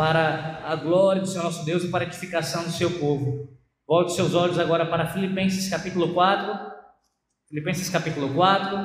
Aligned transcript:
para 0.00 0.62
a 0.64 0.74
glória 0.76 1.20
do 1.20 1.28
Senhor 1.28 1.44
nosso 1.44 1.62
Deus 1.62 1.84
e 1.84 1.88
para 1.88 2.04
a 2.04 2.06
edificação 2.06 2.64
do 2.64 2.70
seu 2.70 2.90
povo. 2.98 3.50
Volte 3.86 4.14
seus 4.14 4.34
olhos 4.34 4.58
agora 4.58 4.86
para 4.86 5.08
Filipenses 5.08 5.68
capítulo 5.68 6.14
4. 6.14 6.72
Filipenses 7.46 7.90
capítulo 7.90 8.32
4. 8.32 8.78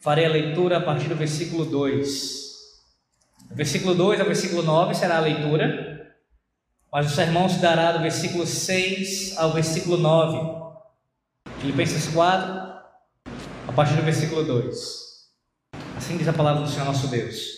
Farei 0.00 0.24
a 0.24 0.28
leitura 0.28 0.76
a 0.76 0.80
partir 0.80 1.08
do 1.08 1.16
versículo 1.16 1.64
2. 1.64 2.10
versículo 3.50 3.92
2 3.92 4.20
ao 4.20 4.26
versículo 4.26 4.62
9 4.62 4.94
será 4.94 5.16
a 5.16 5.20
leitura, 5.20 6.16
mas 6.92 7.10
o 7.10 7.14
sermão 7.16 7.48
se 7.48 7.58
dará 7.58 7.90
do 7.90 7.98
versículo 7.98 8.46
6 8.46 9.36
ao 9.36 9.50
versículo 9.50 9.96
9. 9.96 10.78
Filipenses 11.58 12.06
4, 12.14 12.52
a 13.66 13.72
partir 13.74 13.96
do 13.96 14.02
versículo 14.02 14.44
2. 14.44 14.76
Assim 15.96 16.16
diz 16.16 16.28
a 16.28 16.32
palavra 16.32 16.62
do 16.62 16.68
Senhor 16.68 16.84
nosso 16.84 17.08
Deus. 17.08 17.57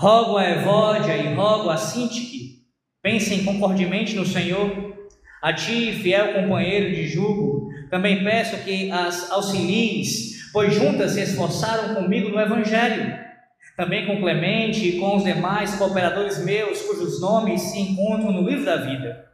Rogo 0.00 0.38
a 0.38 0.48
Evódia 0.48 1.14
e 1.14 1.34
rogo 1.34 1.68
a 1.68 1.76
Sintique, 1.76 2.62
pensem 3.02 3.44
concordemente 3.44 4.16
no 4.16 4.24
Senhor. 4.24 4.96
A 5.42 5.52
ti, 5.52 5.92
fiel 5.92 6.32
companheiro 6.32 6.94
de 6.94 7.06
jugo, 7.06 7.68
também 7.90 8.24
peço 8.24 8.56
que 8.64 8.90
as 8.90 9.30
auxilies, 9.30 10.50
pois 10.54 10.72
juntas 10.72 11.10
se 11.10 11.20
esforçaram 11.20 11.94
comigo 11.94 12.30
no 12.30 12.40
Evangelho. 12.40 13.14
Também 13.76 14.06
com 14.06 14.22
Clemente 14.22 14.88
e 14.88 14.98
com 14.98 15.18
os 15.18 15.22
demais 15.22 15.74
cooperadores 15.74 16.42
meus, 16.42 16.80
cujos 16.80 17.20
nomes 17.20 17.60
se 17.60 17.78
encontram 17.80 18.32
no 18.32 18.48
livro 18.48 18.64
da 18.64 18.76
vida. 18.76 19.26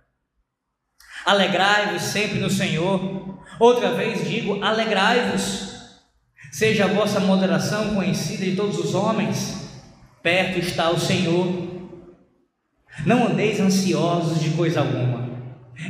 Alegrai-vos 1.24 2.02
sempre 2.02 2.40
no 2.40 2.50
Senhor. 2.50 3.38
Outra 3.60 3.92
vez 3.92 4.28
digo: 4.28 4.60
alegrai-vos. 4.64 5.76
Seja 6.50 6.86
a 6.86 6.88
vossa 6.88 7.20
moderação 7.20 7.94
conhecida 7.94 8.44
de 8.44 8.56
todos 8.56 8.76
os 8.78 8.96
homens. 8.96 9.65
Perto 10.26 10.58
está 10.58 10.90
o 10.90 10.98
Senhor. 10.98 11.46
Não 13.06 13.28
andeis 13.28 13.60
ansiosos 13.60 14.42
de 14.42 14.50
coisa 14.56 14.80
alguma. 14.80 15.30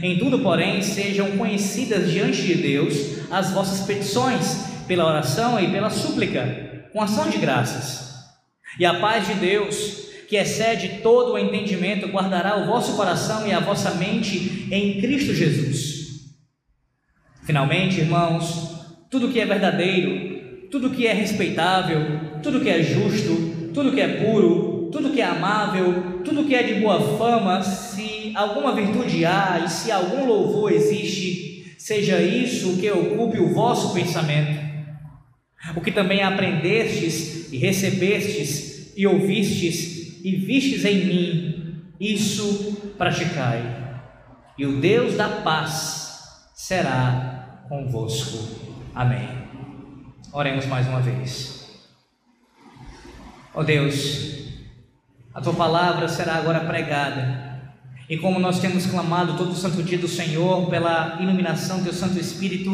Em 0.03 0.19
tudo, 0.19 0.41
porém, 0.41 0.83
sejam 0.83 1.39
conhecidas 1.39 2.11
diante 2.11 2.43
de 2.43 2.55
Deus 2.57 3.31
as 3.31 3.53
vossas 3.53 3.87
petições, 3.87 4.67
pela 4.87 5.07
oração 5.07 5.59
e 5.59 5.71
pela 5.71 5.89
súplica, 5.89 6.87
com 6.93 7.01
ação 7.01 7.31
de 7.31 7.39
graças. 7.39 8.15
E 8.79 8.85
a 8.85 9.01
paz 9.01 9.27
de 9.27 9.33
Deus, 9.33 10.11
que 10.29 10.37
excede 10.37 11.01
todo 11.03 11.33
o 11.33 11.39
entendimento, 11.39 12.09
guardará 12.09 12.59
o 12.59 12.67
vosso 12.67 12.95
coração 12.95 13.49
e 13.49 13.53
a 13.53 13.61
vossa 13.61 13.93
mente 13.93 14.69
em 14.71 15.01
Cristo 15.01 15.33
Jesus. 15.33 16.27
Finalmente, 17.47 18.01
irmãos, 18.01 18.85
tudo 19.11 19.31
que 19.31 19.41
é 19.41 19.47
verdadeiro, 19.47 20.69
tudo 20.71 20.91
que 20.91 21.07
é 21.07 21.15
respeitável, 21.15 22.41
tudo 22.43 22.61
que 22.61 22.69
é 22.69 22.83
justo, 22.83 23.46
tudo 23.77 23.93
que 23.93 24.01
é 24.01 24.25
puro, 24.25 24.89
tudo 24.91 25.11
que 25.11 25.21
é 25.21 25.25
amável, 25.27 26.23
tudo 26.25 26.47
que 26.47 26.55
é 26.55 26.63
de 26.63 26.81
boa 26.81 27.19
fama, 27.19 27.63
se 27.63 28.33
alguma 28.35 28.75
virtude 28.75 29.27
há 29.27 29.63
e 29.67 29.69
se 29.69 29.93
algum 29.93 30.25
louvor 30.25 30.73
existe, 30.73 31.75
seja 31.77 32.19
isso 32.23 32.79
que 32.79 32.91
ocupe 32.91 33.39
o 33.39 33.53
vosso 33.53 33.93
pensamento. 33.93 34.65
O 35.77 35.83
que 35.83 35.93
também 35.93 36.23
aprendestes 36.23 37.53
e 37.53 37.59
recebestes 37.59 38.97
e 38.97 39.07
ouvistes 39.07 40.25
e 40.25 40.37
vistes 40.37 40.83
em 40.87 41.05
mim, 41.05 41.75
isso 42.01 42.95
praticai, 42.97 43.61
e 44.57 44.65
o 44.65 44.81
Deus 44.81 45.19
da 45.19 45.29
paz 45.29 46.49
será 46.55 47.61
convosco. 47.69 48.57
Amém. 48.95 49.29
Oremos 50.33 50.65
mais 50.65 50.89
uma 50.89 51.01
vez. 51.01 51.56
Ó 53.57 53.63
oh 53.63 53.65
Deus, 53.65 54.37
a 55.33 55.41
tua 55.41 55.55
palavra 55.55 56.07
será 56.09 56.35
agora 56.35 56.61
pregada, 56.61 57.59
e 58.07 58.19
como 58.19 58.39
nós 58.39 58.61
temos 58.61 58.85
clamado 58.85 59.39
todo 59.39 59.53
o 59.53 59.57
santo 59.57 59.83
dia 59.83 59.97
do 59.97 60.07
Senhor 60.07 60.69
pela 60.69 61.17
iluminação 61.23 61.79
do 61.79 61.85
teu 61.85 61.95
Santo 61.95 62.21
Espírito, 62.21 62.71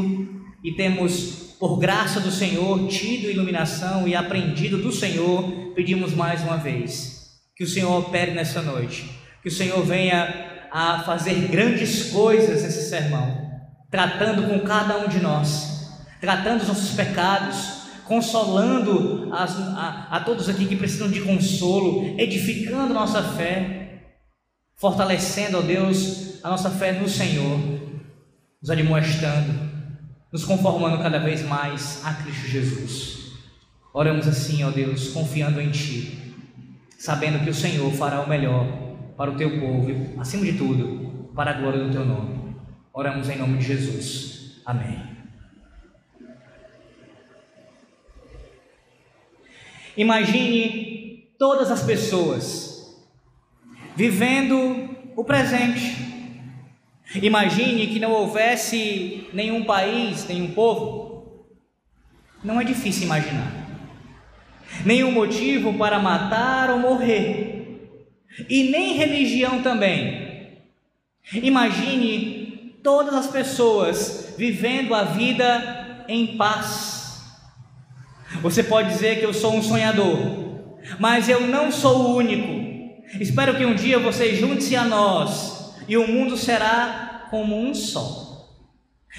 e 0.60 0.72
temos, 0.72 1.54
por 1.60 1.78
graça 1.78 2.19
do 2.19 2.32
Senhor, 2.32 2.88
tido 2.88 3.31
iluminação 3.31 4.09
e 4.09 4.16
aprendido 4.16 4.78
do 4.78 4.91
Senhor, 4.91 5.72
pedimos 5.76 6.15
mais 6.15 6.42
uma 6.42 6.56
vez 6.56 7.31
que 7.54 7.62
o 7.62 7.69
Senhor 7.69 8.00
opere 8.00 8.32
nessa 8.32 8.60
noite. 8.60 9.09
Que 9.41 9.48
o 9.48 9.53
Senhor 9.53 9.84
venha 9.84 10.66
a 10.72 11.04
fazer 11.04 11.47
grandes 11.47 12.10
coisas 12.10 12.65
nesse 12.65 12.91
sermão, 12.91 13.53
tratando 13.88 14.48
com 14.48 14.59
cada 14.66 14.98
um 14.98 15.06
de 15.06 15.21
nós, 15.21 15.92
tratando 16.21 16.62
os 16.62 16.69
nossos 16.69 16.91
pecados, 16.97 17.81
consolando 18.05 19.29
as, 19.33 19.59
a, 19.59 20.09
a 20.11 20.21
todos 20.21 20.49
aqui 20.49 20.67
que 20.67 20.77
precisam 20.77 21.11
de 21.11 21.21
consolo, 21.21 22.19
edificando 22.19 22.95
nossa 22.95 23.23
fé, 23.23 24.03
fortalecendo, 24.77 25.59
ó 25.59 25.63
Deus, 25.63 26.43
a 26.43 26.51
nossa 26.51 26.71
fé 26.71 26.93
no 26.93 27.09
Senhor, 27.09 27.59
nos 28.61 28.71
admoestando, 28.71 29.71
nos 30.33 30.45
conformando 30.45 31.03
cada 31.03 31.19
vez 31.19 31.43
mais 31.43 32.01
a 32.05 32.15
Cristo 32.15 32.49
Jesus. 32.49 33.33
Oramos 33.95 34.27
assim, 34.27 34.65
ó 34.65 34.71
Deus, 34.71 35.09
confiando 35.09 35.61
em 35.61 35.71
Ti 35.71 36.23
sabendo 37.03 37.43
que 37.43 37.51
o 37.51 37.55
Senhor 37.55 37.93
fará 37.95 38.21
o 38.21 38.29
melhor 38.29 38.65
para 39.17 39.33
o 39.33 39.34
teu 39.34 39.59
povo 39.59 39.91
e, 39.91 40.15
acima 40.21 40.45
de 40.45 40.53
tudo, 40.53 41.29
para 41.34 41.51
a 41.51 41.55
glória 41.55 41.83
do 41.83 41.91
teu 41.91 42.05
nome. 42.05 42.55
Oramos 42.93 43.29
em 43.29 43.39
nome 43.39 43.59
de 43.59 43.67
Jesus. 43.67 44.63
Amém. 44.65 45.12
Imagine 49.97 51.28
todas 51.38 51.70
as 51.70 51.82
pessoas 51.82 52.97
vivendo 53.97 54.97
o 55.16 55.25
presente. 55.25 55.97
Imagine 57.14 57.88
que 57.88 58.00
não 58.00 58.12
houvesse 58.12 59.28
nenhum 59.32 59.64
país, 59.64 60.26
nenhum 60.26 60.53
povo. 60.53 61.47
Não 62.42 62.60
é 62.60 62.64
difícil 62.64 63.04
imaginar 63.04 63.62
nenhum 64.84 65.12
motivo 65.12 65.75
para 65.75 65.98
matar 65.98 66.70
ou 66.70 66.78
morrer, 66.78 67.91
e 68.48 68.70
nem 68.70 68.94
religião 68.94 69.62
também. 69.62 70.59
Imagine 71.34 72.74
todas 72.82 73.14
as 73.14 73.26
pessoas 73.26 74.34
vivendo 74.36 74.94
a 74.94 75.04
vida 75.04 76.04
em 76.09 76.36
paz. 76.36 76.91
Você 78.41 78.62
pode 78.62 78.88
dizer 78.88 79.19
que 79.19 79.25
eu 79.25 79.34
sou 79.34 79.54
um 79.54 79.62
sonhador, 79.62 80.19
mas 80.98 81.28
eu 81.28 81.47
não 81.47 81.70
sou 81.70 81.98
o 81.98 82.16
único. 82.16 82.62
Espero 83.20 83.56
que 83.56 83.65
um 83.65 83.75
dia 83.75 83.98
você 83.98 84.34
junte-se 84.34 84.75
a 84.75 84.84
nós 84.84 85.75
e 85.87 85.97
o 85.97 86.09
mundo 86.09 86.37
será 86.37 87.26
como 87.31 87.56
um 87.56 87.75
só. 87.75 88.48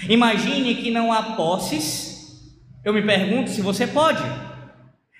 Imagine 0.08 0.74
que 0.74 0.90
não 0.90 1.12
há 1.12 1.22
posses. 1.36 2.42
Eu 2.84 2.92
me 2.92 3.02
pergunto 3.02 3.50
se 3.50 3.62
você 3.62 3.86
pode 3.86 4.22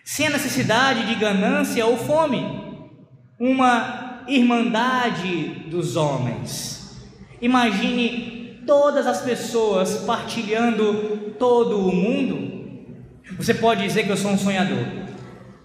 sem 0.05 0.27
a 0.27 0.31
necessidade 0.31 1.07
de 1.07 1.15
ganância 1.15 1.87
ou 1.87 1.97
fome, 1.97 2.45
uma 3.41 4.23
irmandade 4.29 5.67
dos 5.71 5.97
homens. 5.97 7.01
Imagine 7.41 8.63
todas 8.67 9.07
as 9.07 9.23
pessoas 9.23 10.05
partilhando 10.07 11.35
todo 11.39 11.89
o 11.89 11.95
mundo. 11.95 12.54
Você 13.33 13.55
pode 13.55 13.83
dizer 13.83 14.05
que 14.05 14.11
eu 14.11 14.17
sou 14.17 14.31
um 14.31 14.39
sonhador, 14.39 14.87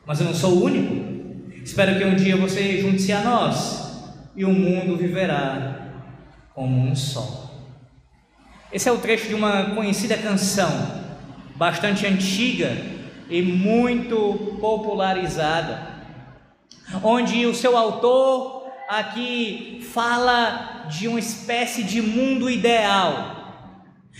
mas 0.05 0.19
eu 0.19 0.25
não 0.25 0.33
sou 0.33 0.53
o 0.53 0.63
único. 0.63 1.53
Espero 1.63 1.97
que 1.97 2.05
um 2.05 2.15
dia 2.15 2.35
você 2.35 2.81
junte-se 2.81 3.11
a 3.11 3.21
nós 3.21 4.11
e 4.35 4.45
o 4.45 4.49
mundo 4.49 4.95
viverá 4.95 5.89
como 6.55 6.89
um 6.89 6.95
só. 6.95 7.51
Esse 8.71 8.87
é 8.87 8.91
o 8.91 8.97
trecho 8.97 9.27
de 9.27 9.35
uma 9.35 9.75
conhecida 9.75 10.17
canção, 10.17 10.69
bastante 11.55 12.05
antiga, 12.05 12.77
e 13.29 13.41
muito 13.41 14.57
popularizada, 14.59 15.87
onde 17.03 17.45
o 17.45 17.53
seu 17.53 17.77
autor 17.77 18.67
aqui 18.87 19.87
fala 19.93 20.87
de 20.89 21.07
uma 21.07 21.19
espécie 21.19 21.83
de 21.83 22.01
mundo 22.01 22.49
ideal. 22.49 23.38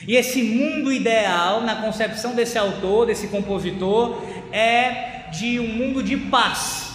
E 0.07 0.15
esse 0.15 0.41
mundo 0.43 0.91
ideal, 0.91 1.61
na 1.61 1.75
concepção 1.75 2.33
desse 2.33 2.57
autor, 2.57 3.07
desse 3.07 3.27
compositor, 3.27 4.21
é 4.51 5.25
de 5.31 5.59
um 5.59 5.67
mundo 5.67 6.01
de 6.01 6.17
paz, 6.17 6.93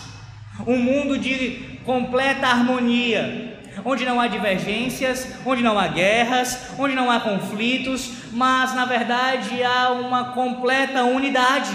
um 0.66 0.78
mundo 0.78 1.18
de 1.18 1.78
completa 1.84 2.46
harmonia, 2.46 3.60
onde 3.84 4.04
não 4.04 4.20
há 4.20 4.26
divergências, 4.26 5.28
onde 5.44 5.62
não 5.62 5.78
há 5.78 5.88
guerras, 5.88 6.70
onde 6.78 6.94
não 6.94 7.10
há 7.10 7.20
conflitos, 7.20 8.10
mas 8.32 8.74
na 8.74 8.84
verdade 8.84 9.62
há 9.62 9.90
uma 9.90 10.32
completa 10.32 11.04
unidade 11.04 11.72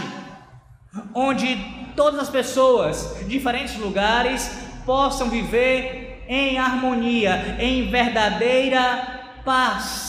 onde 1.14 1.58
todas 1.96 2.20
as 2.20 2.30
pessoas 2.30 3.18
diferentes 3.28 3.76
lugares 3.78 4.50
possam 4.86 5.30
viver 5.30 6.24
em 6.28 6.58
harmonia, 6.58 7.58
em 7.60 7.90
verdadeira 7.90 9.42
paz. 9.44 10.09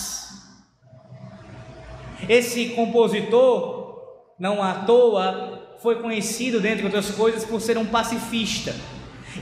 Esse 2.28 2.70
compositor, 2.70 3.98
não 4.38 4.62
à 4.62 4.74
toa, 4.74 5.76
foi 5.82 5.96
conhecido, 5.96 6.60
dentre 6.60 6.84
outras 6.84 7.10
coisas, 7.10 7.44
por 7.44 7.60
ser 7.60 7.78
um 7.78 7.86
pacifista. 7.86 8.74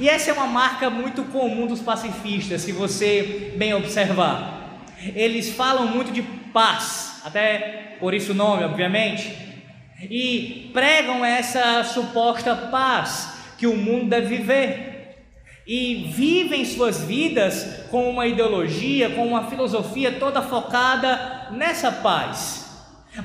E 0.01 0.09
essa 0.09 0.31
é 0.31 0.33
uma 0.33 0.47
marca 0.47 0.89
muito 0.89 1.25
comum 1.25 1.67
dos 1.67 1.81
pacifistas, 1.81 2.63
se 2.63 2.73
você 2.73 3.53
bem 3.57 3.75
observar. 3.75 4.87
Eles 5.15 5.51
falam 5.51 5.87
muito 5.87 6.13
de 6.13 6.23
paz, 6.23 7.21
até 7.25 7.97
por 7.99 8.15
isso 8.15 8.33
o 8.33 8.35
nome, 8.35 8.65
obviamente, 8.65 9.33
e 10.01 10.71
pregam 10.73 11.25
essa 11.25 11.83
suposta 11.85 12.55
paz 12.55 13.39
que 13.59 13.67
o 13.67 13.77
mundo 13.77 14.11
deve 14.11 14.37
viver. 14.37 14.95
E 15.67 16.11
vivem 16.15 16.65
suas 16.65 17.03
vidas 17.03 17.85
com 17.91 18.09
uma 18.09 18.27
ideologia, 18.27 19.11
com 19.11 19.27
uma 19.27 19.51
filosofia 19.51 20.13
toda 20.13 20.41
focada 20.41 21.49
nessa 21.51 21.93
paz. 21.93 22.68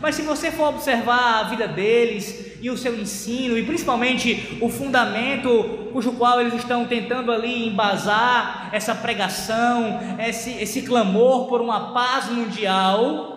Mas 0.01 0.15
se 0.15 0.21
você 0.21 0.51
for 0.51 0.69
observar 0.69 1.39
a 1.39 1.43
vida 1.43 1.67
deles 1.67 2.57
e 2.61 2.69
o 2.69 2.77
seu 2.77 2.99
ensino, 2.99 3.57
e 3.57 3.65
principalmente 3.65 4.57
o 4.61 4.69
fundamento 4.69 5.89
cujo 5.91 6.13
qual 6.13 6.41
eles 6.41 6.53
estão 6.53 6.85
tentando 6.85 7.31
ali 7.31 7.67
embasar 7.67 8.69
essa 8.71 8.95
pregação, 8.95 9.99
esse, 10.19 10.51
esse 10.51 10.81
clamor 10.81 11.47
por 11.47 11.61
uma 11.61 11.93
paz 11.93 12.29
mundial, 12.29 13.33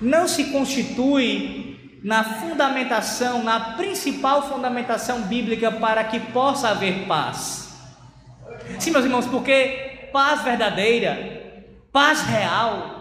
não 0.00 0.28
se 0.28 0.44
constitui 0.44 1.98
na 2.02 2.24
fundamentação, 2.24 3.42
na 3.42 3.60
principal 3.74 4.48
fundamentação 4.48 5.22
bíblica 5.22 5.70
para 5.70 6.04
que 6.04 6.18
possa 6.18 6.70
haver 6.70 7.06
paz. 7.06 7.74
Sim, 8.78 8.92
meus 8.92 9.04
irmãos, 9.04 9.26
porque 9.26 10.08
paz 10.12 10.42
verdadeira, 10.42 11.74
paz 11.92 12.22
real, 12.22 12.99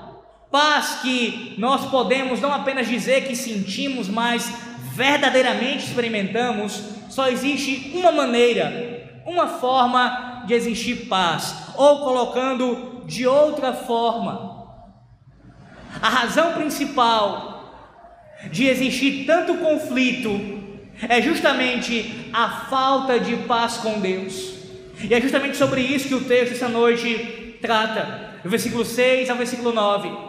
paz 0.51 0.99
que 1.01 1.55
nós 1.57 1.85
podemos 1.89 2.39
não 2.39 2.53
apenas 2.53 2.87
dizer 2.87 3.27
que 3.27 3.35
sentimos, 3.35 4.07
mas 4.07 4.51
verdadeiramente 4.93 5.85
experimentamos, 5.85 6.81
só 7.09 7.27
existe 7.27 7.91
uma 7.95 8.11
maneira, 8.11 9.21
uma 9.25 9.47
forma 9.47 10.43
de 10.45 10.53
existir 10.53 11.07
paz, 11.07 11.55
ou 11.75 11.99
colocando 11.99 13.03
de 13.05 13.25
outra 13.27 13.73
forma. 13.73 14.67
A 16.01 16.09
razão 16.09 16.53
principal 16.53 17.49
de 18.51 18.67
existir 18.67 19.25
tanto 19.25 19.55
conflito 19.55 20.29
é 21.07 21.21
justamente 21.21 22.29
a 22.33 22.65
falta 22.69 23.19
de 23.19 23.35
paz 23.37 23.77
com 23.77 23.99
Deus. 23.99 24.53
E 25.01 25.13
é 25.13 25.21
justamente 25.21 25.55
sobre 25.55 25.81
isso 25.81 26.07
que 26.09 26.15
o 26.15 26.25
texto 26.25 26.53
essa 26.53 26.67
noite 26.67 27.57
trata, 27.61 28.39
do 28.43 28.49
versículo 28.49 28.83
6 28.83 29.29
ao 29.29 29.37
versículo 29.37 29.71
9. 29.71 30.28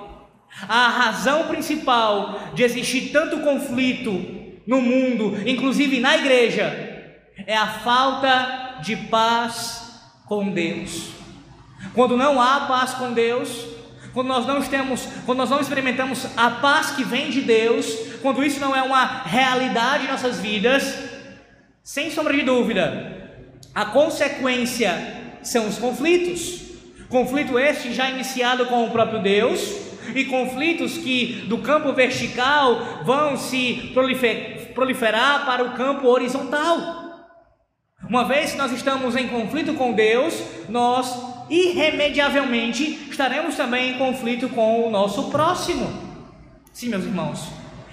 A 0.68 0.88
razão 0.88 1.46
principal 1.48 2.50
de 2.54 2.62
existir 2.62 3.10
tanto 3.12 3.40
conflito 3.40 4.10
no 4.66 4.80
mundo, 4.80 5.36
inclusive 5.46 6.00
na 6.00 6.16
igreja, 6.16 6.66
é 7.46 7.56
a 7.56 7.66
falta 7.66 8.78
de 8.82 8.96
paz 8.96 10.02
com 10.26 10.50
Deus. 10.50 11.10
Quando 11.94 12.16
não 12.16 12.40
há 12.40 12.66
paz 12.66 12.92
com 12.94 13.12
Deus, 13.12 13.66
quando 14.12 14.28
nós 14.28 14.46
não 14.46 14.60
temos, 14.62 15.06
quando 15.24 15.38
nós 15.38 15.50
não 15.50 15.60
experimentamos 15.60 16.26
a 16.36 16.50
paz 16.50 16.90
que 16.90 17.04
vem 17.04 17.30
de 17.30 17.40
Deus, 17.40 17.86
quando 18.22 18.44
isso 18.44 18.60
não 18.60 18.74
é 18.74 18.82
uma 18.82 19.22
realidade 19.22 20.04
em 20.04 20.08
nossas 20.08 20.40
vidas, 20.40 20.94
sem 21.82 22.10
sombra 22.10 22.34
de 22.34 22.42
dúvida, 22.42 23.40
a 23.74 23.86
consequência 23.86 24.92
são 25.42 25.68
os 25.68 25.78
conflitos. 25.78 26.60
Conflito 27.08 27.58
este 27.58 27.92
já 27.92 28.10
iniciado 28.10 28.66
com 28.66 28.84
o 28.84 28.90
próprio 28.90 29.22
Deus 29.22 29.89
e 30.18 30.24
conflitos 30.24 30.98
que 30.98 31.44
do 31.46 31.58
campo 31.58 31.92
vertical 31.92 33.02
vão 33.04 33.36
se 33.36 33.92
proliferar 34.74 35.46
para 35.46 35.64
o 35.64 35.72
campo 35.72 36.06
horizontal. 36.08 37.00
Uma 38.08 38.24
vez 38.24 38.52
que 38.52 38.58
nós 38.58 38.72
estamos 38.72 39.14
em 39.14 39.28
conflito 39.28 39.74
com 39.74 39.92
Deus, 39.92 40.42
nós 40.68 41.46
irremediavelmente 41.48 43.08
estaremos 43.10 43.56
também 43.56 43.92
em 43.92 43.98
conflito 43.98 44.48
com 44.48 44.86
o 44.86 44.90
nosso 44.90 45.30
próximo. 45.30 45.86
Sim, 46.72 46.88
meus 46.88 47.04
irmãos, 47.04 47.48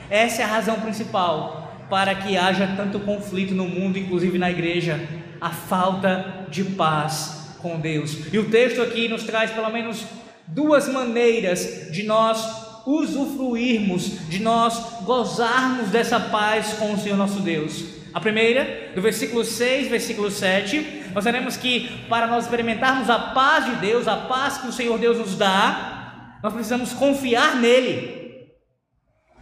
essa 0.10 0.42
é 0.42 0.46
a 0.46 0.48
razão 0.48 0.80
principal 0.80 1.86
para 1.90 2.16
que 2.16 2.38
haja 2.38 2.74
tanto 2.76 3.00
conflito 3.00 3.54
no 3.54 3.68
mundo, 3.68 3.98
inclusive 3.98 4.38
na 4.38 4.50
igreja, 4.50 5.00
a 5.40 5.50
falta 5.50 6.48
de 6.50 6.64
paz 6.64 7.58
com 7.62 7.80
Deus. 7.80 8.32
E 8.32 8.38
o 8.38 8.50
texto 8.50 8.82
aqui 8.82 9.08
nos 9.08 9.24
traz 9.24 9.52
pelo 9.52 9.70
menos 9.70 10.06
duas 10.48 10.88
maneiras 10.88 11.92
de 11.92 12.04
nós 12.04 12.68
usufruirmos, 12.86 14.30
de 14.30 14.40
nós 14.40 15.04
gozarmos 15.04 15.90
dessa 15.90 16.20
paz 16.20 16.74
com 16.74 16.94
o 16.94 16.98
Senhor 16.98 17.18
nosso 17.18 17.42
Deus. 17.42 17.98
A 18.14 18.20
primeira, 18.20 18.92
do 18.96 19.02
versículo 19.02 19.44
6, 19.44 19.90
versículo 19.90 20.32
7, 20.32 21.12
nós 21.14 21.26
veremos 21.26 21.58
que 21.58 21.90
para 22.08 22.28
nós 22.28 22.46
experimentarmos 22.46 23.10
a 23.10 23.20
paz 23.20 23.66
de 23.66 23.76
Deus, 23.76 24.08
a 24.08 24.16
paz 24.16 24.58
que 24.58 24.68
o 24.68 24.72
Senhor 24.72 24.98
Deus 24.98 25.18
nos 25.18 25.36
dá, 25.36 26.40
nós 26.42 26.54
precisamos 26.54 26.94
confiar 26.94 27.58
nele. 27.58 28.48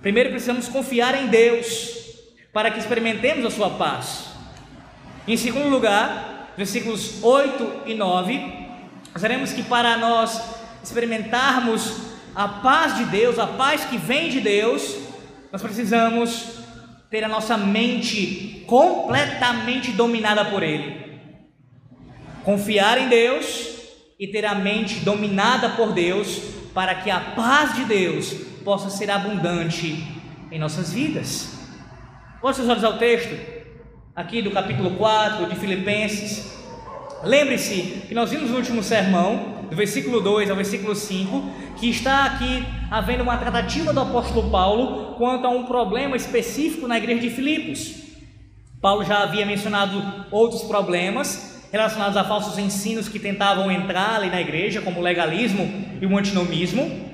Primeiro 0.01 0.31
precisamos 0.31 0.67
confiar 0.67 1.15
em 1.15 1.27
Deus, 1.27 1.91
para 2.51 2.71
que 2.71 2.79
experimentemos 2.79 3.45
a 3.45 3.51
sua 3.51 3.69
paz. 3.69 4.25
Em 5.27 5.37
segundo 5.37 5.69
lugar, 5.69 6.53
versículos 6.57 7.23
8 7.23 7.83
e 7.85 7.93
9, 7.93 8.37
nós 9.13 9.21
veremos 9.21 9.53
que 9.53 9.63
para 9.63 9.97
nós 9.97 10.64
experimentarmos 10.87 11.97
a 12.35 12.47
paz 12.47 12.97
de 12.97 13.05
Deus, 13.05 13.39
a 13.39 13.47
paz 13.47 13.85
que 13.85 13.97
vem 13.97 14.29
de 14.29 14.39
Deus, 14.39 14.97
nós 15.51 15.61
precisamos 15.61 16.59
ter 17.09 17.23
a 17.23 17.29
nossa 17.29 17.57
mente 17.57 18.63
completamente 18.67 19.91
dominada 19.91 20.45
por 20.45 20.61
Ele. 20.61 21.19
Confiar 22.43 22.97
em 22.97 23.07
Deus 23.07 23.75
e 24.19 24.27
ter 24.27 24.45
a 24.45 24.55
mente 24.55 24.99
dominada 24.99 25.69
por 25.69 25.93
Deus, 25.93 26.39
para 26.73 26.95
que 26.95 27.09
a 27.09 27.19
paz 27.19 27.75
de 27.75 27.85
Deus 27.85 28.33
possa 28.63 28.89
ser 28.89 29.09
abundante 29.09 30.05
em 30.51 30.59
nossas 30.59 30.91
vidas. 30.91 31.53
Volte 32.41 32.57
seus 32.57 32.69
olhos 32.69 32.83
ao 32.83 32.97
texto, 32.97 33.33
aqui 34.15 34.41
do 34.41 34.51
capítulo 34.51 34.91
4 34.97 35.47
de 35.47 35.55
Filipenses. 35.55 36.53
Lembre-se 37.23 38.03
que 38.07 38.13
nós 38.13 38.29
vimos 38.29 38.49
no 38.49 38.57
último 38.57 38.83
sermão, 38.83 39.54
do 39.69 39.75
versículo 39.75 40.21
2 40.21 40.49
ao 40.49 40.55
versículo 40.55 40.95
5, 40.95 41.43
que 41.77 41.89
está 41.89 42.25
aqui 42.25 42.63
havendo 42.89 43.23
uma 43.23 43.37
tratativa 43.37 43.93
do 43.93 43.99
apóstolo 43.99 44.49
Paulo 44.49 45.15
quanto 45.15 45.45
a 45.45 45.49
um 45.49 45.65
problema 45.65 46.15
específico 46.15 46.87
na 46.87 46.97
igreja 46.97 47.21
de 47.21 47.29
Filipos. 47.29 47.95
Paulo 48.81 49.03
já 49.03 49.23
havia 49.23 49.45
mencionado 49.45 50.25
outros 50.31 50.63
problemas 50.63 51.63
relacionados 51.71 52.15
a 52.15 52.23
falsos 52.23 52.57
ensinos 52.57 53.09
que 53.09 53.19
tentavam 53.19 53.71
entrar 53.71 54.15
ali 54.15 54.29
na 54.29 54.39
igreja, 54.39 54.81
como 54.81 54.99
o 54.99 55.03
legalismo 55.03 55.69
e 55.99 56.05
o 56.05 56.17
antinomismo. 56.17 57.05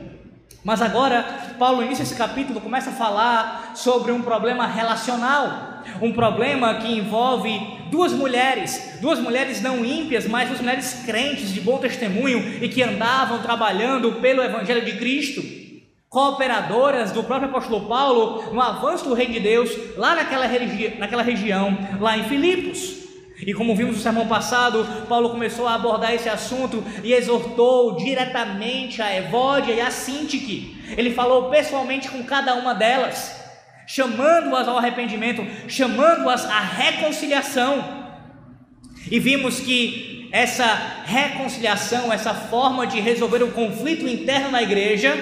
Mas 0.63 0.81
agora, 0.81 1.50
Paulo, 1.61 1.83
inicia 1.83 2.01
esse 2.01 2.15
capítulo, 2.15 2.59
começa 2.59 2.89
a 2.89 2.93
falar 2.93 3.73
sobre 3.75 4.11
um 4.11 4.23
problema 4.23 4.65
relacional, 4.65 5.83
um 6.01 6.11
problema 6.11 6.73
que 6.73 6.91
envolve 6.91 7.51
duas 7.91 8.13
mulheres, 8.13 8.97
duas 8.99 9.19
mulheres 9.19 9.61
não 9.61 9.85
ímpias, 9.85 10.27
mas 10.27 10.49
duas 10.49 10.59
mulheres 10.59 11.03
crentes 11.05 11.53
de 11.53 11.61
bom 11.61 11.77
testemunho 11.77 12.39
e 12.63 12.67
que 12.67 12.81
andavam 12.81 13.43
trabalhando 13.43 14.13
pelo 14.13 14.41
Evangelho 14.41 14.83
de 14.83 14.93
Cristo, 14.93 15.43
cooperadoras 16.09 17.11
do 17.11 17.23
próprio 17.23 17.49
apóstolo 17.49 17.87
Paulo 17.87 18.51
no 18.51 18.59
avanço 18.59 19.07
do 19.07 19.13
Reino 19.13 19.33
de 19.33 19.41
Deus, 19.41 19.69
lá 19.97 20.15
naquela, 20.15 20.47
religi 20.47 20.95
naquela 20.97 21.21
região, 21.21 21.77
lá 21.99 22.17
em 22.17 22.23
Filipos. 22.23 23.00
E 23.45 23.53
como 23.53 23.75
vimos 23.75 23.95
no 23.95 24.01
sermão 24.01 24.27
passado, 24.27 24.85
Paulo 25.09 25.31
começou 25.31 25.67
a 25.67 25.73
abordar 25.73 26.13
esse 26.13 26.29
assunto 26.29 26.83
e 27.03 27.11
exortou 27.11 27.95
diretamente 27.95 29.01
a 29.01 29.15
Evódia 29.15 29.73
e 29.73 29.81
a 29.81 29.89
Sintique. 29.89 30.77
Ele 30.95 31.11
falou 31.11 31.49
pessoalmente 31.49 32.09
com 32.09 32.23
cada 32.23 32.53
uma 32.53 32.75
delas, 32.75 33.35
chamando-as 33.87 34.67
ao 34.67 34.77
arrependimento, 34.77 35.43
chamando-as 35.67 36.45
à 36.45 36.59
reconciliação. 36.59 37.83
E 39.09 39.19
vimos 39.19 39.59
que 39.59 40.29
essa 40.31 40.65
reconciliação, 41.05 42.13
essa 42.13 42.33
forma 42.35 42.85
de 42.85 42.99
resolver 42.99 43.41
o 43.41 43.51
conflito 43.51 44.07
interno 44.07 44.51
na 44.51 44.61
igreja, 44.61 45.15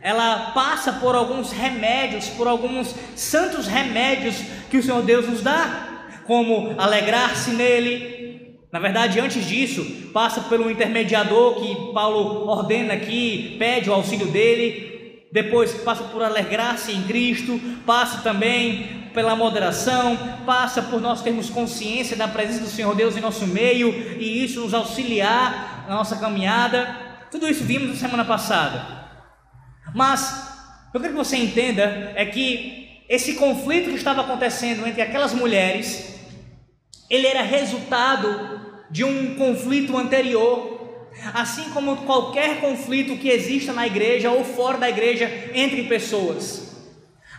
ela 0.00 0.52
passa 0.52 0.92
por 0.92 1.16
alguns 1.16 1.50
remédios, 1.50 2.28
por 2.28 2.46
alguns 2.46 2.94
santos 3.16 3.66
remédios 3.66 4.36
que 4.70 4.76
o 4.76 4.82
Senhor 4.82 5.02
Deus 5.02 5.28
nos 5.28 5.42
dá 5.42 5.87
como 6.28 6.74
alegrar-se 6.76 7.52
nele. 7.52 8.58
Na 8.70 8.78
verdade, 8.78 9.18
antes 9.18 9.46
disso, 9.46 9.82
passa 10.12 10.42
pelo 10.42 10.70
intermediador 10.70 11.54
que 11.54 11.92
Paulo 11.94 12.46
ordena 12.46 12.92
aqui, 12.92 13.56
pede 13.58 13.88
o 13.88 13.94
auxílio 13.94 14.26
dele. 14.26 15.26
Depois 15.32 15.72
passa 15.72 16.04
por 16.04 16.22
alegrar-se 16.22 16.92
em 16.92 17.02
Cristo, 17.04 17.58
passa 17.86 18.20
também 18.20 19.08
pela 19.14 19.34
moderação, 19.34 20.16
passa 20.44 20.82
por 20.82 21.00
nós 21.00 21.22
termos 21.22 21.48
consciência 21.48 22.14
da 22.14 22.28
presença 22.28 22.60
do 22.60 22.68
Senhor 22.68 22.94
Deus 22.94 23.16
em 23.16 23.20
nosso 23.20 23.46
meio 23.46 23.88
e 24.20 24.44
isso 24.44 24.60
nos 24.60 24.74
auxiliar 24.74 25.86
na 25.88 25.94
nossa 25.94 26.16
caminhada. 26.16 26.94
Tudo 27.30 27.48
isso 27.48 27.64
vimos 27.64 27.88
na 27.88 27.96
semana 27.96 28.24
passada. 28.24 28.84
Mas 29.94 30.46
eu 30.92 31.00
quero 31.00 31.14
que 31.14 31.18
você 31.18 31.38
entenda 31.38 32.12
é 32.14 32.26
que 32.26 33.02
esse 33.08 33.34
conflito 33.34 33.88
que 33.88 33.96
estava 33.96 34.20
acontecendo 34.20 34.86
entre 34.86 35.00
aquelas 35.00 35.32
mulheres 35.32 36.17
ele 37.08 37.26
era 37.26 37.42
resultado 37.42 38.60
de 38.90 39.04
um 39.04 39.34
conflito 39.36 39.96
anterior. 39.96 40.76
Assim 41.34 41.70
como 41.70 41.96
qualquer 41.98 42.60
conflito 42.60 43.16
que 43.16 43.28
exista 43.28 43.72
na 43.72 43.86
igreja 43.86 44.30
ou 44.30 44.44
fora 44.44 44.78
da 44.78 44.88
igreja 44.88 45.50
entre 45.52 45.84
pessoas. 45.84 46.76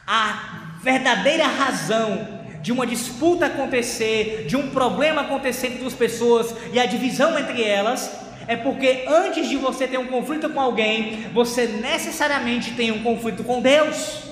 A 0.06 0.78
verdadeira 0.84 1.46
razão 1.46 2.40
de 2.62 2.72
uma 2.72 2.86
disputa 2.86 3.46
acontecer, 3.46 4.46
de 4.48 4.58
um 4.58 4.70
problema 4.70 5.22
acontecer 5.22 5.68
entre 5.68 5.80
duas 5.80 5.94
pessoas 5.94 6.54
e 6.74 6.80
a 6.80 6.86
divisão 6.86 7.40
entre 7.40 7.64
elas, 7.64 8.12
é 8.48 8.56
porque 8.56 9.06
antes 9.08 9.48
de 9.48 9.56
você 9.56 9.88
ter 9.88 9.98
um 9.98 10.08
conflito 10.08 10.50
com 10.50 10.60
alguém, 10.60 11.28
você 11.34 11.68
necessariamente 11.68 12.72
tem 12.72 12.92
um 12.92 13.04
conflito 13.04 13.44
com 13.44 13.62
Deus. 13.62 14.29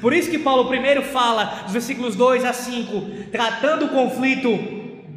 Por 0.00 0.12
isso 0.12 0.30
que 0.30 0.38
Paulo 0.38 0.68
primeiro 0.68 1.02
fala, 1.02 1.62
dos 1.64 1.72
versículos 1.72 2.14
2 2.14 2.44
a 2.44 2.52
5, 2.52 3.30
tratando 3.30 3.86
o 3.86 3.88
conflito 3.88 4.50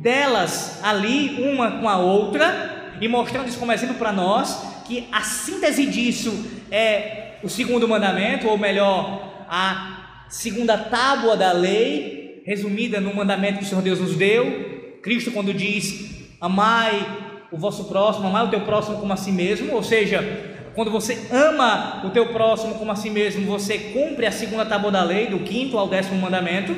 delas 0.01 0.83
ali, 0.83 1.43
uma 1.43 1.79
com 1.79 1.87
a 1.87 1.97
outra, 1.97 2.93
e 2.99 3.07
mostrando 3.07 3.47
isso 3.47 3.59
como 3.59 3.71
exemplo 3.71 3.95
para 3.95 4.11
nós, 4.11 4.75
que 4.87 5.07
a 5.11 5.21
síntese 5.21 5.85
disso 5.85 6.45
é 6.71 7.37
o 7.43 7.49
segundo 7.49 7.87
mandamento, 7.87 8.47
ou 8.47 8.57
melhor, 8.57 9.45
a 9.47 10.25
segunda 10.29 10.77
tábua 10.77 11.35
da 11.35 11.51
lei, 11.51 12.43
resumida 12.45 13.01
no 13.01 13.13
mandamento 13.13 13.59
que 13.59 13.65
o 13.65 13.67
Senhor 13.67 13.81
Deus 13.81 13.99
nos 13.99 14.15
deu. 14.15 14.99
Cristo, 15.01 15.31
quando 15.31 15.53
diz: 15.53 16.27
Amai 16.39 17.05
o 17.51 17.57
vosso 17.57 17.85
próximo, 17.85 18.27
amai 18.27 18.45
o 18.45 18.49
teu 18.49 18.61
próximo 18.61 18.97
como 18.97 19.13
a 19.13 19.17
si 19.17 19.31
mesmo, 19.31 19.73
ou 19.73 19.83
seja, 19.83 20.54
quando 20.75 20.91
você 20.91 21.27
ama 21.31 22.01
o 22.03 22.09
teu 22.09 22.27
próximo 22.33 22.75
como 22.75 22.91
a 22.91 22.95
si 22.97 23.09
mesmo, 23.09 23.45
você 23.45 23.77
cumpre 23.77 24.25
a 24.25 24.31
segunda 24.31 24.65
tábua 24.65 24.91
da 24.91 25.03
lei, 25.03 25.27
do 25.27 25.39
quinto 25.39 25.77
ao 25.77 25.87
décimo 25.87 26.19
mandamento. 26.19 26.75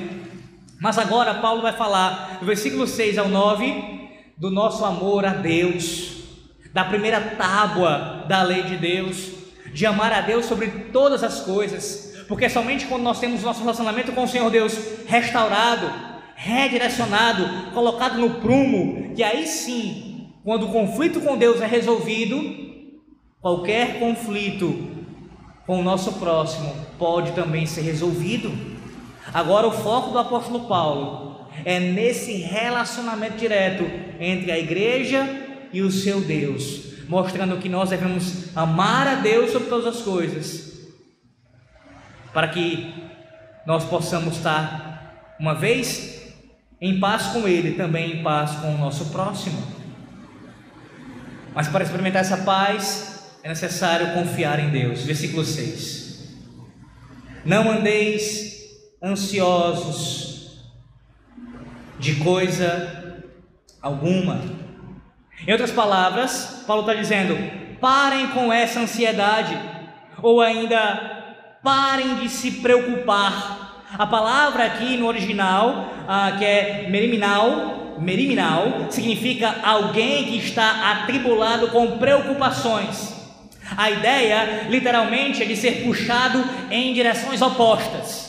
Mas 0.79 0.99
agora 0.99 1.33
Paulo 1.33 1.63
vai 1.63 1.73
falar, 1.73 2.37
do 2.39 2.45
versículo 2.45 2.85
6 2.85 3.17
ao 3.17 3.27
9, 3.27 4.09
do 4.37 4.51
nosso 4.51 4.85
amor 4.85 5.25
a 5.25 5.33
Deus, 5.33 6.11
da 6.71 6.85
primeira 6.85 7.19
tábua 7.19 8.25
da 8.27 8.43
lei 8.43 8.61
de 8.63 8.77
Deus, 8.77 9.31
de 9.73 9.83
amar 9.87 10.13
a 10.13 10.21
Deus 10.21 10.45
sobre 10.45 10.67
todas 10.93 11.23
as 11.23 11.41
coisas, 11.41 12.13
porque 12.27 12.47
somente 12.49 12.85
quando 12.85 13.01
nós 13.01 13.19
temos 13.19 13.41
nosso 13.41 13.61
relacionamento 13.61 14.11
com 14.11 14.25
o 14.25 14.27
Senhor 14.27 14.51
Deus 14.51 14.77
restaurado, 15.07 15.91
redirecionado, 16.35 17.71
colocado 17.73 18.19
no 18.19 18.35
prumo, 18.35 19.15
que 19.15 19.23
aí 19.23 19.47
sim, 19.47 20.29
quando 20.43 20.67
o 20.67 20.71
conflito 20.71 21.19
com 21.19 21.35
Deus 21.35 21.61
é 21.61 21.65
resolvido, 21.65 22.67
Qualquer 23.39 23.99
conflito 23.99 24.97
com 25.65 25.79
o 25.79 25.83
nosso 25.83 26.13
próximo 26.13 26.73
pode 26.97 27.33
também 27.33 27.65
ser 27.65 27.81
resolvido. 27.81 28.51
Agora, 29.33 29.67
o 29.67 29.71
foco 29.71 30.11
do 30.11 30.17
apóstolo 30.17 30.67
Paulo 30.67 31.47
é 31.63 31.79
nesse 31.79 32.33
relacionamento 32.37 33.37
direto 33.37 33.83
entre 34.19 34.51
a 34.51 34.57
igreja 34.57 35.27
e 35.71 35.81
o 35.81 35.91
seu 35.91 36.21
Deus, 36.21 37.05
mostrando 37.07 37.57
que 37.57 37.69
nós 37.69 37.89
devemos 37.89 38.55
amar 38.55 39.07
a 39.07 39.15
Deus 39.15 39.51
sobre 39.51 39.67
todas 39.67 39.97
as 39.97 40.01
coisas, 40.01 40.87
para 42.33 42.47
que 42.47 42.93
nós 43.65 43.83
possamos 43.83 44.37
estar, 44.37 45.35
uma 45.39 45.53
vez 45.53 46.33
em 46.79 46.99
paz 46.99 47.27
com 47.27 47.47
Ele, 47.47 47.73
também 47.73 48.19
em 48.19 48.23
paz 48.23 48.51
com 48.55 48.73
o 48.73 48.77
nosso 48.77 49.05
próximo. 49.11 49.61
Mas 51.53 51.67
para 51.67 51.83
experimentar 51.83 52.21
essa 52.21 52.37
paz, 52.37 53.16
é 53.47 53.51
necessário 53.51 54.13
confiar 54.13 54.59
em 54.59 54.69
Deus. 54.69 55.03
Versículo 55.03 55.45
6. 55.45 56.35
Não 57.45 57.71
andeis 57.71 58.57
ansiosos 59.01 60.65
de 61.97 62.15
coisa 62.15 63.23
alguma. 63.81 64.41
Em 65.47 65.51
outras 65.53 65.71
palavras, 65.71 66.65
Paulo 66.67 66.81
está 66.81 66.93
dizendo: 66.93 67.37
parem 67.79 68.27
com 68.31 68.51
essa 68.51 68.81
ansiedade, 68.81 69.57
ou 70.21 70.41
ainda 70.41 71.59
parem 71.63 72.15
de 72.15 72.27
se 72.27 72.51
preocupar. 72.51 73.85
A 73.97 74.05
palavra 74.05 74.65
aqui 74.65 74.97
no 74.97 75.07
original, 75.07 75.89
ah, 76.05 76.35
que 76.37 76.43
é 76.43 76.89
meriminal, 76.89 77.95
meriminal, 77.97 78.87
significa 78.89 79.55
alguém 79.63 80.25
que 80.25 80.37
está 80.37 80.91
atribulado 80.91 81.69
com 81.69 81.97
preocupações. 81.97 83.16
A 83.75 83.91
ideia, 83.91 84.67
literalmente, 84.69 85.43
é 85.43 85.45
de 85.45 85.55
ser 85.55 85.83
puxado 85.83 86.43
em 86.71 86.93
direções 86.93 87.41
opostas 87.41 88.27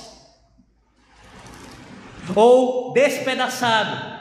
ou 2.35 2.93
despedaçado. 2.93 4.19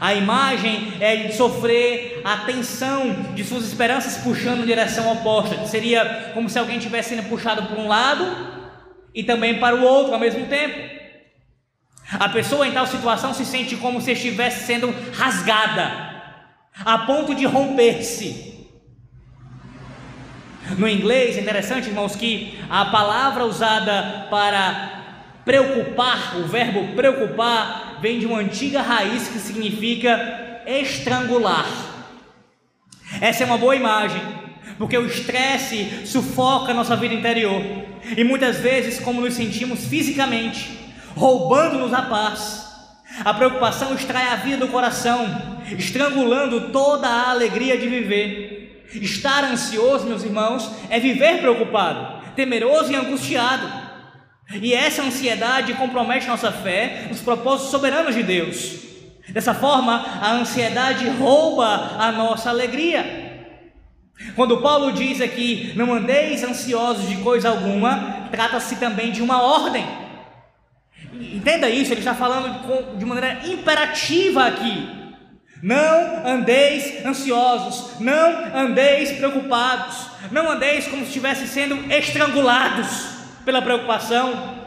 A 0.00 0.14
imagem 0.14 0.92
é 1.00 1.16
de 1.16 1.34
sofrer 1.34 2.20
a 2.24 2.38
tensão 2.38 3.34
de 3.34 3.42
suas 3.42 3.64
esperanças 3.64 4.22
puxando 4.22 4.62
em 4.62 4.66
direção 4.66 5.10
oposta. 5.10 5.66
Seria 5.66 6.30
como 6.32 6.48
se 6.48 6.58
alguém 6.58 6.76
estivesse 6.76 7.10
sendo 7.10 7.28
puxado 7.28 7.62
para 7.64 7.80
um 7.80 7.88
lado 7.88 8.24
e 9.12 9.24
também 9.24 9.58
para 9.58 9.74
o 9.74 9.82
outro 9.82 10.12
ao 10.12 10.20
mesmo 10.20 10.46
tempo. 10.46 10.78
A 12.12 12.28
pessoa 12.28 12.66
em 12.66 12.72
tal 12.72 12.86
situação 12.86 13.34
se 13.34 13.44
sente 13.44 13.76
como 13.76 14.00
se 14.00 14.12
estivesse 14.12 14.66
sendo 14.66 14.94
rasgada, 15.12 16.10
a 16.84 16.98
ponto 16.98 17.34
de 17.34 17.44
romper-se. 17.44 18.49
No 20.78 20.88
inglês, 20.88 21.36
é 21.36 21.40
interessante, 21.40 21.88
irmãos, 21.88 22.14
que 22.14 22.58
a 22.68 22.86
palavra 22.86 23.44
usada 23.44 24.26
para 24.30 25.00
preocupar, 25.44 26.36
o 26.36 26.46
verbo 26.46 26.94
preocupar, 26.94 27.98
vem 28.00 28.18
de 28.18 28.26
uma 28.26 28.38
antiga 28.38 28.80
raiz 28.80 29.28
que 29.28 29.38
significa 29.38 30.62
estrangular. 30.66 31.66
Essa 33.20 33.42
é 33.42 33.46
uma 33.46 33.58
boa 33.58 33.74
imagem, 33.74 34.22
porque 34.78 34.96
o 34.96 35.06
estresse 35.06 36.06
sufoca 36.06 36.70
a 36.70 36.74
nossa 36.74 36.96
vida 36.96 37.14
interior 37.14 37.62
e 38.16 38.22
muitas 38.24 38.58
vezes, 38.58 39.00
como 39.00 39.20
nos 39.20 39.34
sentimos 39.34 39.84
fisicamente, 39.86 40.78
roubando-nos 41.16 41.92
a 41.92 42.02
paz. 42.02 42.70
A 43.24 43.34
preocupação 43.34 43.94
extrai 43.94 44.28
a 44.28 44.36
vida 44.36 44.58
do 44.58 44.68
coração, 44.68 45.26
estrangulando 45.76 46.70
toda 46.70 47.08
a 47.08 47.30
alegria 47.30 47.76
de 47.76 47.88
viver. 47.88 48.59
Estar 48.94 49.44
ansioso, 49.44 50.06
meus 50.06 50.24
irmãos, 50.24 50.70
é 50.88 50.98
viver 50.98 51.38
preocupado, 51.38 52.24
temeroso 52.34 52.92
e 52.92 52.96
angustiado. 52.96 53.66
E 54.52 54.74
essa 54.74 55.02
ansiedade 55.02 55.74
compromete 55.74 56.26
nossa 56.26 56.50
fé 56.50 57.06
nos 57.08 57.20
propósitos 57.20 57.70
soberanos 57.70 58.14
de 58.14 58.22
Deus. 58.22 58.80
Dessa 59.28 59.54
forma, 59.54 60.04
a 60.20 60.32
ansiedade 60.32 61.08
rouba 61.08 61.96
a 61.98 62.10
nossa 62.10 62.50
alegria. 62.50 63.30
Quando 64.34 64.60
Paulo 64.60 64.92
diz 64.92 65.20
aqui, 65.20 65.72
não 65.76 65.94
andeis 65.94 66.42
ansiosos 66.42 67.08
de 67.08 67.16
coisa 67.18 67.48
alguma, 67.48 68.28
trata-se 68.30 68.76
também 68.76 69.12
de 69.12 69.22
uma 69.22 69.40
ordem. 69.40 69.86
Entenda 71.12 71.70
isso, 71.70 71.92
ele 71.92 72.00
está 72.00 72.14
falando 72.14 72.98
de 72.98 73.04
maneira 73.04 73.40
imperativa 73.46 74.46
aqui. 74.46 74.99
Não 75.62 76.26
andeis 76.26 77.04
ansiosos, 77.04 78.00
não 78.00 78.54
andeis 78.54 79.12
preocupados, 79.12 80.06
não 80.30 80.50
andeis 80.50 80.86
como 80.86 81.02
se 81.02 81.08
estivessem 81.08 81.46
sendo 81.46 81.92
estrangulados 81.92 83.08
pela 83.44 83.60
preocupação. 83.60 84.58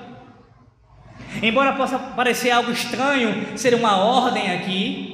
Embora 1.41 1.73
possa 1.73 1.97
parecer 1.97 2.51
algo 2.51 2.71
estranho 2.71 3.57
ser 3.57 3.73
uma 3.73 3.97
ordem 3.97 4.51
aqui, 4.51 5.13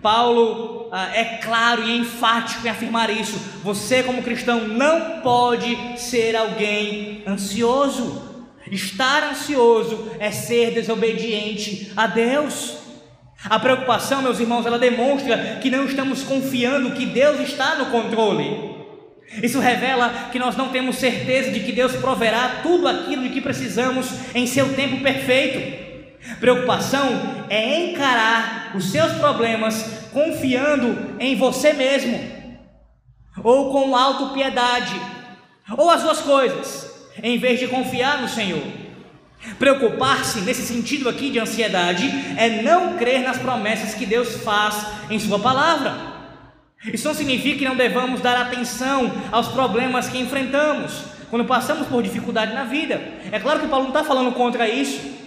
Paulo 0.00 0.88
ah, 0.92 1.10
é 1.14 1.36
claro 1.36 1.86
e 1.86 1.98
enfático 1.98 2.66
em 2.66 2.70
afirmar 2.70 3.10
isso. 3.10 3.38
Você, 3.62 4.02
como 4.02 4.22
cristão, 4.22 4.66
não 4.66 5.20
pode 5.20 5.76
ser 6.00 6.34
alguém 6.34 7.22
ansioso. 7.26 8.28
Estar 8.70 9.24
ansioso 9.24 10.10
é 10.18 10.30
ser 10.30 10.72
desobediente 10.72 11.92
a 11.96 12.06
Deus. 12.06 12.79
A 13.44 13.58
preocupação, 13.58 14.20
meus 14.20 14.38
irmãos, 14.38 14.66
ela 14.66 14.78
demonstra 14.78 15.58
que 15.62 15.70
não 15.70 15.86
estamos 15.86 16.22
confiando 16.22 16.92
que 16.92 17.06
Deus 17.06 17.40
está 17.40 17.76
no 17.76 17.86
controle. 17.86 18.78
Isso 19.42 19.60
revela 19.60 20.28
que 20.30 20.38
nós 20.38 20.56
não 20.56 20.68
temos 20.68 20.96
certeza 20.96 21.50
de 21.50 21.60
que 21.60 21.72
Deus 21.72 21.96
proverá 21.96 22.60
tudo 22.62 22.88
aquilo 22.88 23.22
de 23.22 23.30
que 23.30 23.40
precisamos 23.40 24.08
em 24.34 24.46
seu 24.46 24.74
tempo 24.74 25.02
perfeito. 25.02 25.88
Preocupação 26.38 27.46
é 27.48 27.90
encarar 27.90 28.72
os 28.74 28.90
seus 28.90 29.12
problemas 29.12 30.08
confiando 30.12 31.16
em 31.18 31.36
você 31.36 31.72
mesmo, 31.72 32.20
ou 33.42 33.72
com 33.72 33.96
autopiedade, 33.96 35.00
ou 35.78 35.88
as 35.88 36.02
duas 36.02 36.20
coisas, 36.20 37.08
em 37.22 37.38
vez 37.38 37.58
de 37.58 37.68
confiar 37.68 38.20
no 38.20 38.28
Senhor. 38.28 38.79
Preocupar-se 39.58 40.40
nesse 40.42 40.62
sentido 40.62 41.08
aqui 41.08 41.30
de 41.30 41.38
ansiedade 41.38 42.06
é 42.36 42.62
não 42.62 42.96
crer 42.96 43.22
nas 43.22 43.38
promessas 43.38 43.94
que 43.94 44.04
Deus 44.04 44.36
faz 44.42 44.86
em 45.08 45.18
Sua 45.18 45.38
palavra. 45.38 46.10
Isso 46.84 47.06
não 47.06 47.14
significa 47.14 47.58
que 47.58 47.64
não 47.64 47.76
devamos 47.76 48.20
dar 48.20 48.36
atenção 48.36 49.12
aos 49.30 49.48
problemas 49.48 50.08
que 50.08 50.18
enfrentamos 50.18 51.04
quando 51.28 51.44
passamos 51.44 51.86
por 51.86 52.02
dificuldade 52.02 52.52
na 52.52 52.64
vida. 52.64 53.00
É 53.30 53.38
claro 53.38 53.60
que 53.60 53.68
Paulo 53.68 53.84
não 53.84 53.92
está 53.92 54.04
falando 54.04 54.32
contra 54.32 54.68
isso. 54.68 55.20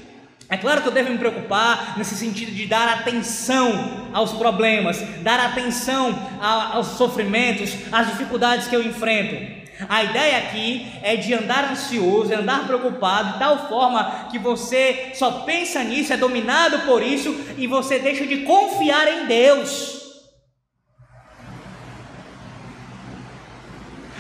É 0.50 0.58
claro 0.58 0.82
que 0.82 0.88
eu 0.88 0.92
devo 0.92 1.12
me 1.12 1.18
preocupar 1.18 1.98
nesse 1.98 2.16
sentido 2.16 2.52
de 2.52 2.68
dar 2.68 2.88
atenção 2.90 4.10
aos 4.14 4.34
problemas, 4.34 5.02
dar 5.22 5.40
atenção 5.40 6.14
aos 6.40 6.88
sofrimentos, 6.98 7.74
às 7.92 8.08
dificuldades 8.08 8.68
que 8.68 8.76
eu 8.76 8.84
enfrento. 8.84 9.63
A 9.90 10.04
ideia 10.04 10.38
aqui 10.38 10.92
é 11.02 11.16
de 11.16 11.34
andar 11.34 11.72
ansioso, 11.72 12.32
é 12.32 12.36
andar 12.36 12.68
preocupado, 12.68 13.34
de 13.34 13.40
tal 13.40 13.68
forma 13.68 14.28
que 14.30 14.38
você 14.38 15.12
só 15.16 15.42
pensa 15.42 15.84
nisso, 15.84 16.14
é 16.14 16.18
dominado 16.18 16.80
por 16.82 17.02
isso 17.02 17.36
e 17.58 17.66
você 17.66 18.00
deixa 18.00 18.26
de 18.26 18.38
confiar 18.38 19.08
em 19.08 19.26
Deus. 19.26 20.02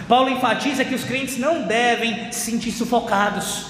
Paulo 0.07 0.29
enfatiza 0.29 0.83
que 0.83 0.95
os 0.95 1.03
crentes 1.03 1.37
não 1.37 1.63
devem 1.63 2.31
se 2.31 2.51
sentir 2.51 2.71
sufocados 2.71 3.67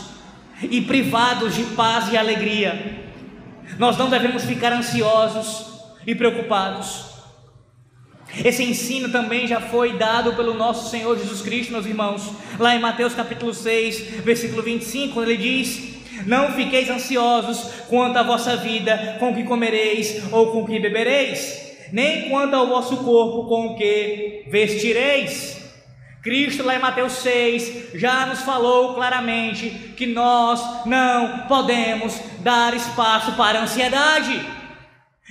e 0.61 0.81
privados 0.81 1.55
de 1.55 1.63
paz 1.75 2.11
e 2.11 2.17
alegria. 2.17 3.03
Nós 3.77 3.97
não 3.97 4.09
devemos 4.09 4.43
ficar 4.43 4.73
ansiosos 4.73 5.73
e 6.05 6.15
preocupados. 6.15 7.12
Esse 8.41 8.63
ensino 8.63 9.09
também 9.09 9.47
já 9.47 9.61
foi 9.61 9.93
dado 9.93 10.33
pelo 10.33 10.55
nosso 10.55 10.89
Senhor 10.89 11.17
Jesus 11.17 11.41
Cristo, 11.41 11.71
meus 11.71 11.85
irmãos, 11.85 12.31
lá 12.57 12.75
em 12.75 12.79
Mateus 12.79 13.13
capítulo 13.13 13.53
6, 13.53 14.21
versículo 14.23 14.63
25, 14.63 15.13
quando 15.13 15.29
ele 15.29 15.37
diz: 15.37 16.01
Não 16.25 16.51
fiqueis 16.53 16.89
ansiosos 16.89 17.85
quanto 17.87 18.17
à 18.17 18.23
vossa 18.23 18.57
vida, 18.57 19.17
com 19.19 19.31
o 19.31 19.35
que 19.35 19.43
comereis 19.43 20.23
ou 20.31 20.51
com 20.51 20.63
o 20.63 20.65
que 20.65 20.79
bebereis, 20.79 21.75
nem 21.91 22.29
quanto 22.29 22.55
ao 22.55 22.67
vosso 22.67 22.97
corpo, 22.97 23.47
com 23.47 23.67
o 23.67 23.75
que 23.75 24.45
vestireis. 24.47 25.61
Cristo, 26.23 26.63
lá 26.63 26.75
em 26.75 26.79
Mateus 26.79 27.13
6, 27.17 27.89
já 27.95 28.25
nos 28.25 28.41
falou 28.41 28.95
claramente 28.95 29.69
que 29.95 30.07
nós 30.07 30.85
não 30.85 31.39
podemos 31.49 32.17
dar 32.39 32.73
espaço 32.73 33.33
para 33.33 33.59
a 33.59 33.63
ansiedade. 33.63 34.62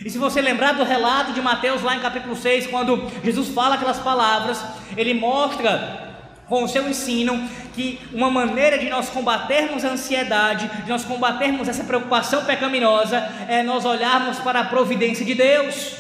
E 0.01 0.09
se 0.09 0.17
você 0.17 0.41
lembrar 0.41 0.73
do 0.73 0.85
relato 0.85 1.33
de 1.33 1.41
Mateus, 1.43 1.83
lá 1.83 1.95
em 1.95 2.01
capítulo 2.01 2.35
6, 2.35 2.69
quando 2.69 3.11
Jesus 3.23 3.49
fala 3.49 3.75
aquelas 3.75 3.99
palavras, 3.99 4.65
ele 4.97 5.13
mostra 5.13 6.15
com 6.49 6.65
o 6.65 6.69
seu 6.69 6.89
ensino 6.89 7.49
que 7.75 8.01
uma 8.13 8.31
maneira 8.31 8.79
de 8.79 8.89
nós 8.89 9.11
combatermos 9.11 9.85
a 9.85 9.91
ansiedade, 9.91 10.69
de 10.83 10.91
nós 10.91 11.05
combatermos 11.05 11.69
essa 11.69 11.85
preocupação 11.85 12.45
pecaminosa, 12.45 13.19
é 13.49 13.63
nós 13.63 13.85
olharmos 13.85 14.39
para 14.39 14.61
a 14.61 14.65
providência 14.65 15.27
de 15.27 15.35
Deus. 15.35 15.95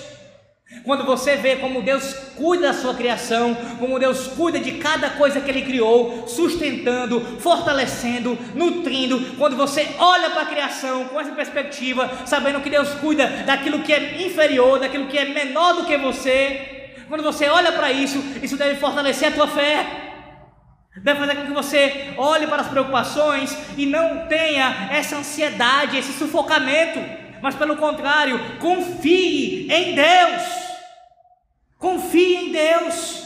Quando 0.84 1.04
você 1.04 1.36
vê 1.36 1.56
como 1.56 1.82
Deus 1.82 2.14
cuida 2.36 2.68
da 2.68 2.72
sua 2.72 2.94
criação, 2.94 3.54
como 3.78 3.98
Deus 3.98 4.26
cuida 4.28 4.58
de 4.58 4.72
cada 4.72 5.10
coisa 5.10 5.40
que 5.40 5.50
Ele 5.50 5.62
criou, 5.62 6.26
sustentando, 6.26 7.20
fortalecendo, 7.38 8.36
nutrindo, 8.54 9.36
quando 9.36 9.56
você 9.56 9.88
olha 9.98 10.30
para 10.30 10.42
a 10.42 10.46
criação 10.46 11.04
com 11.04 11.20
essa 11.20 11.32
perspectiva, 11.32 12.10
sabendo 12.26 12.60
que 12.60 12.70
Deus 12.70 12.88
cuida 12.94 13.26
daquilo 13.46 13.80
que 13.80 13.92
é 13.92 14.22
inferior, 14.26 14.80
daquilo 14.80 15.06
que 15.06 15.18
é 15.18 15.26
menor 15.26 15.74
do 15.74 15.86
que 15.86 15.96
você, 15.96 16.82
quando 17.08 17.22
você 17.22 17.46
olha 17.46 17.72
para 17.72 17.92
isso, 17.92 18.18
isso 18.42 18.56
deve 18.56 18.80
fortalecer 18.80 19.28
a 19.28 19.32
tua 19.32 19.46
fé. 19.46 19.86
Deve 20.96 21.20
fazer 21.20 21.34
com 21.36 21.46
que 21.46 21.52
você 21.52 22.14
olhe 22.16 22.46
para 22.46 22.62
as 22.62 22.68
preocupações 22.68 23.56
e 23.76 23.86
não 23.86 24.26
tenha 24.28 24.88
essa 24.90 25.16
ansiedade, 25.16 25.96
esse 25.96 26.12
sufocamento, 26.12 27.00
mas 27.42 27.54
pelo 27.54 27.76
contrário, 27.76 28.38
confie 28.58 29.70
em 29.70 29.94
Deus. 29.94 30.71
Confie 31.82 32.36
em 32.36 32.52
Deus. 32.52 33.24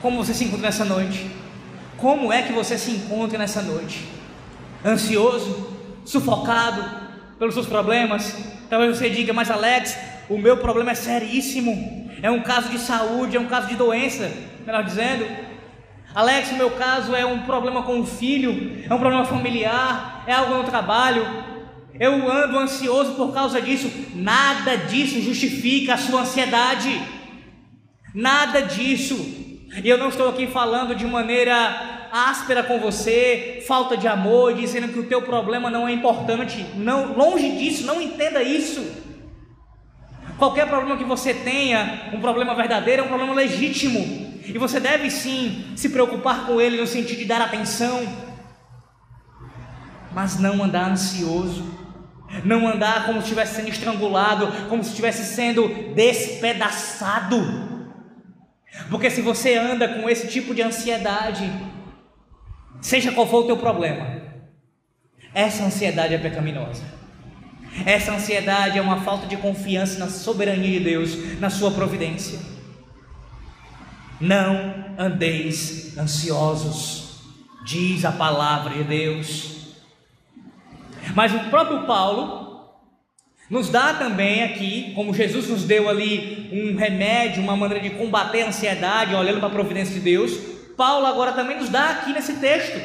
Como 0.00 0.24
você 0.24 0.32
se 0.32 0.44
encontra 0.44 0.68
nessa 0.68 0.86
noite? 0.86 1.30
Como 1.98 2.32
é 2.32 2.40
que 2.40 2.54
você 2.54 2.78
se 2.78 2.92
encontra 2.92 3.36
nessa 3.36 3.60
noite? 3.60 4.08
Ansioso? 4.82 5.76
Sufocado 6.06 6.82
pelos 7.38 7.52
seus 7.52 7.66
problemas? 7.66 8.34
Talvez 8.70 8.96
você 8.96 9.10
diga, 9.10 9.34
mas 9.34 9.50
Alex, 9.50 9.98
o 10.30 10.38
meu 10.38 10.56
problema 10.56 10.92
é 10.92 10.94
seríssimo. 10.94 12.10
É 12.22 12.30
um 12.30 12.40
caso 12.40 12.70
de 12.70 12.78
saúde, 12.78 13.36
é 13.36 13.40
um 13.40 13.48
caso 13.48 13.68
de 13.68 13.76
doença, 13.76 14.32
melhor 14.64 14.82
dizendo. 14.82 15.26
Alex, 16.14 16.52
o 16.52 16.56
meu 16.56 16.70
caso 16.70 17.14
é 17.14 17.26
um 17.26 17.42
problema 17.42 17.82
com 17.82 18.00
o 18.00 18.06
filho, 18.06 18.82
é 18.88 18.94
um 18.94 18.98
problema 18.98 19.26
familiar, 19.26 20.24
é 20.26 20.32
algo 20.32 20.54
no 20.54 20.64
trabalho, 20.64 21.49
eu 21.98 22.30
ando 22.30 22.58
ansioso 22.58 23.14
por 23.14 23.32
causa 23.32 23.60
disso. 23.60 23.90
Nada 24.14 24.76
disso 24.76 25.20
justifica 25.20 25.94
a 25.94 25.98
sua 25.98 26.22
ansiedade. 26.22 27.00
Nada 28.14 28.62
disso. 28.62 29.14
E 29.82 29.88
eu 29.88 29.98
não 29.98 30.08
estou 30.08 30.28
aqui 30.28 30.46
falando 30.46 30.94
de 30.94 31.06
maneira 31.06 32.08
áspera 32.12 32.62
com 32.62 32.80
você, 32.80 33.62
falta 33.66 33.96
de 33.96 34.08
amor, 34.08 34.54
dizendo 34.54 34.92
que 34.92 34.98
o 34.98 35.06
teu 35.06 35.22
problema 35.22 35.70
não 35.70 35.86
é 35.86 35.92
importante. 35.92 36.64
Não, 36.74 37.12
longe 37.14 37.50
disso, 37.52 37.86
não 37.86 38.00
entenda 38.00 38.42
isso. 38.42 38.84
Qualquer 40.38 40.66
problema 40.66 40.96
que 40.96 41.04
você 41.04 41.34
tenha, 41.34 42.10
um 42.12 42.20
problema 42.20 42.54
verdadeiro, 42.54 43.02
é 43.02 43.04
um 43.04 43.08
problema 43.08 43.34
legítimo. 43.34 44.30
E 44.44 44.58
você 44.58 44.80
deve 44.80 45.10
sim 45.10 45.72
se 45.76 45.90
preocupar 45.90 46.46
com 46.46 46.60
ele 46.60 46.80
no 46.80 46.86
sentido 46.86 47.18
de 47.18 47.26
dar 47.26 47.42
atenção, 47.42 48.02
mas 50.12 50.40
não 50.40 50.64
andar 50.64 50.90
ansioso 50.90 51.79
não 52.44 52.66
andar 52.68 53.06
como 53.06 53.18
se 53.18 53.24
estivesse 53.24 53.56
sendo 53.56 53.68
estrangulado, 53.68 54.68
como 54.68 54.82
se 54.82 54.90
estivesse 54.90 55.24
sendo 55.24 55.68
despedaçado. 55.94 57.36
Porque 58.88 59.10
se 59.10 59.20
você 59.20 59.56
anda 59.56 59.88
com 59.88 60.08
esse 60.08 60.28
tipo 60.28 60.54
de 60.54 60.62
ansiedade, 60.62 61.50
seja 62.80 63.12
qual 63.12 63.26
for 63.26 63.44
o 63.44 63.46
teu 63.46 63.56
problema, 63.56 64.20
essa 65.34 65.64
ansiedade 65.64 66.14
é 66.14 66.18
pecaminosa. 66.18 66.82
Essa 67.86 68.12
ansiedade 68.12 68.78
é 68.78 68.82
uma 68.82 69.00
falta 69.02 69.26
de 69.26 69.36
confiança 69.36 69.98
na 69.98 70.08
soberania 70.08 70.78
de 70.78 70.84
Deus, 70.84 71.40
na 71.40 71.50
sua 71.50 71.70
providência. 71.70 72.38
Não 74.20 74.96
andeis 74.98 75.96
ansiosos, 75.96 77.22
diz 77.64 78.04
a 78.04 78.12
palavra 78.12 78.74
de 78.74 78.84
Deus. 78.84 79.59
Mas 81.14 81.34
o 81.34 81.50
próprio 81.50 81.86
Paulo 81.86 82.50
nos 83.48 83.68
dá 83.68 83.94
também 83.94 84.44
aqui, 84.44 84.92
como 84.94 85.12
Jesus 85.12 85.48
nos 85.48 85.64
deu 85.64 85.88
ali 85.88 86.48
um 86.52 86.76
remédio, 86.76 87.42
uma 87.42 87.56
maneira 87.56 87.82
de 87.82 87.90
combater 87.96 88.42
a 88.42 88.48
ansiedade, 88.48 89.14
olhando 89.14 89.40
para 89.40 89.48
a 89.48 89.52
providência 89.52 89.94
de 89.94 90.00
Deus, 90.00 90.38
Paulo 90.76 91.04
agora 91.04 91.32
também 91.32 91.58
nos 91.58 91.68
dá 91.68 91.90
aqui 91.90 92.12
nesse 92.12 92.34
texto 92.34 92.80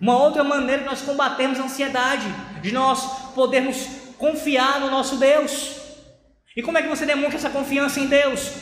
uma 0.00 0.16
outra 0.16 0.44
maneira 0.44 0.82
de 0.82 0.88
nós 0.88 1.02
combatermos 1.02 1.58
a 1.58 1.64
ansiedade, 1.64 2.26
de 2.62 2.72
nós 2.72 3.32
podermos 3.34 3.84
confiar 4.16 4.80
no 4.80 4.90
nosso 4.90 5.16
Deus. 5.16 5.76
E 6.56 6.62
como 6.62 6.78
é 6.78 6.82
que 6.82 6.88
você 6.88 7.04
demonstra 7.04 7.36
essa 7.36 7.50
confiança 7.50 7.98
em 7.98 8.06
Deus? 8.06 8.52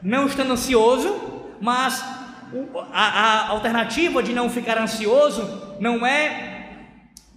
Não 0.00 0.26
estando 0.26 0.52
ansioso, 0.52 1.52
mas 1.60 2.00
a, 2.92 3.02
a 3.02 3.48
alternativa 3.48 4.22
de 4.22 4.32
não 4.32 4.48
ficar 4.48 4.78
ansioso 4.78 5.76
não 5.80 6.06
é 6.06 6.53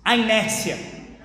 a 0.07 0.15
inércia. 0.15 0.77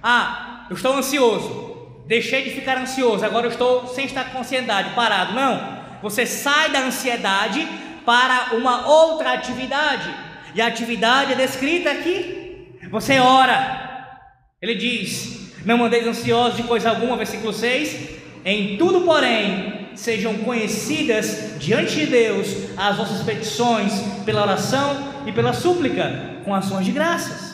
Ah, 0.02 0.66
eu 0.68 0.74
estou 0.74 0.96
ansioso, 0.96 2.02
deixei 2.04 2.42
de 2.42 2.50
ficar 2.50 2.76
ansioso, 2.78 3.24
agora 3.24 3.46
eu 3.46 3.52
estou 3.52 3.86
sem 3.86 4.06
estar 4.06 4.32
com 4.32 4.40
ansiedade, 4.40 4.92
parado. 4.92 5.34
Não, 5.34 5.78
você 6.02 6.26
sai 6.26 6.70
da 6.70 6.80
ansiedade 6.80 7.64
para 8.04 8.56
uma 8.56 8.88
outra 8.88 9.34
atividade, 9.34 10.12
e 10.52 10.60
a 10.60 10.66
atividade 10.66 11.32
é 11.32 11.36
descrita 11.36 11.92
aqui. 11.92 12.76
Você 12.90 13.20
ora, 13.20 14.18
ele 14.60 14.74
diz: 14.74 15.52
Não 15.64 15.78
mandeis 15.78 16.04
ansiosos 16.04 16.56
de 16.56 16.64
coisa 16.64 16.90
alguma, 16.90 17.16
versículo 17.16 17.52
6. 17.52 18.20
Em 18.44 18.76
tudo, 18.76 19.02
porém, 19.02 19.90
sejam 19.94 20.38
conhecidas 20.38 21.56
diante 21.60 22.00
de 22.00 22.06
Deus 22.06 22.48
as 22.76 22.96
vossas 22.96 23.22
petições 23.22 23.92
pela 24.24 24.42
oração 24.42 25.22
e 25.24 25.30
pela 25.30 25.52
súplica, 25.52 26.40
com 26.44 26.52
ações 26.52 26.84
de 26.84 26.90
graças. 26.90 27.51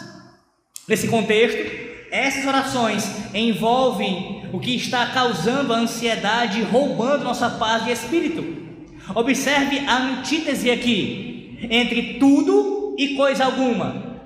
Nesse 0.88 1.06
contexto, 1.08 1.88
essas 2.10 2.46
orações 2.46 3.34
envolvem 3.34 4.48
o 4.52 4.58
que 4.58 4.74
está 4.74 5.06
causando 5.08 5.74
a 5.74 5.76
ansiedade, 5.76 6.62
roubando 6.62 7.24
nossa 7.24 7.50
paz 7.50 7.84
de 7.84 7.92
espírito. 7.92 8.42
Observe 9.14 9.80
a 9.80 9.98
antítese 9.98 10.70
aqui 10.70 11.58
entre 11.70 12.14
tudo 12.14 12.96
e 12.98 13.14
coisa 13.16 13.44
alguma. 13.44 14.16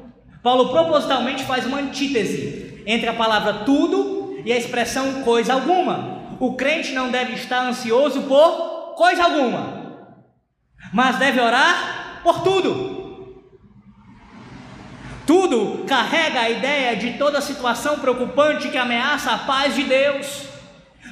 Paulo 0.41 0.69
propositalmente 0.71 1.43
faz 1.45 1.67
uma 1.67 1.79
antítese 1.79 2.83
entre 2.87 3.09
a 3.09 3.15
palavra 3.15 3.65
tudo 3.65 4.41
e 4.45 4.53
a 4.53 4.57
expressão 4.57 5.23
coisa 5.23 5.55
alguma. 5.55 6.37
O 6.39 6.55
crente 6.55 6.93
não 6.93 7.11
deve 7.11 7.35
estar 7.35 7.67
ansioso 7.67 8.23
por 8.23 8.95
coisa 8.97 9.25
alguma, 9.25 10.07
mas 10.93 11.17
deve 11.17 11.41
orar 11.41 12.21
por 12.23 12.43
tudo. 12.43 13.02
Tudo 15.27 15.85
carrega 15.87 16.41
a 16.41 16.51
ideia 16.51 16.97
de 16.97 17.13
toda 17.13 17.41
situação 17.41 17.99
preocupante 17.99 18.69
que 18.69 18.79
ameaça 18.79 19.33
a 19.33 19.39
paz 19.39 19.75
de 19.75 19.85
Deus. 19.85 20.53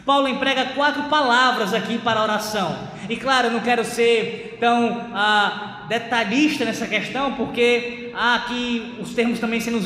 Paulo 0.04 0.28
emprega 0.28 0.66
quatro 0.74 1.04
palavras 1.04 1.72
aqui 1.72 1.98
para 1.98 2.20
a 2.20 2.22
oração. 2.24 2.76
E 3.08 3.16
claro, 3.16 3.48
eu 3.48 3.52
não 3.52 3.60
quero 3.60 3.84
ser 3.84 4.56
tão 4.58 5.10
ah, 5.14 5.84
detalhista 5.88 6.64
nessa 6.64 6.86
questão, 6.86 7.34
porque 7.34 8.10
há 8.14 8.36
aqui 8.36 8.96
os 9.00 9.14
termos 9.14 9.38
também 9.38 9.60
sendo 9.60 9.78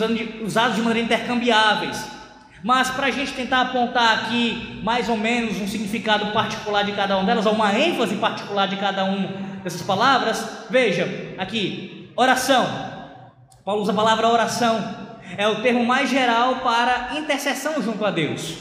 usados 0.44 0.76
de, 0.76 0.82
maneira 0.82 1.06
intercambiáveis. 1.06 2.06
Mas 2.62 2.90
para 2.90 3.08
a 3.08 3.10
gente 3.10 3.32
tentar 3.32 3.60
apontar 3.60 4.18
aqui 4.20 4.80
mais 4.82 5.08
ou 5.10 5.18
menos 5.18 5.60
um 5.60 5.68
significado 5.68 6.32
particular 6.32 6.82
de 6.82 6.92
cada 6.92 7.16
uma 7.16 7.26
delas, 7.26 7.44
ou 7.44 7.52
uma 7.52 7.78
ênfase 7.78 8.16
particular 8.16 8.66
de 8.66 8.76
cada 8.76 9.04
uma 9.04 9.28
dessas 9.62 9.82
palavras, 9.82 10.66
veja 10.70 11.34
aqui, 11.36 12.10
oração. 12.16 12.93
Paulo 13.64 13.80
usa 13.80 13.92
a 13.92 13.94
palavra 13.94 14.28
oração. 14.28 14.94
É 15.38 15.48
o 15.48 15.62
termo 15.62 15.86
mais 15.86 16.10
geral 16.10 16.56
para 16.56 17.16
intercessão 17.18 17.80
junto 17.80 18.04
a 18.04 18.10
Deus. 18.10 18.56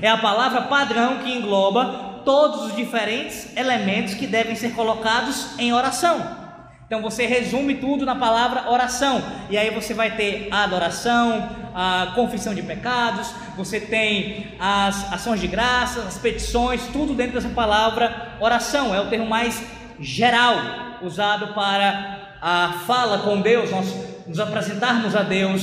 É 0.00 0.08
a 0.08 0.18
palavra 0.18 0.62
padrão 0.62 1.18
que 1.18 1.32
engloba 1.32 2.22
todos 2.24 2.66
os 2.66 2.76
diferentes 2.76 3.56
elementos 3.56 4.14
que 4.14 4.28
devem 4.28 4.54
ser 4.54 4.72
colocados 4.72 5.58
em 5.58 5.72
oração. 5.72 6.38
Então 6.86 7.02
você 7.02 7.26
resume 7.26 7.74
tudo 7.74 8.06
na 8.06 8.14
palavra 8.14 8.70
oração, 8.70 9.22
e 9.48 9.56
aí 9.56 9.70
você 9.70 9.94
vai 9.94 10.16
ter 10.16 10.48
a 10.50 10.64
adoração, 10.64 11.48
a 11.72 12.12
confissão 12.16 12.52
de 12.52 12.62
pecados, 12.62 13.32
você 13.56 13.80
tem 13.80 14.56
as 14.58 15.12
ações 15.12 15.40
de 15.40 15.46
graças, 15.46 16.06
as 16.06 16.18
petições, 16.18 16.86
tudo 16.92 17.14
dentro 17.14 17.34
dessa 17.34 17.48
palavra 17.48 18.36
oração. 18.40 18.94
É 18.94 19.00
o 19.00 19.08
termo 19.08 19.26
mais 19.26 19.60
geral 19.98 20.54
usado 21.02 21.48
para 21.54 22.36
a 22.40 22.74
fala 22.86 23.18
com 23.18 23.40
Deus, 23.40 23.70
nós 23.70 24.09
nos 24.26 24.40
apresentarmos 24.40 25.14
a 25.14 25.22
Deus 25.22 25.62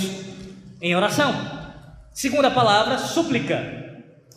em 0.81 0.95
oração. 0.95 1.33
Segunda 2.11 2.49
palavra, 2.49 2.97
súplica. 2.97 3.85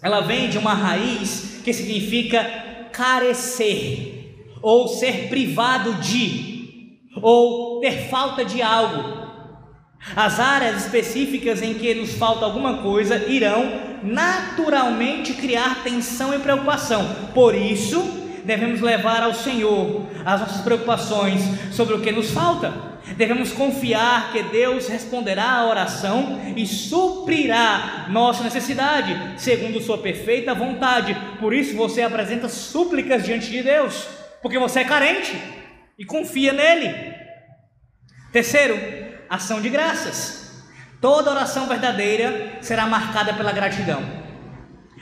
Ela 0.02 0.20
vem 0.20 0.48
de 0.48 0.58
uma 0.58 0.74
raiz 0.74 1.60
que 1.64 1.72
significa 1.72 2.44
carecer 2.92 4.34
ou 4.62 4.88
ser 4.88 5.28
privado 5.28 5.94
de 5.94 6.98
ou 7.22 7.80
ter 7.80 8.08
falta 8.08 8.44
de 8.44 8.62
algo. 8.62 9.20
As 10.16 10.40
áreas 10.40 10.84
específicas 10.84 11.62
em 11.62 11.74
que 11.74 11.94
nos 11.94 12.14
falta 12.14 12.44
alguma 12.44 12.78
coisa 12.78 13.26
irão 13.26 13.90
naturalmente 14.02 15.34
criar 15.34 15.82
tensão 15.82 16.34
e 16.34 16.38
preocupação. 16.38 17.06
Por 17.34 17.54
isso, 17.54 18.02
devemos 18.44 18.80
levar 18.80 19.22
ao 19.22 19.34
Senhor 19.34 20.06
as 20.24 20.40
nossas 20.40 20.62
preocupações 20.62 21.42
sobre 21.72 21.94
o 21.94 22.00
que 22.00 22.10
nos 22.10 22.30
falta. 22.30 22.89
Devemos 23.16 23.52
confiar 23.52 24.32
que 24.32 24.42
Deus 24.44 24.88
responderá 24.88 25.50
à 25.50 25.66
oração 25.66 26.40
e 26.56 26.66
suprirá 26.66 28.06
nossa 28.08 28.44
necessidade, 28.44 29.40
segundo 29.40 29.80
Sua 29.80 29.98
perfeita 29.98 30.54
vontade. 30.54 31.16
Por 31.38 31.52
isso 31.52 31.76
você 31.76 32.02
apresenta 32.02 32.48
súplicas 32.48 33.24
diante 33.24 33.50
de 33.50 33.62
Deus, 33.62 34.06
porque 34.42 34.58
você 34.58 34.80
é 34.80 34.84
carente 34.84 35.36
e 35.98 36.04
confia 36.04 36.52
nele. 36.52 37.14
Terceiro, 38.32 38.78
ação 39.28 39.60
de 39.60 39.68
graças. 39.68 40.64
Toda 41.00 41.30
oração 41.30 41.66
verdadeira 41.66 42.58
será 42.60 42.86
marcada 42.86 43.32
pela 43.32 43.52
gratidão. 43.52 44.02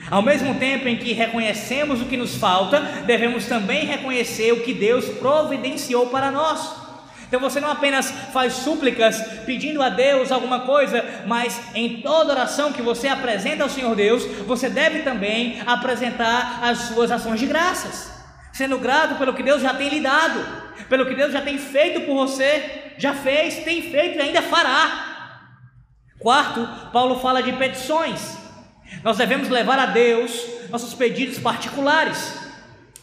Ao 0.09 0.21
mesmo 0.21 0.55
tempo 0.55 0.87
em 0.87 0.97
que 0.97 1.13
reconhecemos 1.13 2.01
o 2.01 2.05
que 2.05 2.17
nos 2.17 2.35
falta, 2.35 2.79
devemos 3.05 3.45
também 3.45 3.85
reconhecer 3.85 4.53
o 4.53 4.61
que 4.61 4.73
Deus 4.73 5.05
providenciou 5.05 6.07
para 6.07 6.31
nós. 6.31 6.88
Então 7.29 7.39
você 7.39 7.59
não 7.59 7.69
apenas 7.69 8.09
faz 8.33 8.53
súplicas 8.53 9.21
pedindo 9.45 9.83
a 9.83 9.89
Deus 9.89 10.31
alguma 10.31 10.61
coisa, 10.61 11.05
mas 11.27 11.61
em 11.75 12.01
toda 12.01 12.33
oração 12.33 12.73
que 12.73 12.81
você 12.81 13.07
apresenta 13.07 13.61
ao 13.61 13.69
Senhor 13.69 13.95
Deus, 13.95 14.25
você 14.47 14.67
deve 14.67 15.03
também 15.03 15.61
apresentar 15.63 16.59
as 16.63 16.79
suas 16.79 17.11
ações 17.11 17.39
de 17.39 17.45
graças, 17.45 18.11
sendo 18.51 18.79
grato 18.79 19.13
pelo 19.19 19.35
que 19.35 19.43
Deus 19.43 19.61
já 19.61 19.75
tem 19.75 19.89
lhe 19.89 19.99
dado, 19.99 20.43
pelo 20.89 21.05
que 21.05 21.13
Deus 21.13 21.31
já 21.31 21.39
tem 21.39 21.59
feito 21.59 22.01
por 22.01 22.15
você, 22.15 22.93
já 22.97 23.13
fez, 23.13 23.63
tem 23.63 23.83
feito 23.83 24.17
e 24.17 24.21
ainda 24.21 24.41
fará. 24.41 25.35
Quarto, 26.17 26.67
Paulo 26.91 27.19
fala 27.19 27.43
de 27.43 27.53
petições. 27.53 28.39
Nós 29.03 29.17
devemos 29.17 29.49
levar 29.49 29.77
a 29.77 29.85
Deus 29.85 30.47
nossos 30.71 30.95
pedidos 30.95 31.37
particulares, 31.37 32.39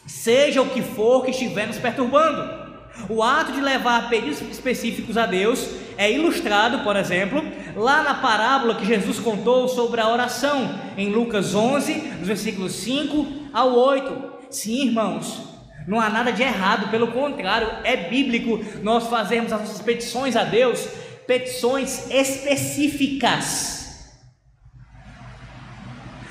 seja 0.05 0.61
o 0.61 0.69
que 0.69 0.81
for 0.81 1.23
que 1.23 1.31
estiver 1.31 1.65
nos 1.65 1.77
perturbando. 1.77 2.66
O 3.09 3.23
ato 3.23 3.51
de 3.51 3.61
levar 3.61 4.09
pedidos 4.09 4.41
específicos 4.41 5.17
a 5.17 5.25
Deus 5.25 5.69
é 5.97 6.11
ilustrado, 6.11 6.79
por 6.79 6.95
exemplo, 6.95 7.43
lá 7.75 8.03
na 8.03 8.15
parábola 8.15 8.75
que 8.75 8.85
Jesus 8.85 9.19
contou 9.19 9.67
sobre 9.67 10.01
a 10.01 10.09
oração, 10.09 10.77
em 10.97 11.09
Lucas 11.09 11.55
11, 11.55 11.93
dos 11.93 12.27
versículos 12.27 12.73
5 12.73 13.49
ao 13.53 13.73
8. 13.73 14.37
Sim, 14.49 14.87
irmãos, 14.87 15.41
não 15.87 16.01
há 16.01 16.09
nada 16.09 16.33
de 16.33 16.43
errado, 16.43 16.89
pelo 16.91 17.07
contrário, 17.07 17.69
é 17.83 17.95
bíblico 17.95 18.59
nós 18.83 19.07
fazermos 19.07 19.53
as 19.53 19.61
nossas 19.61 19.81
petições 19.81 20.35
a 20.35 20.43
Deus, 20.43 20.85
petições 21.25 22.09
específicas. 22.11 23.77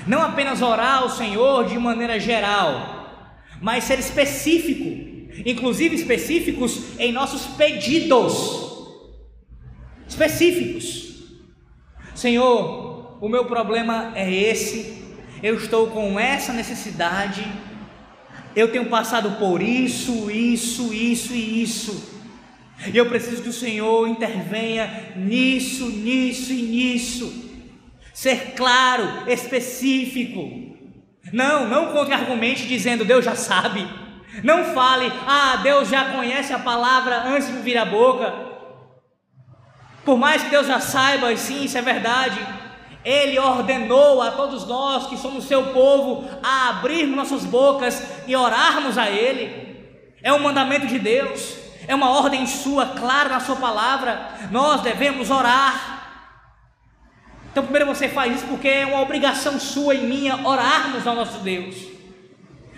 Não 0.05 0.21
apenas 0.21 0.61
orar 0.61 0.99
ao 0.99 1.09
Senhor 1.09 1.65
de 1.65 1.77
maneira 1.77 2.19
geral, 2.19 3.35
mas 3.59 3.83
ser 3.83 3.99
específico 3.99 5.06
inclusive 5.45 5.95
específicos 5.95 6.99
em 6.99 7.11
nossos 7.11 7.45
pedidos. 7.55 8.67
Específicos. 10.07 11.07
Senhor, 12.15 13.17
o 13.21 13.29
meu 13.29 13.45
problema 13.45 14.11
é 14.15 14.33
esse, 14.33 15.03
eu 15.43 15.55
estou 15.55 15.87
com 15.87 16.19
essa 16.19 16.53
necessidade, 16.53 17.45
eu 18.55 18.71
tenho 18.71 18.85
passado 18.85 19.37
por 19.37 19.61
isso, 19.61 20.31
isso, 20.31 20.93
isso 20.93 21.33
e 21.33 21.61
isso. 21.61 22.17
E 22.91 22.97
eu 22.97 23.07
preciso 23.07 23.41
que 23.41 23.49
o 23.49 23.53
Senhor 23.53 24.07
intervenha 24.07 25.13
nisso, 25.15 25.89
nisso 25.89 26.53
e 26.53 26.61
nisso. 26.61 27.45
Ser 28.13 28.53
claro, 28.55 29.29
específico. 29.29 30.75
Não, 31.31 31.67
não 31.67 31.91
contra-argumente 31.91 32.67
dizendo 32.67 33.05
Deus 33.05 33.25
já 33.25 33.35
sabe. 33.35 33.87
Não 34.43 34.65
fale, 34.65 35.11
ah, 35.25 35.57
Deus 35.57 35.89
já 35.89 36.05
conhece 36.05 36.53
a 36.53 36.59
palavra 36.59 37.23
antes 37.23 37.47
de 37.47 37.59
vir 37.59 37.77
a 37.77 37.85
boca. 37.85 38.33
Por 40.05 40.17
mais 40.17 40.43
que 40.43 40.49
Deus 40.49 40.67
já 40.67 40.79
saiba, 40.79 41.35
sim, 41.35 41.65
isso 41.65 41.77
é 41.77 41.81
verdade, 41.81 42.39
Ele 43.03 43.37
ordenou 43.39 44.21
a 44.21 44.31
todos 44.31 44.65
nós 44.65 45.07
que 45.07 45.17
somos 45.17 45.45
seu 45.45 45.73
povo 45.73 46.29
a 46.41 46.69
abrirmos 46.69 47.15
nossas 47.15 47.43
bocas 47.45 48.01
e 48.25 48.35
orarmos 48.35 48.97
a 48.97 49.09
Ele. 49.09 49.67
É 50.23 50.31
um 50.31 50.39
mandamento 50.39 50.87
de 50.87 50.97
Deus, 50.97 51.57
é 51.87 51.95
uma 51.95 52.09
ordem 52.09 52.45
sua, 52.45 52.85
clara 52.85 53.29
na 53.29 53.39
sua 53.39 53.55
palavra. 53.55 54.31
Nós 54.51 54.81
devemos 54.81 55.29
orar. 55.29 55.97
Então, 57.51 57.63
primeiro 57.63 57.87
você 57.87 58.07
faz 58.07 58.35
isso 58.35 58.45
porque 58.47 58.67
é 58.67 58.85
uma 58.85 59.01
obrigação 59.01 59.59
sua 59.59 59.95
e 59.95 60.03
minha 60.05 60.47
orarmos 60.47 61.07
ao 61.07 61.15
nosso 61.15 61.39
Deus. 61.39 61.75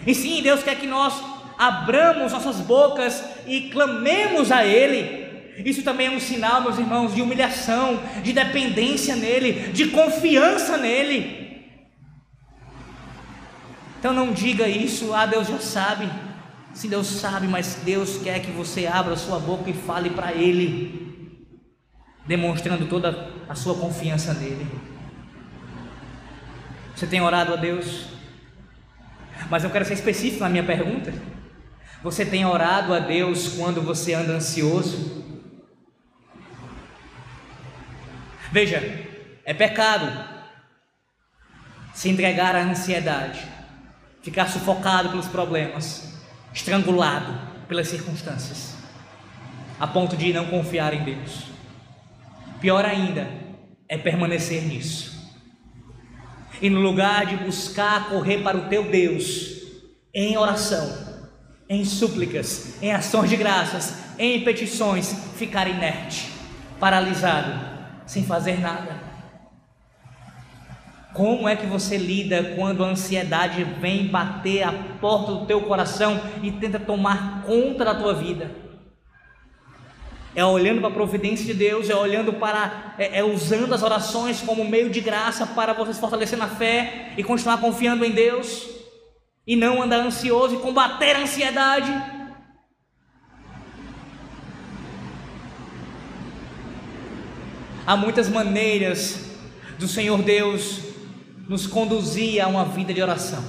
E 0.08 0.16
sim, 0.16 0.42
Deus 0.42 0.64
quer 0.64 0.76
que 0.76 0.88
nós 0.88 1.14
abramos 1.60 2.32
nossas 2.32 2.62
bocas 2.62 3.22
e 3.46 3.70
clamemos 3.70 4.50
a 4.50 4.66
Ele. 4.66 5.28
Isso 5.66 5.84
também 5.84 6.08
é 6.08 6.12
um 6.12 6.20
sinal, 6.20 6.62
meus 6.62 6.80
irmãos, 6.80 7.14
de 7.14 7.22
humilhação, 7.22 8.00
de 8.24 8.32
dependência 8.32 9.14
nele, 9.18 9.74
de 9.74 9.90
confiança 9.90 10.78
nele. 10.78 11.68
Então 14.00 14.14
não 14.14 14.32
diga 14.32 14.70
isso, 14.70 15.14
ah, 15.14 15.26
Deus 15.26 15.50
já 15.50 15.60
sabe. 15.60 16.10
Sim, 16.74 16.88
Deus 16.88 17.08
sabe, 17.08 17.46
mas 17.46 17.82
Deus 17.84 18.20
quer 18.24 18.40
que 18.40 18.52
você 18.52 18.88
abra 18.88 19.18
sua 19.18 19.38
boca 19.38 19.70
e 19.70 19.74
fale 19.74 20.12
para 20.12 20.32
Ele, 20.32 21.46
demonstrando 22.26 22.86
toda 22.86 23.32
a 23.50 23.56
sua 23.56 23.76
confiança 23.76 24.34
nele. 24.34 24.66
Você 26.96 27.06
tem 27.06 27.20
orado 27.20 27.52
a 27.52 27.58
Deus? 27.58 28.06
Mas 29.50 29.66
eu 29.66 29.70
quero 29.70 29.84
ser 29.84 29.96
específico 29.96 30.42
na 30.42 30.50
minha 30.50 30.64
pergunta. 30.64 31.14
Você 32.02 32.26
tem 32.26 32.46
orado 32.46 32.94
a 32.94 33.00
Deus 33.00 33.50
quando 33.58 33.82
você 33.82 34.14
anda 34.14 34.34
ansioso? 34.34 35.26
Veja, 38.52 38.78
é 39.44 39.54
pecado 39.54 40.40
se 41.94 42.08
entregar 42.08 42.56
à 42.56 42.64
ansiedade, 42.64 43.46
ficar 44.24 44.48
sufocado 44.48 45.10
pelos 45.10 45.28
problemas, 45.28 46.18
estrangulado 46.54 47.38
pelas 47.68 47.90
circunstâncias, 47.90 48.76
a 49.78 49.86
ponto 49.86 50.16
de 50.16 50.32
não 50.32 50.46
confiar 50.46 50.94
em 50.94 51.04
Deus. 51.04 51.48
Pior 52.62 52.86
ainda 52.86 53.30
é 53.90 53.98
permanecer 53.98 54.64
nisso. 54.64 55.20
E 56.62 56.70
no 56.70 56.80
lugar 56.80 57.26
de 57.26 57.36
buscar 57.36 58.10
correr 58.10 58.42
para 58.42 58.58
o 58.58 58.70
teu 58.70 58.90
Deus 58.90 59.64
em 60.14 60.38
oração, 60.38 61.09
em 61.70 61.86
súplicas, 61.86 62.82
em 62.82 62.92
ações 62.92 63.30
de 63.30 63.36
graças, 63.36 63.94
em 64.18 64.44
petições, 64.44 65.14
ficar 65.38 65.68
inerte, 65.68 66.32
paralisado, 66.80 67.54
sem 68.08 68.26
fazer 68.26 68.60
nada. 68.60 69.08
Como 71.14 71.48
é 71.48 71.56
que 71.56 71.68
você 71.68 71.96
lida 71.96 72.56
quando 72.56 72.84
a 72.84 72.88
ansiedade 72.88 73.64
vem 73.80 74.08
bater 74.08 74.64
a 74.64 74.74
porta 75.00 75.32
do 75.34 75.46
teu 75.46 75.62
coração 75.62 76.20
e 76.42 76.52
tenta 76.52 76.80
tomar 76.80 77.44
conta 77.44 77.86
da 77.86 77.94
tua 77.94 78.16
vida? 78.16 78.50
É 80.36 80.44
olhando 80.44 80.80
para 80.80 80.90
a 80.90 80.94
providência 80.94 81.46
de 81.46 81.54
Deus, 81.54 81.90
é 81.90 81.96
olhando 81.96 82.34
para, 82.34 82.96
é, 82.98 83.20
é 83.20 83.24
usando 83.24 83.74
as 83.74 83.84
orações 83.84 84.42
como 84.42 84.64
meio 84.64 84.90
de 84.90 85.02
graça 85.02 85.46
para 85.46 85.74
você 85.74 85.94
se 85.94 86.00
fortalecer 86.00 86.38
na 86.38 86.48
fé 86.48 87.14
e 87.18 87.24
continuar 87.24 87.58
confiando 87.58 88.06
em 88.06 88.12
Deus 88.12 88.79
e 89.50 89.56
não 89.56 89.82
andar 89.82 90.02
ansioso 90.02 90.54
e 90.54 90.60
combater 90.60 91.16
a 91.16 91.22
ansiedade. 91.22 91.92
Há 97.84 97.98
muitas 97.98 98.30
maneiras 98.30 99.32
do 99.80 99.88
Senhor 99.88 100.22
Deus 100.22 100.82
nos 101.48 101.66
conduzir 101.66 102.40
a 102.40 102.48
uma 102.48 102.64
vida 102.64 102.94
de 102.94 103.02
oração. 103.02 103.44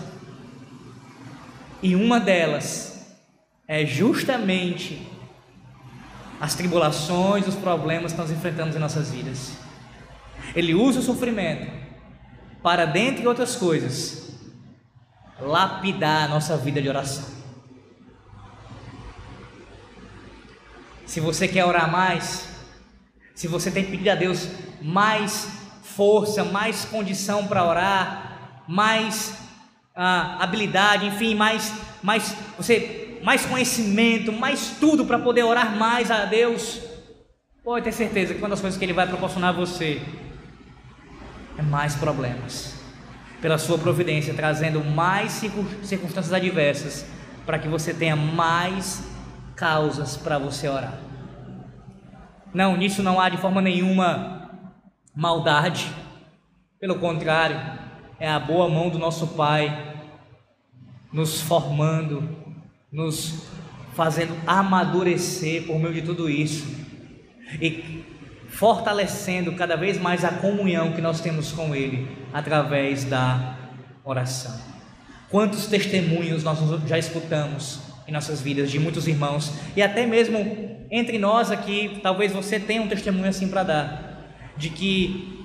E 1.83 1.95
uma 1.95 2.19
delas 2.19 3.07
é 3.69 3.85
justamente 3.85 5.07
as 6.41 6.55
tribulações, 6.55 7.47
os 7.47 7.57
problemas 7.57 8.13
que 8.13 8.19
nós 8.19 8.31
enfrentamos 8.31 8.75
em 8.75 8.79
nossas 8.79 9.11
vidas. 9.11 9.53
Ele 10.57 10.75
usa 10.75 11.01
o 11.01 11.03
sofrimento 11.03 11.71
para, 12.63 12.87
dentre 12.87 13.27
outras 13.27 13.55
coisas, 13.55 14.30
lapidar 15.41 16.25
a 16.25 16.29
nossa 16.29 16.57
vida 16.57 16.81
de 16.81 16.89
oração. 16.89 17.25
Se 21.07 21.19
você 21.21 21.49
quer 21.49 21.65
orar 21.65 21.91
mais, 21.91 22.49
se 23.35 23.49
você 23.49 23.71
tem 23.71 23.85
pedido 23.85 24.11
a 24.11 24.15
Deus 24.15 24.49
mais 24.81 25.49
força, 25.83 26.45
mais 26.45 26.85
condição 26.85 27.47
para 27.47 27.65
orar, 27.65 28.65
mais 28.69 29.35
ah, 29.95 30.37
habilidade, 30.41 31.07
enfim, 31.07 31.35
mais, 31.35 31.75
mais 32.03 32.35
você 32.57 33.19
mais 33.23 33.45
conhecimento, 33.45 34.33
mais 34.33 34.77
tudo 34.81 35.05
para 35.05 35.19
poder 35.19 35.43
orar 35.43 35.77
mais 35.77 36.11
a 36.11 36.25
Deus, 36.25 36.81
pode 37.63 37.85
ter 37.85 37.93
certeza 37.93 38.35
que 38.35 38.41
uma 38.41 38.49
das 38.49 38.61
coisas 38.61 38.79
que 38.79 38.85
Ele 38.85 38.93
vai 38.93 39.07
proporcionar 39.07 39.51
a 39.51 39.53
você 39.53 40.01
é 41.59 41.63
mais 41.63 41.95
problemas, 41.95 42.75
pela 43.41 43.59
Sua 43.59 43.79
providência, 43.79 44.35
trazendo 44.35 44.85
mais 44.85 45.33
circunstâncias 45.83 46.33
adversas, 46.33 47.07
para 47.47 47.59
que 47.59 47.69
você 47.69 47.95
tenha 47.95 48.17
mais 48.17 49.03
causas 49.57 50.17
para 50.17 50.39
você 50.39 50.69
orar. 50.69 50.99
Não, 52.53 52.77
nisso 52.77 53.03
não 53.03 53.21
há 53.21 53.29
de 53.29 53.37
forma 53.37 53.61
nenhuma 53.61 54.51
maldade, 55.15 55.91
pelo 56.81 56.99
contrário, 56.99 57.61
é 58.19 58.29
a 58.31 58.39
boa 58.39 58.69
mão 58.69 58.89
do 58.89 58.99
nosso 58.99 59.29
Pai 59.29 59.95
nos 61.13 61.41
formando, 61.41 62.37
nos 62.91 63.47
fazendo 63.95 64.35
amadurecer 64.47 65.67
por 65.67 65.79
meio 65.79 65.95
de 65.95 66.03
tudo 66.03 66.29
isso 66.31 66.67
e 67.61 68.05
fortalecendo 68.51 69.53
cada 69.53 69.77
vez 69.77 69.99
mais 69.99 70.25
a 70.25 70.31
comunhão 70.31 70.93
que 70.93 71.01
nós 71.01 71.21
temos 71.21 71.53
com 71.53 71.75
Ele 71.75 72.09
através 72.33 73.05
da 73.05 73.57
oração. 74.05 74.55
Quantos 75.31 75.67
testemunhos 75.67 76.43
nós 76.43 76.59
já 76.87 76.99
escutamos 76.99 77.81
em 78.07 78.13
nossas 78.13 78.41
vidas 78.41 78.71
de 78.71 78.79
muitos 78.79 79.07
irmãos 79.07 79.53
e 79.77 79.81
até 79.81 80.05
mesmo 80.05 80.87
entre 80.91 81.19
nós 81.19 81.53
aqui, 81.53 82.01
talvez 82.03 82.33
você 82.33 82.59
tenha 82.59 82.83
um 82.83 82.89
testemunho 82.89 83.29
assim 83.29 83.49
para 83.49 83.63
dar, 83.63 84.27
de 84.57 84.69
que 84.71 85.41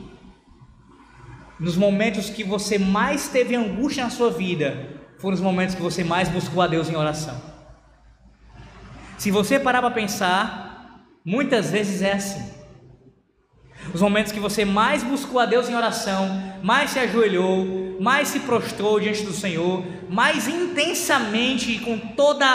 nos 1.60 1.78
momentos 1.78 2.30
que 2.30 2.44
você 2.44 2.80
mais 2.80 3.28
teve 3.28 3.56
angústia 3.56 4.04
na 4.04 4.10
sua 4.10 4.32
vida, 4.32 4.90
foram 5.20 5.36
os 5.36 5.42
momentos 5.42 5.76
que 5.76 5.82
você 5.82 6.04
mais 6.04 6.28
buscou 6.28 6.62
a 6.62 6.68
Deus 6.68 6.90
em 6.90 6.96
oração. 6.96 7.40
Se 9.18 9.32
você 9.32 9.60
parar 9.60 9.82
para 9.82 9.92
pensar, 9.92 11.06
muitas 11.24 11.72
vezes 11.72 12.02
é 12.02 12.14
assim. 12.14 12.55
Os 13.96 14.02
momentos 14.02 14.34
que 14.34 14.42
você 14.42 14.66
mais 14.66 15.04
buscou 15.04 15.40
a 15.40 15.46
Deus 15.46 15.70
em 15.70 15.74
oração, 15.74 16.28
mais 16.62 16.90
se 16.90 17.00
ajoelhou, 17.00 17.96
mais 18.02 18.28
se 18.28 18.42
prostrou 18.42 19.00
diante 19.00 19.24
do 19.24 19.32
Senhor, 19.32 19.86
mais 20.10 20.50
intensamente 20.50 21.72
e 21.72 21.80
com 21.80 21.98
toda 21.98 22.46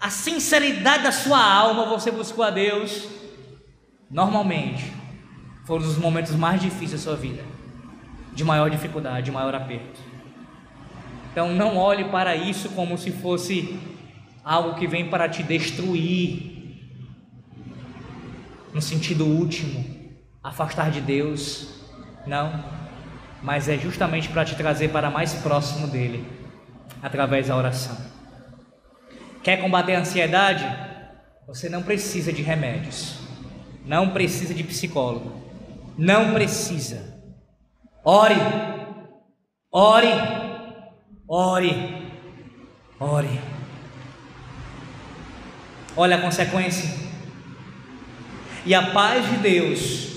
a 0.00 0.10
sinceridade 0.10 1.04
da 1.04 1.12
sua 1.12 1.40
alma 1.40 1.86
você 1.86 2.10
buscou 2.10 2.44
a 2.44 2.50
Deus, 2.50 3.06
normalmente 4.10 4.92
foram 5.64 5.86
os 5.86 5.96
momentos 5.96 6.32
mais 6.32 6.60
difíceis 6.60 6.90
da 6.90 6.98
sua 6.98 7.14
vida, 7.14 7.44
de 8.32 8.42
maior 8.42 8.68
dificuldade, 8.68 9.26
de 9.26 9.30
maior 9.30 9.54
aperto. 9.54 10.00
Então 11.30 11.54
não 11.54 11.76
olhe 11.76 12.06
para 12.06 12.34
isso 12.34 12.70
como 12.70 12.98
se 12.98 13.12
fosse 13.12 13.78
algo 14.42 14.74
que 14.74 14.88
vem 14.88 15.08
para 15.10 15.28
te 15.28 15.44
destruir, 15.44 16.82
no 18.74 18.82
sentido 18.82 19.24
último, 19.24 19.95
afastar 20.48 20.90
de 20.90 21.00
Deus. 21.00 21.68
Não, 22.26 22.64
mas 23.42 23.68
é 23.68 23.76
justamente 23.76 24.28
para 24.28 24.44
te 24.44 24.54
trazer 24.54 24.88
para 24.88 25.10
mais 25.10 25.34
próximo 25.34 25.86
dele, 25.86 26.26
através 27.02 27.48
da 27.48 27.56
oração. 27.56 27.96
Quer 29.42 29.58
combater 29.58 29.94
a 29.94 30.00
ansiedade? 30.00 30.64
Você 31.46 31.68
não 31.68 31.82
precisa 31.82 32.32
de 32.32 32.42
remédios, 32.42 33.18
não 33.84 34.10
precisa 34.10 34.52
de 34.52 34.64
psicólogo, 34.64 35.32
não 35.96 36.32
precisa. 36.32 37.14
Ore, 38.04 38.36
ore 39.70 40.08
Ore, 41.28 42.12
ore. 43.00 43.40
Olha 45.96 46.16
a 46.16 46.20
consequência. 46.20 46.88
E 48.64 48.72
a 48.72 48.90
paz 48.92 49.28
de 49.28 49.36
Deus, 49.38 50.15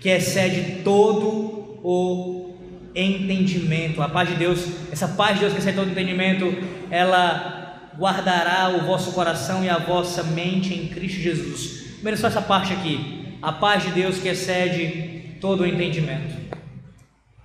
que 0.00 0.08
excede 0.08 0.82
todo 0.82 1.78
o 1.82 2.54
entendimento, 2.94 4.00
a 4.00 4.08
paz 4.08 4.28
de 4.28 4.34
Deus, 4.36 4.66
essa 4.90 5.08
paz 5.08 5.34
de 5.34 5.40
Deus 5.40 5.52
que 5.52 5.58
excede 5.58 5.76
todo 5.76 5.88
o 5.88 5.92
entendimento, 5.92 6.46
ela 6.90 7.92
guardará 7.98 8.70
o 8.70 8.86
vosso 8.86 9.12
coração 9.12 9.64
e 9.64 9.68
a 9.68 9.78
vossa 9.78 10.22
mente 10.22 10.74
em 10.74 10.88
Cristo 10.88 11.20
Jesus. 11.20 11.94
Primeiro 11.94 12.18
só 12.18 12.28
essa 12.28 12.42
parte 12.42 12.72
aqui. 12.72 13.38
A 13.42 13.52
paz 13.52 13.82
de 13.82 13.90
Deus 13.90 14.18
que 14.18 14.28
excede 14.28 15.36
todo 15.40 15.62
o 15.62 15.66
entendimento. 15.66 16.34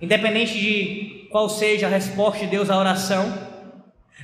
Independente 0.00 0.58
de 0.58 1.28
qual 1.30 1.48
seja 1.48 1.86
a 1.86 1.90
resposta 1.90 2.40
de 2.40 2.46
Deus 2.46 2.70
à 2.70 2.78
oração, 2.78 3.32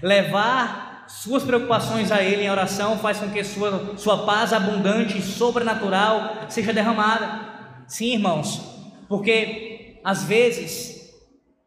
levar 0.02 1.04
suas 1.08 1.42
preocupações 1.42 2.12
a 2.12 2.22
Ele 2.22 2.42
em 2.42 2.50
oração 2.50 2.98
faz 2.98 3.18
com 3.18 3.30
que 3.30 3.42
sua, 3.42 3.94
sua 3.96 4.26
paz 4.26 4.52
abundante 4.52 5.16
e 5.16 5.22
sobrenatural 5.22 6.46
seja 6.48 6.72
derramada. 6.72 7.47
Sim, 7.88 8.12
irmãos, 8.12 8.60
porque 9.08 10.00
às 10.04 10.22
vezes 10.22 11.12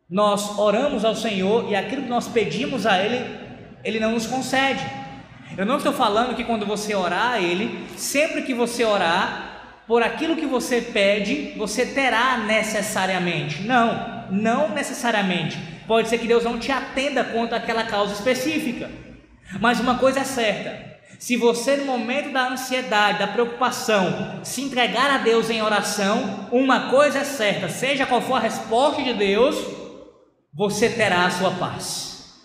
nós 0.10 0.58
oramos 0.58 1.04
ao 1.04 1.16
Senhor 1.16 1.70
e 1.70 1.76
aquilo 1.76 2.04
que 2.04 2.10
nós 2.10 2.28
pedimos 2.28 2.86
a 2.86 3.04
Ele, 3.04 3.40
Ele 3.84 4.00
não 4.00 4.12
nos 4.12 4.28
concede. 4.28 4.86
Eu 5.58 5.66
não 5.66 5.78
estou 5.78 5.92
falando 5.92 6.36
que 6.36 6.46
quando 6.46 6.66
você 6.66 6.96
orar 6.96 7.34
a 7.34 7.42
Ele, 7.42 7.86
sempre 7.98 8.44
que 8.44 8.54
você 8.54 8.86
orar, 8.86 9.84
por 9.86 10.02
aquilo 10.02 10.38
que 10.38 10.46
você 10.46 10.80
pede, 10.80 11.54
você 11.58 11.86
terá 11.86 12.38
necessariamente. 12.38 13.64
Não 13.64 14.22
não 14.32 14.70
necessariamente. 14.70 15.60
Pode 15.86 16.08
ser 16.08 16.18
que 16.18 16.28
Deus 16.28 16.44
não 16.44 16.58
te 16.58 16.72
atenda 16.72 17.24
quanto 17.24 17.54
àquela 17.54 17.84
causa 17.84 18.14
específica. 18.14 18.90
Mas 19.60 19.80
uma 19.80 19.98
coisa 19.98 20.22
é 20.22 20.24
certa: 20.24 21.01
se 21.20 21.38
você, 21.38 21.78
no 21.78 21.86
momento 21.86 22.32
da 22.32 22.50
ansiedade, 22.50 23.20
da 23.20 23.28
preocupação, 23.28 24.40
se 24.44 24.62
entregar 24.62 25.12
a 25.12 25.18
Deus 25.20 25.50
em 25.50 25.62
oração, 25.62 26.48
uma 26.52 26.90
coisa 26.90 27.20
é 27.20 27.24
certa: 27.24 27.70
seja 27.70 28.06
qual 28.06 28.22
for 28.22 28.36
a 28.36 28.40
resposta 28.40 29.04
de 29.04 29.14
Deus, 29.14 29.56
você 30.54 30.90
terá 30.90 31.26
a 31.26 31.32
sua 31.32 31.52
paz. 31.52 32.42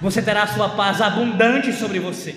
Você 0.00 0.20
terá 0.20 0.42
a 0.42 0.46
sua 0.48 0.70
paz 0.70 1.00
abundante 1.00 1.72
sobre 1.72 2.00
você. 2.00 2.34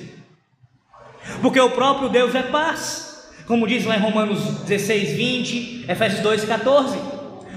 Porque 1.41 1.59
o 1.59 1.71
próprio 1.71 2.09
Deus 2.09 2.35
é 2.35 2.43
paz. 2.43 3.31
Como 3.47 3.67
diz 3.67 3.85
lá 3.85 3.95
em 3.95 4.01
Romanos 4.01 4.39
16, 4.65 5.13
20, 5.13 5.85
Efésios 5.89 6.21
2, 6.21 6.45
14. 6.45 6.97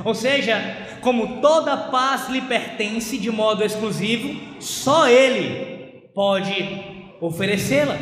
Ou 0.05 0.15
seja, 0.15 0.57
como 1.01 1.41
toda 1.41 1.77
paz 1.77 2.29
lhe 2.29 2.41
pertence 2.43 3.19
de 3.19 3.31
modo 3.31 3.65
exclusivo, 3.65 4.61
só 4.61 5.09
Ele 5.09 6.11
pode 6.15 6.98
oferecê-la. 7.21 7.97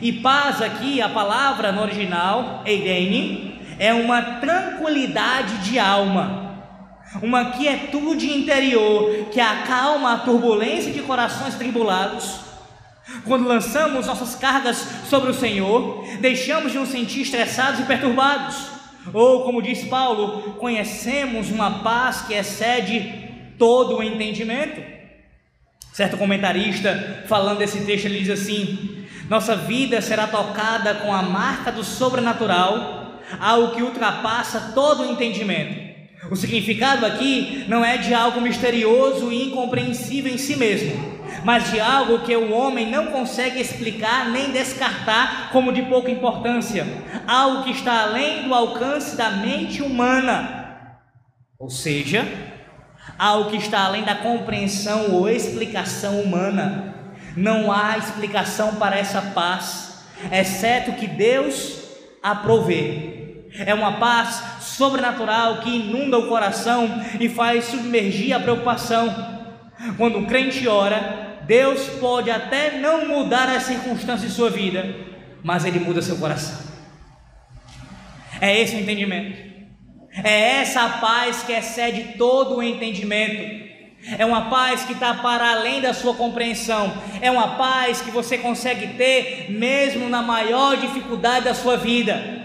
E 0.00 0.12
paz 0.12 0.60
aqui, 0.60 1.00
a 1.00 1.08
palavra 1.08 1.72
no 1.72 1.82
original, 1.82 2.62
Eirene, 2.66 3.60
é 3.78 3.92
uma 3.92 4.22
tranquilidade 4.40 5.58
de 5.58 5.78
alma, 5.78 6.54
uma 7.22 7.52
quietude 7.52 8.32
interior 8.32 9.26
que 9.30 9.40
acalma 9.40 10.14
a 10.14 10.18
turbulência 10.18 10.92
de 10.92 11.02
corações 11.02 11.54
tribulados. 11.54 12.40
Quando 13.24 13.46
lançamos 13.46 14.06
nossas 14.06 14.34
cargas 14.34 14.76
sobre 15.08 15.30
o 15.30 15.34
Senhor, 15.34 16.04
deixamos 16.20 16.72
de 16.72 16.78
nos 16.78 16.88
sentir 16.88 17.22
estressados 17.22 17.80
e 17.80 17.84
perturbados 17.84 18.76
Ou, 19.12 19.44
como 19.44 19.62
diz 19.62 19.84
Paulo, 19.84 20.54
conhecemos 20.54 21.50
uma 21.50 21.78
paz 21.80 22.22
que 22.22 22.34
excede 22.34 23.54
todo 23.58 23.98
o 23.98 24.02
entendimento. 24.02 24.80
Certo 25.96 26.18
comentarista, 26.18 27.22
falando 27.26 27.60
desse 27.60 27.86
texto, 27.86 28.04
ele 28.04 28.18
diz 28.18 28.28
assim: 28.28 29.06
Nossa 29.30 29.56
vida 29.56 30.02
será 30.02 30.26
tocada 30.26 30.92
com 30.96 31.10
a 31.10 31.22
marca 31.22 31.72
do 31.72 31.82
sobrenatural, 31.82 33.18
algo 33.40 33.74
que 33.74 33.82
ultrapassa 33.82 34.72
todo 34.74 35.02
o 35.02 35.10
entendimento. 35.10 35.96
O 36.30 36.36
significado 36.36 37.06
aqui 37.06 37.64
não 37.66 37.82
é 37.82 37.96
de 37.96 38.12
algo 38.12 38.42
misterioso 38.42 39.32
e 39.32 39.44
incompreensível 39.44 40.30
em 40.30 40.36
si 40.36 40.54
mesmo, 40.56 41.18
mas 41.42 41.70
de 41.70 41.80
algo 41.80 42.18
que 42.18 42.36
o 42.36 42.52
homem 42.52 42.90
não 42.90 43.06
consegue 43.06 43.58
explicar 43.58 44.28
nem 44.28 44.50
descartar 44.50 45.48
como 45.50 45.72
de 45.72 45.80
pouca 45.80 46.10
importância, 46.10 46.86
algo 47.26 47.64
que 47.64 47.70
está 47.70 48.02
além 48.02 48.42
do 48.42 48.52
alcance 48.52 49.16
da 49.16 49.30
mente 49.30 49.80
humana, 49.80 50.98
ou 51.58 51.70
seja, 51.70 52.55
algo 53.18 53.50
que 53.50 53.56
está 53.56 53.84
além 53.84 54.04
da 54.04 54.14
compreensão 54.14 55.12
ou 55.12 55.28
explicação 55.28 56.20
humana. 56.20 56.94
Não 57.36 57.70
há 57.70 57.98
explicação 57.98 58.76
para 58.76 58.98
essa 58.98 59.20
paz, 59.20 60.04
exceto 60.32 60.92
que 60.92 61.06
Deus 61.06 61.78
a 62.22 62.34
provê. 62.34 63.42
É 63.58 63.72
uma 63.72 63.92
paz 63.92 64.42
sobrenatural 64.60 65.58
que 65.58 65.70
inunda 65.70 66.18
o 66.18 66.28
coração 66.28 67.02
e 67.18 67.28
faz 67.28 67.66
submergir 67.66 68.34
a 68.34 68.40
preocupação. 68.40 69.34
Quando 69.96 70.18
o 70.18 70.26
crente 70.26 70.66
ora, 70.66 71.38
Deus 71.46 71.88
pode 72.00 72.30
até 72.30 72.78
não 72.78 73.06
mudar 73.06 73.48
as 73.48 73.62
circunstâncias 73.62 74.30
de 74.30 74.36
sua 74.36 74.50
vida, 74.50 74.94
mas 75.42 75.64
Ele 75.64 75.78
muda 75.78 76.02
seu 76.02 76.16
coração. 76.16 76.66
É 78.40 78.60
esse 78.60 78.76
o 78.76 78.80
entendimento. 78.80 79.45
É 80.22 80.60
essa 80.60 80.88
paz 80.88 81.42
que 81.42 81.52
excede 81.52 82.16
todo 82.16 82.56
o 82.56 82.62
entendimento. 82.62 83.66
É 84.18 84.24
uma 84.24 84.48
paz 84.48 84.84
que 84.84 84.92
está 84.92 85.14
para 85.14 85.50
além 85.50 85.80
da 85.80 85.92
sua 85.92 86.14
compreensão. 86.14 86.96
É 87.20 87.30
uma 87.30 87.56
paz 87.56 88.00
que 88.00 88.10
você 88.10 88.38
consegue 88.38 88.94
ter 88.94 89.50
mesmo 89.50 90.08
na 90.08 90.22
maior 90.22 90.76
dificuldade 90.76 91.44
da 91.44 91.54
sua 91.54 91.76
vida. 91.76 92.36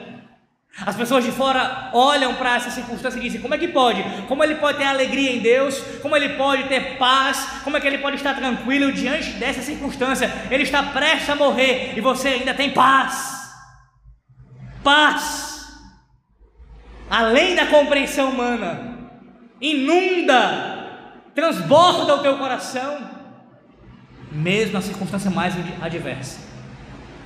As 0.84 0.95
pessoas 0.95 1.23
de 1.23 1.31
fora 1.31 1.91
olham 1.93 2.34
para 2.36 2.55
essa 2.55 2.71
circunstância 2.71 3.19
e 3.19 3.21
dizem: 3.21 3.41
como 3.41 3.53
é 3.53 3.57
que 3.57 3.67
pode? 3.67 4.03
Como 4.27 4.43
ele 4.43 4.55
pode 4.55 4.77
ter 4.77 4.86
alegria 4.86 5.31
em 5.31 5.39
Deus? 5.39 5.77
Como 6.01 6.15
ele 6.15 6.29
pode 6.29 6.63
ter 6.63 6.97
paz? 6.97 7.45
Como 7.63 7.77
é 7.77 7.81
que 7.81 7.88
ele 7.88 7.99
pode 7.99 8.15
estar 8.15 8.34
tranquilo 8.36 8.91
diante 8.91 9.31
dessa 9.31 9.62
circunstância? 9.62 10.31
Ele 10.49 10.63
está 10.63 10.81
prestes 10.81 11.29
a 11.29 11.36
morrer 11.36 11.93
e 11.95 12.01
você 12.01 12.29
ainda 12.29 12.53
tem 12.53 12.71
paz. 12.71 13.39
Paz. 14.84 15.50
Além 17.12 17.56
da 17.56 17.65
compreensão 17.65 18.30
humana, 18.30 19.10
inunda, 19.60 21.28
transborda 21.36 22.15
o 22.15 22.19
teu 22.19 22.38
coração, 22.38 23.00
mesmo 24.32 24.71
na 24.71 24.82
circunstância 24.82 25.30
mais 25.30 25.54
adversa. 25.82 26.39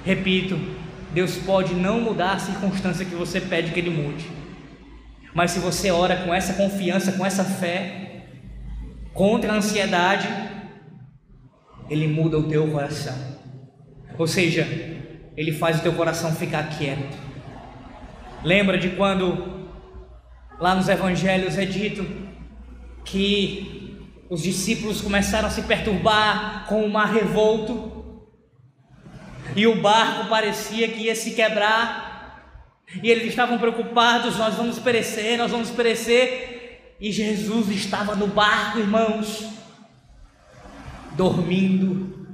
Repito, 0.03 0.59
Deus 1.11 1.37
pode 1.37 1.75
não 1.75 2.01
mudar 2.01 2.31
a 2.31 2.39
circunstância 2.39 3.05
que 3.05 3.13
você 3.13 3.39
pede 3.39 3.73
que 3.73 3.79
Ele 3.79 3.91
mude. 3.91 4.25
Mas 5.35 5.51
se 5.51 5.59
você 5.59 5.91
ora 5.91 6.15
com 6.15 6.33
essa 6.33 6.55
confiança, 6.55 7.11
com 7.11 7.23
essa 7.23 7.43
fé, 7.43 8.23
contra 9.13 9.53
a 9.53 9.57
ansiedade, 9.57 10.27
Ele 11.87 12.07
muda 12.07 12.39
o 12.39 12.49
teu 12.49 12.67
coração. 12.71 13.15
Ou 14.17 14.25
seja, 14.25 14.63
Ele 15.37 15.51
faz 15.51 15.77
o 15.77 15.83
teu 15.83 15.93
coração 15.93 16.33
ficar 16.33 16.69
quieto. 16.69 17.15
Lembra 18.43 18.79
de 18.79 18.89
quando 18.89 19.63
lá 20.59 20.75
nos 20.75 20.89
evangelhos 20.89 21.57
é 21.57 21.65
dito 21.65 22.05
que 23.03 23.97
os 24.29 24.41
discípulos 24.41 25.01
começaram 25.01 25.47
a 25.47 25.51
se 25.51 25.63
perturbar 25.63 26.65
com 26.67 26.83
o 26.83 26.89
mar 26.89 27.13
revolto? 27.13 27.95
e 29.55 29.67
o 29.67 29.81
barco 29.81 30.29
parecia 30.29 30.87
que 30.87 31.03
ia 31.03 31.15
se 31.15 31.31
quebrar, 31.31 32.41
e 33.03 33.09
eles 33.09 33.27
estavam 33.27 33.57
preocupados: 33.57 34.37
nós 34.37 34.55
vamos 34.55 34.79
perecer, 34.79 35.37
nós 35.37 35.51
vamos 35.51 35.69
perecer, 35.69 36.95
e 36.99 37.11
Jesus 37.11 37.69
estava 37.69 38.15
no 38.15 38.27
barco, 38.27 38.79
irmãos, 38.79 39.45
dormindo, 41.11 42.27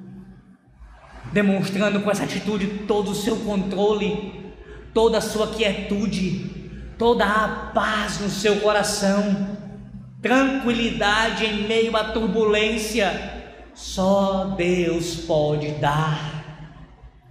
demonstrando 1.34 2.02
com 2.02 2.12
essa 2.12 2.24
atitude 2.24 2.68
todo 2.88 3.12
o 3.12 3.16
seu 3.16 3.38
controle, 3.38 4.54
toda 4.94 5.18
a 5.18 5.22
sua 5.22 5.48
quietude, 5.48 6.51
toda 7.02 7.26
a 7.26 7.48
paz 7.74 8.20
no 8.20 8.30
seu 8.30 8.58
coração, 8.58 9.58
tranquilidade 10.22 11.48
em 11.48 11.68
meio 11.68 11.98
à 11.98 12.04
turbulência. 12.12 13.42
Só 13.74 14.54
Deus 14.56 15.16
pode 15.16 15.72
dar 15.80 16.42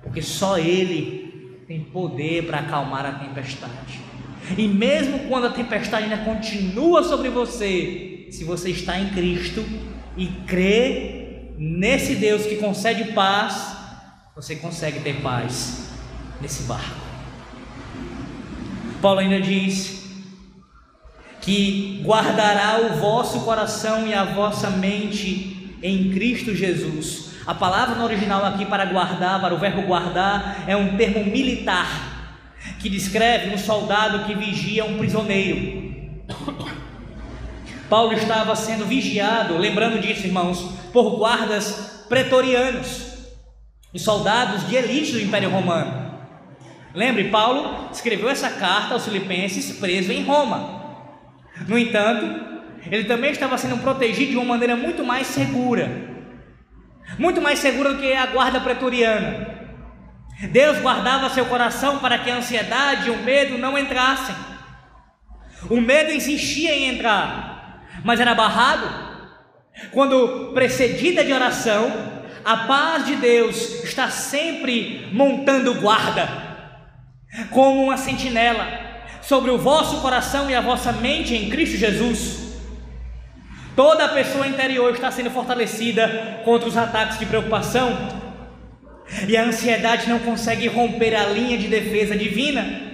porque 0.03 0.21
só 0.21 0.59
Ele 0.59 1.63
tem 1.69 1.85
poder 1.85 2.49
para 2.49 2.59
acalmar 2.59 3.07
a 3.07 3.13
tempestade. 3.13 4.01
E 4.59 4.67
mesmo 4.67 5.21
quando 5.29 5.47
a 5.47 5.51
tempestade 5.51 6.03
ainda 6.03 6.25
continua 6.25 7.05
sobre 7.05 7.29
você, 7.29 8.27
se 8.33 8.43
você 8.43 8.71
está 8.71 8.99
em 8.99 9.11
Cristo 9.11 9.65
e 10.17 10.27
crê 10.49 11.53
nesse 11.57 12.17
Deus 12.17 12.45
que 12.45 12.57
concede 12.57 13.13
paz, 13.13 13.77
você 14.35 14.57
consegue 14.57 14.99
ter 14.99 15.21
paz 15.21 15.91
nesse 16.41 16.65
barco. 16.65 17.10
Paulo 19.01 19.21
ainda 19.21 19.41
diz 19.41 20.09
que 21.41 22.03
guardará 22.05 22.81
o 22.81 23.01
vosso 23.01 23.41
coração 23.41 24.07
e 24.07 24.15
a 24.15 24.25
vossa 24.25 24.71
mente 24.71 25.77
em 25.83 26.11
Cristo 26.13 26.55
Jesus 26.55 27.31
a 27.47 27.55
palavra 27.55 27.97
no 27.97 28.05
original 28.05 28.45
aqui 28.45 28.65
para 28.65 28.85
guardar, 28.85 29.41
para 29.41 29.55
o 29.55 29.59
verbo 29.59 29.83
guardar, 29.83 30.63
é 30.69 30.77
um 30.77 30.97
termo 30.97 31.25
militar 31.25 32.39
que 32.79 32.89
descreve 32.89 33.53
um 33.53 33.59
soldado 33.59 34.25
que 34.25 34.35
vigia 34.35 34.85
um 34.85 34.99
prisioneiro. 34.99 35.91
Paulo 37.91 38.13
estava 38.13 38.55
sendo 38.55 38.85
vigiado, 38.85 39.59
lembrando 39.59 40.01
disso, 40.01 40.27
irmãos, 40.27 40.61
por 40.93 41.19
guardas 41.19 42.05
pretorianos 42.09 43.09
e 43.93 43.99
soldados 43.99 44.69
de 44.69 44.77
elite 44.77 45.13
do 45.13 45.21
Império 45.21 45.51
Romano. 45.51 46.00
Lembre, 46.95 47.31
Paulo 47.31 47.89
escreveu 47.93 48.29
essa 48.29 48.51
carta 48.51 48.95
aos 48.95 49.05
Filipenses 49.05 49.79
preso 49.79 50.13
em 50.13 50.25
Roma. 50.25 50.81
No 51.67 51.79
entanto, 51.79 52.79
ele 52.91 53.05
também 53.05 53.31
estava 53.31 53.57
sendo 53.59 53.79
protegido 53.79 54.33
de 54.33 54.37
uma 54.37 54.47
maneira 54.47 54.77
muito 54.77 55.05
mais 55.05 55.27
segura 55.27 56.11
muito 57.19 57.41
mais 57.41 57.59
segura 57.59 57.93
do 57.93 58.01
que 58.01 58.13
a 58.13 58.27
guarda 58.27 58.61
pretoriana. 58.61 59.49
Deus 60.51 60.79
guardava 60.79 61.29
seu 61.31 61.45
coração 61.47 61.99
para 61.99 62.19
que 62.19 62.31
a 62.31 62.37
ansiedade 62.37 63.09
e 63.09 63.11
o 63.11 63.19
medo 63.19 63.59
não 63.59 63.77
entrassem. 63.77 64.35
O 65.69 65.81
medo 65.81 66.13
insistia 66.13 66.75
em 66.75 66.95
entrar, 66.95 67.85
mas 68.03 68.21
era 68.21 68.35
barrado. 68.35 69.11
Quando 69.91 70.53
precedida 70.55 71.25
de 71.25 71.33
oração, 71.33 71.93
a 72.45 72.57
paz 72.59 73.05
de 73.05 73.17
Deus 73.17 73.85
está 73.85 74.09
sempre 74.09 75.09
montando 75.13 75.75
guarda, 75.75 76.50
como 77.51 77.85
uma 77.85 77.97
sentinela, 77.97 78.67
sobre 79.23 79.51
o 79.51 79.59
vosso 79.59 80.01
coração 80.01 80.51
e 80.51 80.55
a 80.55 80.61
vossa 80.61 80.93
mente 80.93 81.35
em 81.35 81.49
Cristo 81.49 81.77
Jesus. 81.77 82.51
Toda 83.77 84.05
a 84.05 84.09
pessoa 84.09 84.47
interior 84.47 84.93
está 84.93 85.11
sendo 85.11 85.31
fortalecida 85.31 86.43
contra 86.45 86.69
os 86.69 86.77
ataques 86.77 87.19
de 87.19 87.27
preocupação. 87.27 87.97
E 89.27 89.37
a 89.37 89.45
ansiedade 89.45 90.09
não 90.09 90.19
consegue 90.19 90.67
romper 90.69 91.15
a 91.15 91.27
linha 91.27 91.57
de 91.57 91.69
defesa 91.69 92.17
divina. 92.17 92.91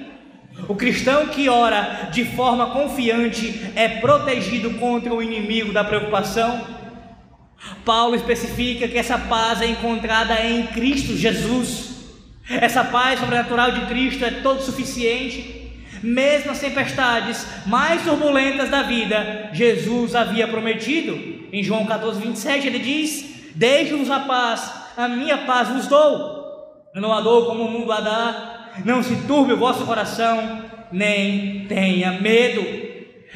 O 0.68 0.74
cristão 0.74 1.28
que 1.28 1.48
ora 1.48 2.08
de 2.10 2.24
forma 2.24 2.70
confiante 2.70 3.70
é 3.74 3.88
protegido 3.88 4.70
contra 4.74 5.12
o 5.12 5.22
inimigo 5.22 5.72
da 5.72 5.84
preocupação. 5.84 6.66
Paulo 7.84 8.14
especifica 8.14 8.88
que 8.88 8.98
essa 8.98 9.18
paz 9.18 9.60
é 9.60 9.66
encontrada 9.66 10.40
em 10.44 10.66
Cristo 10.68 11.16
Jesus. 11.16 11.85
Essa 12.48 12.84
paz 12.84 13.20
sobrenatural 13.20 13.72
de 13.72 13.86
Cristo 13.86 14.24
é 14.24 14.30
todo 14.30 14.62
suficiente 14.62 15.56
mesmo 16.02 16.50
as 16.50 16.60
tempestades 16.60 17.46
mais 17.66 18.02
turbulentas 18.02 18.70
da 18.70 18.82
vida, 18.82 19.50
Jesus 19.52 20.14
havia 20.14 20.46
prometido. 20.46 21.36
Em 21.52 21.62
João 21.62 21.86
14, 21.86 22.20
27, 22.20 22.66
ele 22.66 22.78
diz: 22.78 23.52
Deixe-vos 23.54 24.10
a 24.10 24.20
paz, 24.20 24.70
a 24.96 25.08
minha 25.08 25.38
paz 25.38 25.68
vos 25.68 25.86
dou. 25.86 26.36
Eu 26.94 27.00
não 27.00 27.12
a 27.12 27.20
dou 27.20 27.46
como 27.46 27.64
o 27.64 27.70
mundo 27.70 27.92
a 27.92 28.00
dá. 28.00 28.70
Não 28.84 29.02
se 29.02 29.16
turbe 29.26 29.54
o 29.54 29.56
vosso 29.56 29.84
coração, 29.86 30.64
nem 30.92 31.66
tenha 31.66 32.12
medo. 32.12 32.64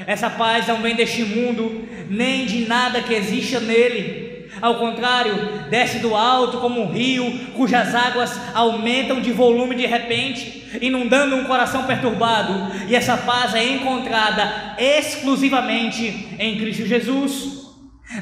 Essa 0.07 0.31
paz 0.31 0.67
não 0.67 0.81
vem 0.81 0.95
deste 0.95 1.25
mundo, 1.25 1.89
nem 2.09 2.47
de 2.47 2.67
nada 2.67 3.03
que 3.03 3.15
exista 3.15 3.59
nele. 3.61 4.20
Ao 4.61 4.77
contrário, 4.77 5.35
desce 5.71 5.99
do 5.99 6.15
alto 6.15 6.59
como 6.59 6.81
um 6.83 6.93
rio, 6.93 7.53
cujas 7.55 7.95
águas 7.95 8.39
aumentam 8.55 9.21
de 9.21 9.33
volume 9.33 9.75
de 9.75 9.87
repente, 9.87 10.79
inundando 10.81 11.37
um 11.37 11.45
coração 11.45 11.85
perturbado, 11.85 12.75
e 12.89 12.95
essa 12.95 13.17
paz 13.17 13.55
é 13.55 13.65
encontrada 13.65 14.77
exclusivamente 14.79 16.29
em 16.39 16.59
Cristo 16.59 16.87
Jesus. 16.87 17.61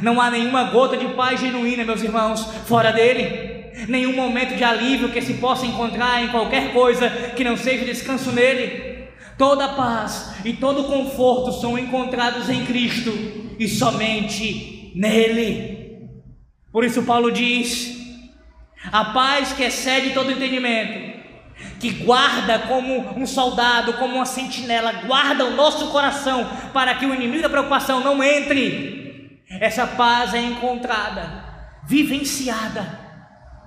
Não 0.03 0.21
há 0.21 0.31
nenhuma 0.31 0.65
gota 0.65 0.97
de 0.97 1.07
paz 1.09 1.41
genuína, 1.41 1.85
meus 1.85 2.03
irmãos, 2.03 2.45
fora 2.67 2.93
dele. 2.93 3.49
Nenhum 3.89 4.15
momento 4.15 4.57
de 4.57 4.65
alívio 4.65 5.09
que 5.09 5.23
se 5.23 5.35
possa 5.35 5.65
encontrar 5.65 6.23
em 6.23 6.29
qualquer 6.29 6.73
coisa 6.73 7.09
que 7.35 7.45
não 7.45 7.57
seja 7.57 7.85
descanso 7.85 8.33
nele. 8.33 9.07
Toda 9.39 9.69
paz 9.69 10.35
e 10.45 10.53
todo 10.53 10.85
conforto 10.85 11.53
são 11.61 11.79
encontrados 11.79 12.51
em 12.51 12.67
Cristo 12.67 13.11
e 13.59 13.69
somente 13.69 14.93
nele. 14.95 15.78
Por 16.73 16.85
isso, 16.85 17.03
Paulo 17.03 17.33
diz: 17.33 17.97
a 18.93 19.07
paz 19.07 19.53
que 19.53 19.65
excede 19.65 20.11
todo 20.11 20.31
entendimento, 20.31 21.19
que 21.81 21.91
guarda 21.91 22.61
como 22.61 23.19
um 23.19 23.27
soldado, 23.27 23.95
como 23.95 24.17
uma 24.17 24.27
sentinela, 24.27 24.93
guarda 25.07 25.45
o 25.45 25.57
nosso 25.57 25.89
coração 25.89 26.49
para 26.73 26.95
que 26.95 27.07
o 27.07 27.15
inimigo 27.15 27.43
da 27.43 27.49
preocupação 27.49 28.01
não 28.01 28.23
entre. 28.23 29.43
Essa 29.49 29.87
paz 29.87 30.35
é 30.35 30.41
encontrada, 30.41 31.45
vivenciada 31.87 33.09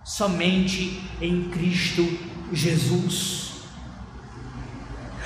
somente 0.03 1.01
em 1.19 1.49
Cristo 1.49 2.19
Jesus. 2.53 3.51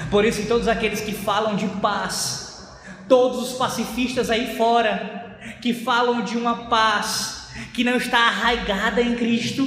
Por 0.09 0.23
isso, 0.23 0.47
todos 0.47 0.67
aqueles 0.67 1.01
que 1.01 1.13
falam 1.13 1.55
de 1.55 1.67
paz, 1.67 2.77
todos 3.07 3.51
os 3.51 3.57
pacifistas 3.57 4.29
aí 4.29 4.55
fora, 4.55 5.37
que 5.61 5.73
falam 5.73 6.23
de 6.23 6.37
uma 6.37 6.65
paz 6.65 7.44
que 7.73 7.83
não 7.83 7.97
está 7.97 8.19
arraigada 8.19 9.01
em 9.01 9.15
Cristo, 9.15 9.65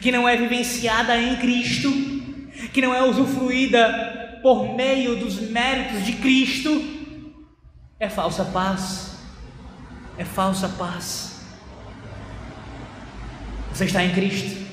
que 0.00 0.10
não 0.10 0.28
é 0.28 0.36
vivenciada 0.36 1.16
em 1.20 1.36
Cristo, 1.36 1.90
que 2.72 2.80
não 2.80 2.94
é 2.94 3.02
usufruída 3.02 4.38
por 4.42 4.74
meio 4.74 5.16
dos 5.16 5.40
méritos 5.40 6.04
de 6.04 6.14
Cristo, 6.14 6.70
é 7.98 8.08
falsa 8.08 8.44
paz. 8.44 9.16
É 10.18 10.24
falsa 10.24 10.68
paz. 10.68 11.40
Você 13.72 13.84
está 13.84 14.02
em 14.02 14.14
Cristo. 14.14 14.64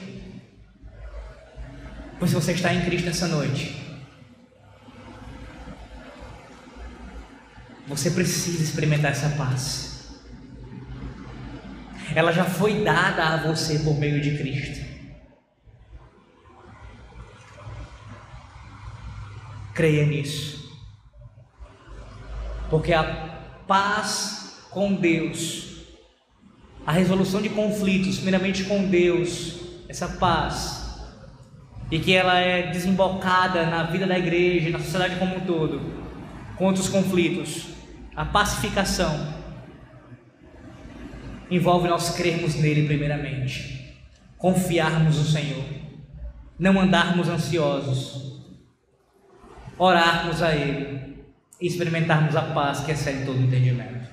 Pois 2.17 2.31
se 2.31 2.35
você 2.35 2.53
está 2.53 2.73
em 2.73 2.85
Cristo 2.85 3.05
nessa 3.05 3.27
noite, 3.27 3.83
Você 7.87 8.11
precisa 8.11 8.63
experimentar 8.63 9.11
essa 9.11 9.29
paz. 9.29 9.92
Ela 12.15 12.31
já 12.31 12.43
foi 12.43 12.83
dada 12.83 13.23
a 13.23 13.37
você 13.37 13.79
por 13.79 13.97
meio 13.97 14.21
de 14.21 14.37
Cristo. 14.37 14.83
Creia 19.73 20.05
nisso. 20.05 20.63
Porque 22.69 22.93
a 22.93 23.03
paz 23.67 24.67
com 24.69 24.93
Deus, 24.93 25.77
a 26.85 26.91
resolução 26.91 27.41
de 27.41 27.49
conflitos, 27.49 28.15
primeiramente 28.15 28.63
com 28.65 28.85
Deus, 28.87 29.59
essa 29.87 30.07
paz, 30.07 30.99
e 31.91 31.99
que 31.99 32.13
ela 32.13 32.39
é 32.39 32.71
desembocada 32.71 33.65
na 33.65 33.83
vida 33.83 34.07
da 34.07 34.17
igreja, 34.17 34.69
na 34.69 34.79
sociedade 34.79 35.15
como 35.17 35.37
um 35.37 35.41
todo, 35.41 35.81
contra 36.57 36.81
os 36.81 36.89
conflitos, 36.89 37.67
a 38.15 38.25
pacificação 38.25 39.42
envolve 41.49 41.87
nós 41.87 42.11
crermos 42.11 42.55
nele 42.55 42.85
primeiramente, 42.85 43.97
confiarmos 44.37 45.17
no 45.17 45.25
Senhor, 45.25 45.63
não 46.57 46.79
andarmos 46.79 47.27
ansiosos, 47.27 48.41
orarmos 49.77 50.41
a 50.41 50.55
Ele 50.55 51.23
e 51.59 51.67
experimentarmos 51.67 52.35
a 52.35 52.41
paz 52.41 52.81
que 52.81 52.91
excede 52.91 53.25
todo 53.25 53.41
entendimento. 53.41 54.07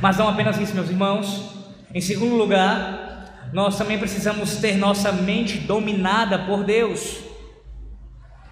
Mas 0.00 0.16
não 0.16 0.28
apenas 0.28 0.58
isso, 0.58 0.74
meus 0.74 0.90
irmãos. 0.90 1.54
Em 1.94 2.00
segundo 2.00 2.34
lugar, 2.34 3.50
nós 3.52 3.76
também 3.76 3.98
precisamos 3.98 4.56
ter 4.56 4.76
nossa 4.76 5.12
mente 5.12 5.58
dominada 5.58 6.38
por 6.40 6.64
Deus. 6.64 7.18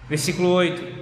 Versículo 0.07 0.49
8. 0.49 1.00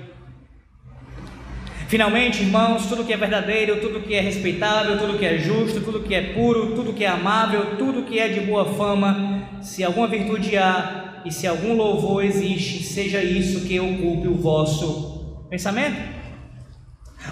Finalmente, 1.90 2.44
irmãos, 2.44 2.86
tudo 2.86 3.04
que 3.04 3.12
é 3.12 3.18
verdadeiro, 3.18 3.82
tudo 3.82 4.02
que 4.02 4.14
é 4.14 4.22
respeitável, 4.22 5.00
tudo 5.00 5.18
que 5.18 5.26
é 5.26 5.40
justo, 5.40 5.82
tudo 5.82 6.02
que 6.02 6.14
é 6.14 6.34
puro, 6.34 6.76
tudo 6.76 6.94
que 6.94 7.04
é 7.04 7.08
amável, 7.08 7.78
tudo 7.80 8.04
que 8.04 8.20
é 8.20 8.28
de 8.28 8.42
boa 8.42 8.64
fama, 8.76 9.50
se 9.60 9.84
alguma 9.84 10.08
virtude 10.08 10.56
há 10.56 11.24
e 11.26 11.32
se 11.32 11.48
algum 11.48 11.74
louvor 11.74 12.24
existe, 12.24 12.84
seja 12.84 13.24
isso 13.24 13.68
que 13.68 13.80
ocupe 13.80 14.28
o 14.28 14.36
vosso 14.36 15.48
pensamento. 15.50 16.00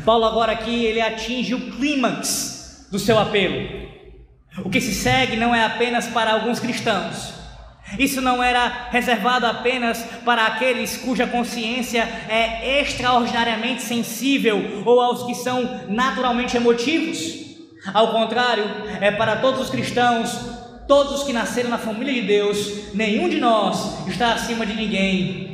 Paulo 0.03 0.25
agora 0.25 0.53
aqui 0.53 0.85
ele 0.85 1.01
atinge 1.01 1.53
o 1.53 1.71
clímax 1.73 2.87
do 2.91 2.97
seu 2.97 3.19
apelo. 3.19 3.87
O 4.65 4.71
que 4.71 4.81
se 4.81 4.95
segue 4.95 5.35
não 5.35 5.53
é 5.53 5.63
apenas 5.63 6.07
para 6.07 6.33
alguns 6.33 6.59
cristãos, 6.59 7.31
isso 7.97 8.19
não 8.21 8.43
era 8.43 8.89
reservado 8.91 9.45
apenas 9.45 10.03
para 10.25 10.45
aqueles 10.45 10.97
cuja 10.97 11.25
consciência 11.25 12.01
é 12.27 12.81
extraordinariamente 12.81 13.81
sensível 13.81 14.83
ou 14.85 14.99
aos 14.99 15.23
que 15.23 15.33
são 15.33 15.85
naturalmente 15.87 16.57
emotivos. 16.57 17.45
Ao 17.93 18.11
contrário, 18.11 18.65
é 18.99 19.09
para 19.11 19.37
todos 19.37 19.61
os 19.61 19.69
cristãos, 19.69 20.37
todos 20.87 21.19
os 21.19 21.23
que 21.23 21.31
nasceram 21.31 21.69
na 21.69 21.77
família 21.77 22.13
de 22.13 22.23
Deus. 22.23 22.93
Nenhum 22.93 23.29
de 23.29 23.39
nós 23.39 24.05
está 24.07 24.33
acima 24.33 24.65
de 24.65 24.73
ninguém 24.73 25.47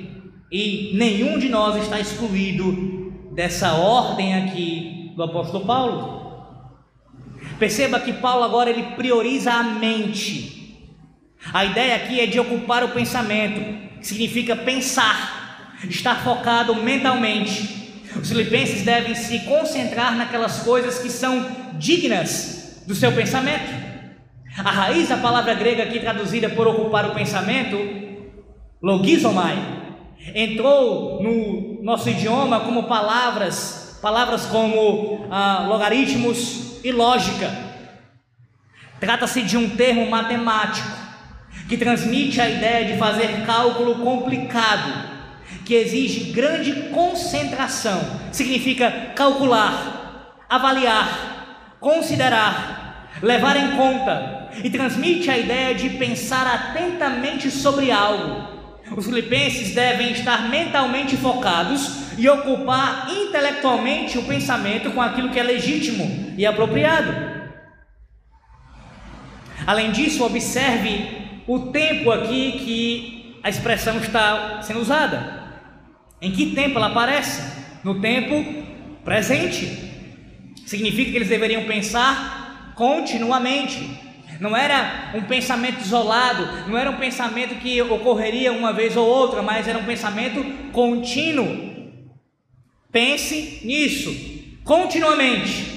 e 0.52 0.92
nenhum 0.96 1.38
de 1.38 1.50
nós 1.50 1.76
está 1.84 2.00
excluído 2.00 3.32
dessa 3.36 3.74
ordem 3.74 4.36
aqui 4.36 5.12
do 5.16 5.22
apóstolo 5.22 5.66
Paulo. 5.66 6.24
Perceba 7.60 8.00
que 8.00 8.14
Paulo 8.14 8.44
agora 8.44 8.72
ele 8.72 8.96
prioriza 8.96 9.52
a 9.54 9.64
mente 9.64 10.63
a 11.52 11.66
ideia 11.66 11.96
aqui 11.96 12.20
é 12.20 12.26
de 12.26 12.40
ocupar 12.40 12.84
o 12.84 12.90
pensamento, 12.90 14.00
que 14.00 14.08
significa 14.08 14.56
pensar, 14.56 15.78
estar 15.90 16.24
focado 16.24 16.76
mentalmente. 16.76 18.04
Os 18.16 18.30
filipenses 18.30 18.84
devem 18.84 19.16
se 19.16 19.40
concentrar 19.40 20.16
naquelas 20.16 20.60
coisas 20.60 21.00
que 21.00 21.10
são 21.10 21.46
dignas 21.74 22.84
do 22.88 22.96
seu 22.96 23.12
pensamento. 23.12 23.84
A 24.58 24.70
raiz 24.70 25.10
da 25.10 25.18
palavra 25.18 25.54
grega 25.56 25.84
aqui 25.84 26.00
traduzida 26.00 26.50
por 26.50 26.68
ocupar 26.68 27.08
o 27.08 27.16
pensamento, 27.16 27.78
logizomai, 28.82 29.58
entrou 30.36 31.22
no 31.22 31.84
nosso 31.84 32.10
idioma 32.10 32.60
como 32.62 32.84
palavras, 32.84 34.00
palavras 34.02 34.46
como 34.46 35.28
ah, 35.32 35.66
logaritmos 35.68 36.84
e 36.84 36.92
lógica. 36.92 37.52
Trata-se 39.00 39.42
de 39.42 39.58
um 39.58 39.70
termo 39.70 40.10
matemático 40.10 41.03
que 41.74 41.78
transmite 41.78 42.40
a 42.40 42.48
ideia 42.48 42.86
de 42.86 43.00
fazer 43.00 43.48
cálculo 43.48 43.96
complicado, 43.96 45.10
que 45.66 45.74
exige 45.74 46.32
grande 46.32 46.90
concentração, 46.92 48.00
significa 48.32 48.92
calcular, 49.16 50.46
avaliar, 50.48 51.78
considerar, 51.80 53.10
levar 53.24 53.56
em 53.58 53.76
conta, 53.76 54.52
e 54.64 54.70
transmite 54.70 55.32
a 55.32 55.38
ideia 55.40 55.74
de 55.74 55.90
pensar 55.90 56.46
atentamente 56.46 57.50
sobre 57.50 57.90
algo. 57.90 58.76
Os 58.96 59.08
filipenses 59.08 59.74
devem 59.74 60.12
estar 60.12 60.48
mentalmente 60.50 61.18
focados 61.18 62.14
e 62.20 62.30
ocupar 62.30 63.08
intelectualmente 63.10 64.20
o 64.20 64.26
pensamento 64.26 64.92
com 64.92 65.02
aquilo 65.02 65.32
que 65.32 65.40
é 65.40 65.44
legítimo 65.44 66.36
e 66.38 66.46
apropriado. 66.46 67.12
Além 69.66 69.92
disso, 69.92 70.24
observe 70.24 71.23
o 71.48 71.60
tempo 71.72 72.12
aqui 72.12 72.52
que 72.54 73.40
a 73.44 73.50
expressão 73.50 73.98
está 73.98 74.62
sendo 74.62 74.80
usada. 74.80 75.44
Em 76.22 76.32
que 76.32 76.56
tempo 76.56 76.78
ela 76.78 76.88
aparece? 76.88 77.42
No 77.84 78.00
tempo 78.00 78.64
presente. 79.04 79.92
Significa 80.66 81.12
que 81.12 81.18
eles 81.18 81.28
deveriam 81.28 81.66
pensar 81.66 82.74
continuamente. 82.76 84.02
Não 84.40 84.56
era 84.56 85.12
um 85.14 85.22
pensamento 85.22 85.82
isolado, 85.82 86.70
não 86.70 86.78
era 86.78 86.90
um 86.90 86.98
pensamento 86.98 87.56
que 87.56 87.82
ocorreria 87.82 88.52
uma 88.52 88.74
vez 88.74 88.98
ou 88.98 89.08
outra, 89.08 89.42
mas 89.42 89.68
era 89.68 89.78
um 89.78 89.86
pensamento 89.86 90.44
contínuo. 90.72 91.72
Pense 92.92 93.62
nisso, 93.64 94.14
continuamente. 94.64 95.74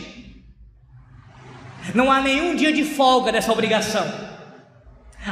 Não 1.94 2.10
há 2.10 2.20
nenhum 2.20 2.54
dia 2.54 2.72
de 2.72 2.84
folga 2.84 3.30
dessa 3.32 3.52
obrigação. 3.52 4.25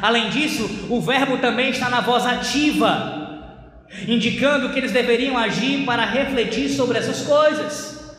Além 0.03 0.31
disso, 0.31 0.89
o 0.91 1.01
verbo 1.01 1.39
também 1.39 1.71
está 1.71 1.89
na 1.89 2.01
voz 2.01 2.27
ativa, 2.27 3.79
indicando 4.09 4.71
que 4.71 4.79
eles 4.79 4.93
deveriam 4.93 5.39
agir 5.39 5.85
para 5.85 6.05
refletir 6.05 6.69
sobre 6.69 6.99
essas 6.99 7.23
coisas. 7.23 8.17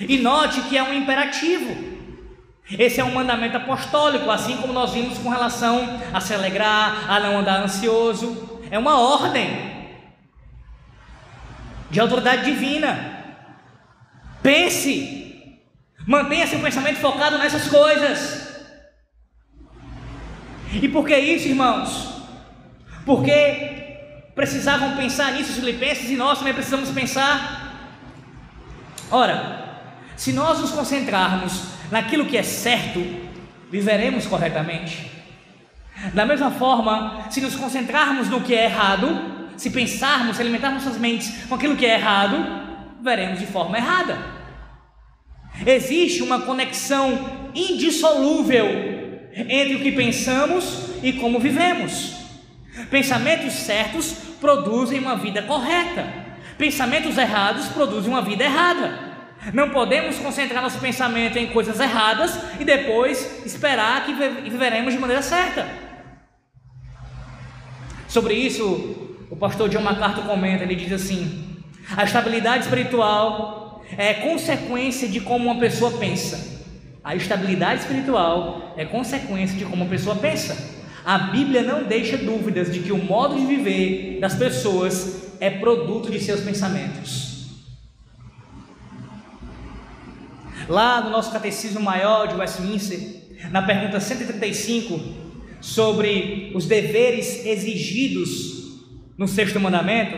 E 0.00 0.18
note 0.18 0.60
que 0.62 0.76
é 0.76 0.82
um 0.82 0.92
imperativo. 0.92 1.90
Esse 2.78 3.00
é 3.00 3.04
um 3.04 3.12
mandamento 3.12 3.56
apostólico, 3.56 4.30
assim 4.30 4.56
como 4.58 4.72
nós 4.72 4.92
vimos 4.92 5.18
com 5.18 5.28
relação 5.28 6.00
a 6.12 6.20
se 6.20 6.32
alegrar, 6.32 7.10
a 7.10 7.18
não 7.18 7.38
andar 7.38 7.62
ansioso. 7.62 8.60
É 8.70 8.78
uma 8.78 8.98
ordem 8.98 9.70
de 11.90 11.98
autoridade 11.98 12.44
divina. 12.44 13.24
Pense, 14.42 15.58
mantenha 16.06 16.46
seu 16.46 16.60
pensamento 16.60 16.98
focado 16.98 17.38
nessas 17.38 17.68
coisas. 17.68 18.49
E 20.72 20.88
por 20.88 21.06
que 21.06 21.16
isso, 21.16 21.48
irmãos? 21.48 22.22
Porque 23.04 23.80
precisavam 24.34 24.96
pensar 24.96 25.32
nisso 25.32 25.50
os 25.50 25.58
filipenses 25.58 26.10
e 26.10 26.16
nós 26.16 26.38
também 26.38 26.54
precisamos 26.54 26.90
pensar. 26.90 27.74
Ora, 29.10 29.80
se 30.16 30.32
nós 30.32 30.60
nos 30.60 30.70
concentrarmos 30.70 31.64
naquilo 31.90 32.26
que 32.26 32.36
é 32.36 32.42
certo, 32.42 33.04
viveremos 33.70 34.26
corretamente. 34.26 35.10
Da 36.14 36.24
mesma 36.24 36.50
forma, 36.50 37.26
se 37.30 37.40
nos 37.40 37.56
concentrarmos 37.56 38.28
no 38.28 38.40
que 38.40 38.54
é 38.54 38.64
errado, 38.64 39.50
se 39.56 39.70
pensarmos, 39.70 40.36
se 40.36 40.42
alimentarmos 40.42 40.84
nossas 40.84 41.00
mentes 41.00 41.44
com 41.46 41.54
aquilo 41.56 41.76
que 41.76 41.84
é 41.84 41.94
errado, 41.94 42.36
veremos 43.02 43.40
de 43.40 43.46
forma 43.46 43.76
errada. 43.76 44.16
Existe 45.66 46.22
uma 46.22 46.40
conexão 46.40 47.50
indissolúvel 47.54 48.99
entre 49.34 49.76
o 49.76 49.80
que 49.80 49.92
pensamos 49.92 50.90
e 51.02 51.12
como 51.14 51.38
vivemos. 51.38 52.14
Pensamentos 52.90 53.52
certos 53.52 54.12
produzem 54.40 54.98
uma 55.00 55.16
vida 55.16 55.42
correta, 55.42 56.06
pensamentos 56.56 57.18
errados 57.18 57.66
produzem 57.68 58.10
uma 58.10 58.22
vida 58.22 58.44
errada. 58.44 59.10
Não 59.54 59.70
podemos 59.70 60.18
concentrar 60.18 60.62
nosso 60.62 60.78
pensamento 60.78 61.38
em 61.38 61.46
coisas 61.46 61.80
erradas 61.80 62.38
e 62.58 62.64
depois 62.64 63.44
esperar 63.46 64.04
que 64.04 64.12
viveremos 64.12 64.92
de 64.92 65.00
maneira 65.00 65.22
certa. 65.22 65.66
Sobre 68.06 68.34
isso, 68.34 69.16
o 69.30 69.36
pastor 69.36 69.68
John 69.68 69.80
MacArthur 69.80 70.24
comenta, 70.24 70.64
ele 70.64 70.74
diz 70.74 70.92
assim: 70.92 71.56
a 71.96 72.04
estabilidade 72.04 72.64
espiritual 72.64 73.82
é 73.96 74.14
consequência 74.14 75.08
de 75.08 75.20
como 75.20 75.50
uma 75.50 75.58
pessoa 75.58 75.92
pensa. 75.92 76.59
A 77.02 77.16
estabilidade 77.16 77.80
espiritual 77.82 78.74
é 78.76 78.84
consequência 78.84 79.56
de 79.56 79.64
como 79.64 79.76
uma 79.76 79.90
pessoa 79.90 80.16
pensa. 80.16 80.80
A 81.04 81.18
Bíblia 81.18 81.62
não 81.62 81.84
deixa 81.84 82.18
dúvidas 82.18 82.70
de 82.70 82.80
que 82.80 82.92
o 82.92 82.98
modo 82.98 83.34
de 83.34 83.46
viver 83.46 84.20
das 84.20 84.34
pessoas 84.34 85.36
é 85.40 85.48
produto 85.48 86.10
de 86.10 86.20
seus 86.20 86.40
pensamentos. 86.40 87.30
Lá 90.68 91.00
no 91.00 91.10
nosso 91.10 91.32
Catecismo 91.32 91.80
Maior 91.80 92.28
de 92.28 92.34
Westminster, 92.34 92.98
na 93.50 93.62
pergunta 93.62 93.98
135, 93.98 95.00
sobre 95.60 96.52
os 96.54 96.66
deveres 96.66 97.44
exigidos 97.46 98.78
no 99.16 99.26
sexto 99.26 99.58
mandamento, 99.58 100.16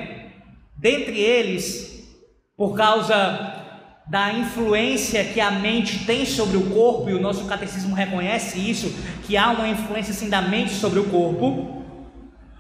dentre 0.77 1.19
eles, 1.19 2.07
por 2.57 2.77
causa 2.77 3.62
da 4.07 4.33
influência 4.33 5.25
que 5.25 5.41
a 5.41 5.51
mente 5.51 6.05
tem 6.05 6.27
sobre 6.27 6.57
o 6.57 6.71
corpo, 6.71 7.09
e 7.09 7.15
o 7.15 7.21
nosso 7.21 7.45
catecismo 7.47 7.95
reconhece 7.95 8.59
isso, 8.59 8.95
que 9.25 9.37
há 9.37 9.51
uma 9.51 9.69
influência 9.69 10.13
sim 10.13 10.29
da 10.29 10.43
mente 10.43 10.73
sobre 10.75 10.99
o 10.99 11.05
corpo. 11.05 11.83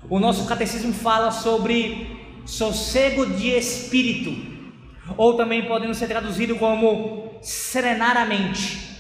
O 0.08 0.18
nosso 0.18 0.46
catecismo 0.46 0.92
fala 0.92 1.30
sobre 1.30 2.20
sossego 2.46 3.26
de 3.26 3.48
espírito, 3.48 4.34
ou 5.16 5.34
também 5.34 5.62
podendo 5.62 5.94
ser 5.94 6.06
traduzido 6.06 6.56
como 6.56 7.38
serenar 7.40 8.16
a 8.16 8.24
mente. 8.24 8.92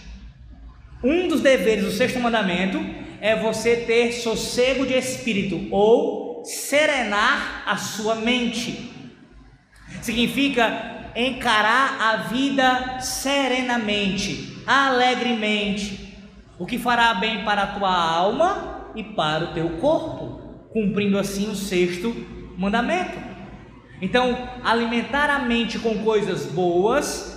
Um 1.02 1.28
dos 1.28 1.40
deveres 1.40 1.84
do 1.84 1.90
sexto 1.90 2.20
mandamento 2.20 2.78
é 3.20 3.36
você 3.36 3.76
ter 3.76 4.12
sossego 4.12 4.86
de 4.86 4.94
espírito 4.94 5.68
ou 5.70 6.44
serenar 6.44 7.62
a 7.66 7.76
sua 7.76 8.16
mente. 8.16 8.90
Significa 10.00 11.01
encarar 11.16 12.00
a 12.00 12.16
vida 12.28 13.00
serenamente, 13.00 14.62
alegremente, 14.66 16.16
o 16.58 16.66
que 16.66 16.78
fará 16.78 17.14
bem 17.14 17.44
para 17.44 17.62
a 17.62 17.66
tua 17.66 17.92
alma 17.92 18.90
e 18.94 19.02
para 19.02 19.44
o 19.44 19.54
teu 19.54 19.68
corpo, 19.78 20.68
cumprindo 20.72 21.18
assim 21.18 21.50
o 21.50 21.54
sexto 21.54 22.14
mandamento. 22.56 23.18
Então, 24.00 24.48
alimentar 24.64 25.30
a 25.30 25.38
mente 25.38 25.78
com 25.78 26.02
coisas 26.02 26.46
boas 26.46 27.32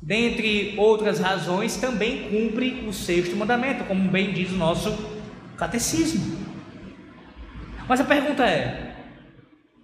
dentre 0.00 0.74
outras 0.78 1.20
razões, 1.20 1.76
também 1.76 2.30
cumpre 2.30 2.84
o 2.88 2.92
sexto 2.92 3.36
mandamento, 3.36 3.84
como 3.84 4.10
bem 4.10 4.32
diz 4.32 4.50
o 4.50 4.56
nosso 4.56 4.96
catecismo. 5.56 6.38
Mas 7.86 8.00
a 8.00 8.04
pergunta 8.04 8.46
é: 8.46 8.94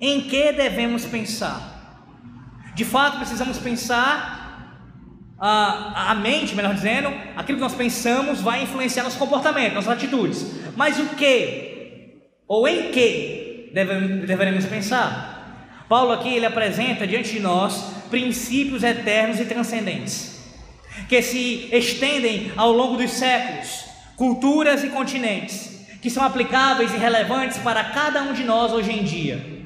em 0.00 0.22
que 0.22 0.52
devemos 0.52 1.04
pensar? 1.04 1.75
De 2.76 2.84
fato, 2.84 3.16
precisamos 3.16 3.56
pensar. 3.58 4.44
A, 5.38 6.12
a 6.12 6.14
mente, 6.14 6.54
melhor 6.54 6.72
dizendo, 6.72 7.08
aquilo 7.36 7.58
que 7.58 7.64
nós 7.64 7.74
pensamos 7.74 8.40
vai 8.40 8.62
influenciar 8.62 9.02
nosso 9.02 9.18
comportamento, 9.18 9.74
nossas 9.74 9.92
atitudes. 9.92 10.46
Mas 10.76 10.98
o 10.98 11.06
que 11.14 12.22
ou 12.46 12.68
em 12.68 12.90
que 12.90 13.70
devemos 13.72 14.64
pensar? 14.66 15.84
Paulo 15.88 16.12
aqui 16.12 16.28
ele 16.28 16.46
apresenta 16.46 17.06
diante 17.06 17.32
de 17.32 17.40
nós 17.40 17.92
princípios 18.10 18.82
eternos 18.82 19.40
e 19.40 19.44
transcendentes, 19.44 20.42
que 21.08 21.20
se 21.22 21.68
estendem 21.72 22.52
ao 22.56 22.72
longo 22.72 22.96
dos 22.96 23.10
séculos, 23.10 23.84
culturas 24.16 24.84
e 24.84 24.88
continentes, 24.88 25.86
que 26.00 26.10
são 26.10 26.24
aplicáveis 26.24 26.94
e 26.94 26.98
relevantes 26.98 27.58
para 27.58 27.84
cada 27.84 28.22
um 28.22 28.32
de 28.32 28.44
nós 28.44 28.72
hoje 28.72 28.92
em 28.92 29.02
dia. 29.02 29.56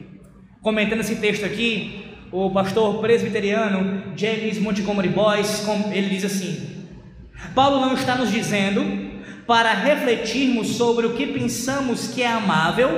Comentando 0.63 1.01
esse 1.01 1.17
texto 1.17 1.45
aqui, 1.45 2.00
o 2.33 2.51
pastor 2.51 3.01
presbiteriano 3.01 4.15
James 4.17 4.59
Montgomery 4.59 5.09
Boyce, 5.09 5.65
ele 5.93 6.09
diz 6.09 6.25
assim: 6.25 6.87
Paulo 7.55 7.81
não 7.81 7.95
está 7.95 8.15
nos 8.15 8.31
dizendo 8.31 9.11
para 9.47 9.73
refletirmos 9.73 10.77
sobre 10.77 11.07
o 11.07 11.15
que 11.15 11.27
pensamos 11.27 12.09
que 12.09 12.23
é 12.23 12.29
amável 12.29 12.89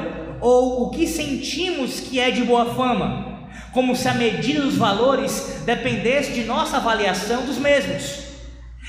ou 0.40 0.84
o 0.84 0.90
que 0.90 1.06
sentimos 1.06 2.00
que 2.00 2.18
é 2.20 2.30
de 2.30 2.42
boa 2.42 2.74
fama 2.74 3.32
como 3.72 3.96
se 3.96 4.06
a 4.06 4.14
medida 4.14 4.60
dos 4.60 4.76
valores 4.76 5.62
dependesse 5.64 6.32
de 6.32 6.44
nossa 6.44 6.76
avaliação 6.76 7.44
dos 7.46 7.56
mesmos. 7.56 8.20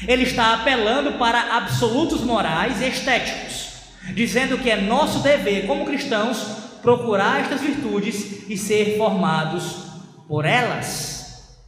Ele 0.08 0.24
está 0.24 0.56
apelando 0.56 1.14
para 1.14 1.56
absolutos 1.58 2.22
morais 2.22 2.82
e 2.82 2.90
estéticos, 2.90 3.72
dizendo 4.14 4.58
que 4.58 4.70
é 4.70 4.76
nosso 4.76 5.20
dever, 5.20 5.66
como 5.66 5.86
cristãos, 5.86 6.38
procurar 6.82 7.40
estas 7.40 7.62
virtudes 7.62 8.50
e 8.50 8.58
ser 8.58 8.98
formados 8.98 9.93
por 10.34 10.46
elas. 10.46 11.60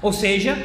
Ou 0.00 0.12
seja, 0.12 0.56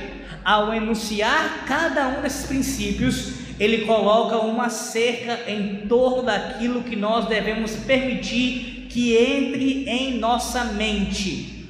ao 0.46 0.72
enunciar 0.72 1.66
cada 1.66 2.10
um 2.10 2.22
desses 2.22 2.46
princípios, 2.46 3.34
ele 3.60 3.88
coloca 3.88 4.38
uma 4.38 4.70
cerca 4.70 5.50
em 5.50 5.88
torno 5.88 6.22
daquilo 6.22 6.84
que 6.84 6.96
nós 6.96 7.26
devemos 7.28 7.72
permitir 7.76 8.86
que 8.88 9.18
entre 9.18 9.90
em 9.90 10.20
nossa 10.20 10.64
mente 10.66 11.68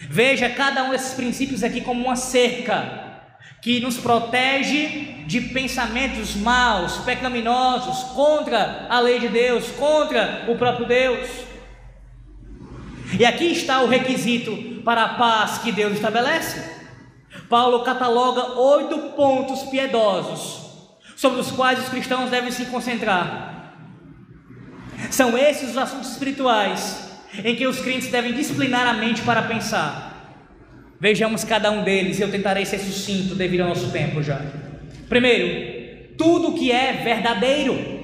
Veja 0.00 0.48
cada 0.48 0.84
um 0.84 0.90
desses 0.90 1.14
princípios 1.14 1.64
aqui 1.64 1.80
como 1.80 2.04
uma 2.04 2.14
cerca 2.14 3.26
que 3.60 3.80
nos 3.80 3.98
protege 3.98 5.24
de 5.26 5.40
pensamentos 5.40 6.36
maus, 6.36 6.98
pecaminosos, 6.98 8.12
contra 8.14 8.86
a 8.88 9.00
lei 9.00 9.18
de 9.18 9.26
Deus, 9.26 9.72
contra 9.72 10.44
o 10.46 10.56
próprio 10.56 10.86
Deus. 10.86 11.47
E 13.16 13.24
aqui 13.24 13.52
está 13.52 13.82
o 13.82 13.86
requisito 13.86 14.82
para 14.84 15.04
a 15.04 15.14
paz 15.14 15.58
que 15.58 15.70
Deus 15.70 15.94
estabelece. 15.94 16.78
Paulo 17.48 17.84
cataloga 17.84 18.58
oito 18.58 18.98
pontos 19.16 19.62
piedosos 19.70 20.66
sobre 21.16 21.40
os 21.40 21.50
quais 21.50 21.78
os 21.78 21.88
cristãos 21.88 22.30
devem 22.30 22.50
se 22.50 22.66
concentrar. 22.66 23.74
São 25.10 25.38
esses 25.38 25.70
os 25.70 25.78
assuntos 25.78 26.10
espirituais 26.12 27.08
em 27.44 27.54
que 27.54 27.66
os 27.66 27.80
crentes 27.80 28.10
devem 28.10 28.32
disciplinar 28.32 28.86
a 28.86 28.94
mente 28.94 29.22
para 29.22 29.42
pensar. 29.42 30.08
Vejamos 31.00 31.44
cada 31.44 31.70
um 31.70 31.84
deles 31.84 32.18
e 32.18 32.22
eu 32.22 32.30
tentarei 32.30 32.64
ser 32.64 32.78
sucinto 32.78 33.34
devido 33.34 33.60
ao 33.60 33.68
nosso 33.68 33.90
tempo 33.90 34.22
já. 34.22 34.42
Primeiro, 35.08 36.16
tudo 36.16 36.54
que 36.54 36.72
é 36.72 36.92
verdadeiro. 37.04 37.97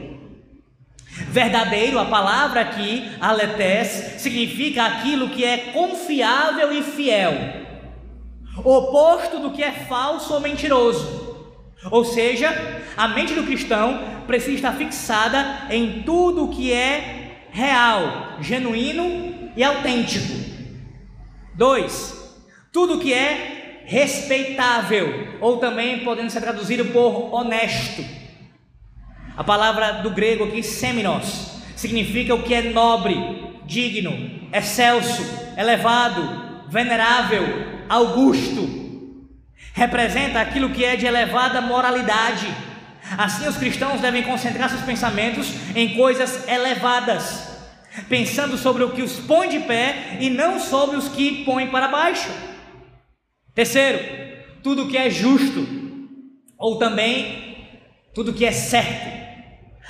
Verdadeiro, 1.16 1.98
a 1.98 2.06
palavra 2.06 2.60
aqui, 2.60 3.08
aletés, 3.20 4.20
significa 4.20 4.84
aquilo 4.84 5.28
que 5.28 5.44
é 5.44 5.58
confiável 5.72 6.72
e 6.72 6.82
fiel, 6.82 7.32
oposto 8.64 9.38
do 9.38 9.52
que 9.52 9.62
é 9.62 9.70
falso 9.70 10.34
ou 10.34 10.40
mentiroso. 10.40 11.24
Ou 11.90 12.04
seja, 12.04 12.50
a 12.96 13.06
mente 13.08 13.34
do 13.34 13.44
cristão 13.44 14.00
precisa 14.26 14.56
estar 14.56 14.72
fixada 14.72 15.66
em 15.70 16.02
tudo 16.02 16.48
que 16.48 16.72
é 16.72 17.46
real, 17.52 18.38
genuíno 18.40 19.50
e 19.56 19.62
autêntico. 19.62 20.34
Dois, 21.54 22.34
tudo 22.72 22.98
que 22.98 23.12
é 23.12 23.82
respeitável, 23.84 25.38
ou 25.40 25.58
também 25.58 26.00
podendo 26.00 26.30
ser 26.30 26.40
traduzido 26.40 26.86
por 26.86 27.32
honesto. 27.32 28.23
A 29.37 29.43
palavra 29.43 29.95
do 29.95 30.11
grego 30.11 30.45
aqui, 30.45 30.62
seminos, 30.62 31.61
significa 31.74 32.35
o 32.35 32.43
que 32.43 32.55
é 32.55 32.62
nobre, 32.62 33.16
digno, 33.66 34.49
excelso, 34.53 35.22
elevado, 35.57 36.68
venerável, 36.68 37.43
augusto. 37.89 38.85
Representa 39.72 40.41
aquilo 40.41 40.70
que 40.70 40.85
é 40.85 40.95
de 40.95 41.07
elevada 41.07 41.61
moralidade. 41.61 42.47
Assim, 43.18 43.49
os 43.49 43.57
cristãos 43.57 44.01
devem 44.01 44.22
concentrar 44.22 44.70
seus 44.70 44.82
pensamentos 44.82 45.53
em 45.74 45.97
coisas 45.97 46.47
elevadas, 46.49 47.59
pensando 48.09 48.57
sobre 48.57 48.85
o 48.85 48.93
que 48.93 49.03
os 49.03 49.18
põe 49.18 49.49
de 49.49 49.59
pé 49.61 50.18
e 50.20 50.30
não 50.30 50.61
sobre 50.61 50.97
os 50.97 51.09
que 51.09 51.45
põem 51.45 51.66
para 51.68 51.89
baixo. 51.89 52.30
Terceiro, 53.53 53.99
tudo 54.62 54.89
que 54.89 54.97
é 54.97 55.11
justo, 55.11 55.66
ou 56.57 56.78
também 56.78 57.57
tudo 58.14 58.32
que 58.32 58.45
é 58.45 58.53
certo. 58.53 59.23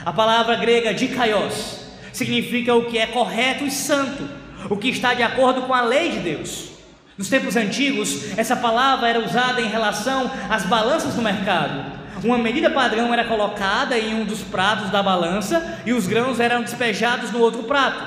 A 0.02 0.12
palavra 0.12 0.56
grega 0.56 0.94
dikaios 0.94 1.80
significa 2.12 2.74
o 2.74 2.86
que 2.86 2.98
é 2.98 3.06
correto 3.06 3.64
e 3.64 3.70
santo, 3.70 4.28
o 4.70 4.76
que 4.76 4.88
está 4.88 5.14
de 5.14 5.22
acordo 5.22 5.62
com 5.62 5.74
a 5.74 5.82
lei 5.82 6.10
de 6.10 6.18
Deus. 6.20 6.70
Nos 7.16 7.28
tempos 7.28 7.54
antigos, 7.54 8.36
essa 8.36 8.56
palavra 8.56 9.08
era 9.08 9.20
usada 9.20 9.60
em 9.60 9.68
relação 9.68 10.30
às 10.50 10.64
balanças 10.64 11.14
no 11.14 11.22
mercado. 11.22 11.92
Uma 12.24 12.38
medida 12.38 12.70
padrão 12.70 13.12
era 13.12 13.24
colocada 13.24 13.98
em 13.98 14.14
um 14.14 14.24
dos 14.24 14.40
pratos 14.40 14.90
da 14.90 15.02
balança 15.02 15.80
e 15.84 15.92
os 15.92 16.06
grãos 16.06 16.40
eram 16.40 16.62
despejados 16.62 17.30
no 17.30 17.38
outro 17.38 17.64
prato, 17.64 18.02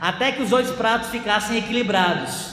até 0.00 0.30
que 0.30 0.42
os 0.42 0.50
dois 0.50 0.70
pratos 0.70 1.10
ficassem 1.10 1.58
equilibrados. 1.58 2.52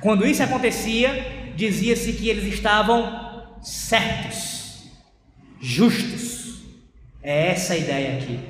Quando 0.00 0.26
isso 0.26 0.42
acontecia, 0.42 1.52
dizia-se 1.56 2.12
que 2.12 2.28
eles 2.28 2.52
estavam 2.52 3.42
certos, 3.60 4.84
justos. 5.60 6.41
É 7.22 7.52
essa 7.52 7.74
a 7.74 7.78
ideia 7.78 8.18
aqui. 8.18 8.40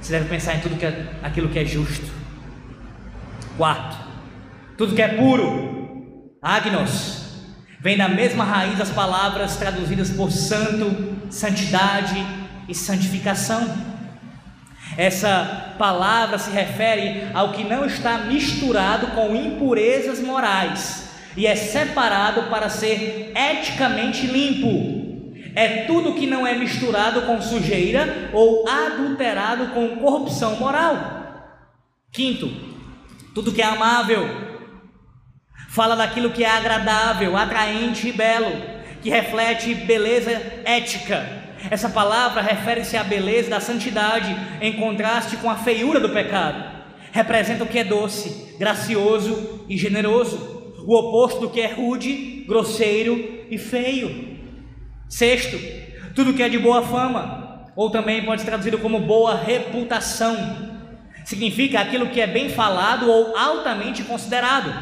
Você 0.00 0.12
deve 0.12 0.28
pensar 0.28 0.54
em 0.54 0.60
tudo 0.60 0.76
que 0.76 0.86
é, 0.86 1.06
aquilo 1.22 1.48
que 1.48 1.58
é 1.58 1.64
justo. 1.64 2.06
Quarto, 3.56 3.96
tudo 4.76 4.94
que 4.94 5.02
é 5.02 5.08
puro, 5.08 6.30
agnos, 6.40 7.24
vem 7.80 7.96
da 7.96 8.08
mesma 8.08 8.44
raiz 8.44 8.78
das 8.78 8.90
palavras 8.90 9.56
traduzidas 9.56 10.10
por 10.10 10.30
santo, 10.30 11.16
santidade 11.30 12.16
e 12.68 12.74
santificação. 12.74 13.94
Essa 14.96 15.74
palavra 15.76 16.38
se 16.38 16.50
refere 16.50 17.28
ao 17.34 17.52
que 17.52 17.64
não 17.64 17.84
está 17.84 18.18
misturado 18.18 19.08
com 19.08 19.34
impurezas 19.34 20.20
morais 20.20 21.08
e 21.36 21.46
é 21.46 21.56
separado 21.56 22.44
para 22.44 22.68
ser 22.68 23.32
eticamente 23.34 24.26
limpo. 24.26 25.03
É 25.54 25.84
tudo 25.84 26.14
que 26.14 26.26
não 26.26 26.46
é 26.46 26.54
misturado 26.54 27.22
com 27.22 27.40
sujeira 27.40 28.30
ou 28.32 28.68
adulterado 28.68 29.68
com 29.68 29.96
corrupção 29.96 30.56
moral. 30.56 31.56
Quinto, 32.12 32.50
tudo 33.34 33.52
que 33.52 33.62
é 33.62 33.64
amável, 33.64 34.44
Fala 35.74 35.96
daquilo 35.96 36.30
que 36.30 36.44
é 36.44 36.48
agradável, 36.48 37.36
atraente 37.36 38.06
e 38.06 38.12
belo, 38.12 38.52
que 39.02 39.10
reflete 39.10 39.74
beleza 39.74 40.30
ética. 40.64 41.28
Essa 41.68 41.88
palavra 41.88 42.40
refere-se 42.40 42.96
à 42.96 43.02
beleza 43.02 43.50
da 43.50 43.58
santidade 43.58 44.36
em 44.60 44.74
contraste 44.74 45.36
com 45.36 45.50
a 45.50 45.56
feiura 45.56 45.98
do 45.98 46.10
pecado. 46.10 46.62
Representa 47.10 47.64
o 47.64 47.66
que 47.66 47.80
é 47.80 47.82
doce, 47.82 48.54
gracioso 48.56 49.64
e 49.68 49.76
generoso, 49.76 50.72
o 50.86 50.96
oposto 50.96 51.40
do 51.40 51.50
que 51.50 51.60
é 51.60 51.66
rude, 51.66 52.44
grosseiro 52.46 53.44
e 53.50 53.58
feio. 53.58 54.33
Sexto, 55.08 55.58
tudo 56.14 56.34
que 56.34 56.42
é 56.42 56.48
de 56.48 56.58
boa 56.58 56.82
fama, 56.82 57.70
ou 57.76 57.90
também 57.90 58.24
pode 58.24 58.40
ser 58.40 58.46
traduzido 58.46 58.78
como 58.78 59.00
boa 59.00 59.36
reputação. 59.36 60.36
Significa 61.24 61.80
aquilo 61.80 62.08
que 62.08 62.20
é 62.20 62.26
bem 62.26 62.50
falado 62.50 63.10
ou 63.10 63.36
altamente 63.36 64.02
considerado. 64.02 64.72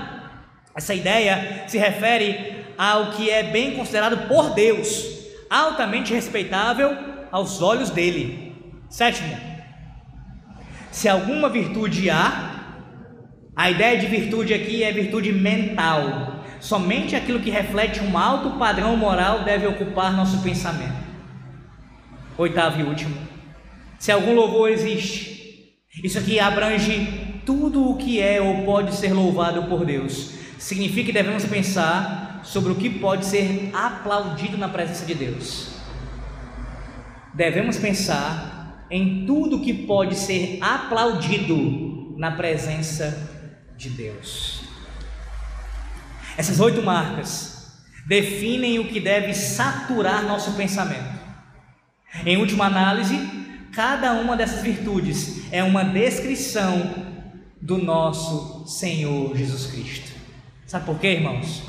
Essa 0.74 0.94
ideia 0.94 1.64
se 1.66 1.78
refere 1.78 2.64
ao 2.76 3.12
que 3.12 3.30
é 3.30 3.42
bem 3.42 3.72
considerado 3.72 4.26
por 4.28 4.54
Deus, 4.54 5.06
altamente 5.48 6.12
respeitável 6.12 6.96
aos 7.30 7.62
olhos 7.62 7.90
dele. 7.90 8.54
Sétimo, 8.88 9.36
se 10.90 11.08
alguma 11.08 11.48
virtude 11.48 12.10
há, 12.10 12.52
a 13.54 13.70
ideia 13.70 13.98
de 13.98 14.06
virtude 14.06 14.52
aqui 14.54 14.82
é 14.82 14.92
virtude 14.92 15.32
mental. 15.32 16.41
Somente 16.62 17.16
aquilo 17.16 17.40
que 17.40 17.50
reflete 17.50 18.00
um 18.00 18.16
alto 18.16 18.56
padrão 18.56 18.96
moral 18.96 19.42
deve 19.42 19.66
ocupar 19.66 20.12
nosso 20.12 20.40
pensamento. 20.42 20.94
Oitavo 22.38 22.80
e 22.80 22.84
último, 22.84 23.16
se 23.98 24.12
algum 24.12 24.32
louvor 24.32 24.70
existe, 24.70 25.74
isso 26.04 26.20
aqui 26.20 26.38
abrange 26.38 27.42
tudo 27.44 27.90
o 27.90 27.96
que 27.96 28.20
é 28.20 28.40
ou 28.40 28.62
pode 28.64 28.94
ser 28.94 29.12
louvado 29.12 29.64
por 29.64 29.84
Deus 29.84 30.34
significa 30.56 31.06
que 31.06 31.12
devemos 31.12 31.44
pensar 31.44 32.40
sobre 32.44 32.70
o 32.70 32.76
que 32.76 32.88
pode 32.88 33.26
ser 33.26 33.70
aplaudido 33.74 34.56
na 34.56 34.68
presença 34.68 35.04
de 35.04 35.14
Deus. 35.14 35.72
Devemos 37.34 37.76
pensar 37.76 38.86
em 38.88 39.26
tudo 39.26 39.60
que 39.60 39.74
pode 39.74 40.14
ser 40.14 40.58
aplaudido 40.60 42.14
na 42.16 42.30
presença 42.30 43.28
de 43.76 43.90
Deus. 43.90 44.61
Essas 46.36 46.60
oito 46.60 46.82
marcas 46.82 47.52
definem 48.06 48.78
o 48.78 48.88
que 48.88 49.00
deve 49.00 49.34
saturar 49.34 50.24
nosso 50.24 50.52
pensamento. 50.52 51.20
Em 52.26 52.36
última 52.36 52.66
análise, 52.66 53.16
cada 53.72 54.12
uma 54.14 54.36
dessas 54.36 54.62
virtudes 54.62 55.52
é 55.52 55.62
uma 55.62 55.82
descrição 55.82 57.12
do 57.60 57.78
nosso 57.78 58.66
Senhor 58.66 59.36
Jesus 59.36 59.66
Cristo. 59.66 60.12
Sabe 60.66 60.86
por 60.86 60.98
quê, 60.98 61.12
irmãos? 61.12 61.62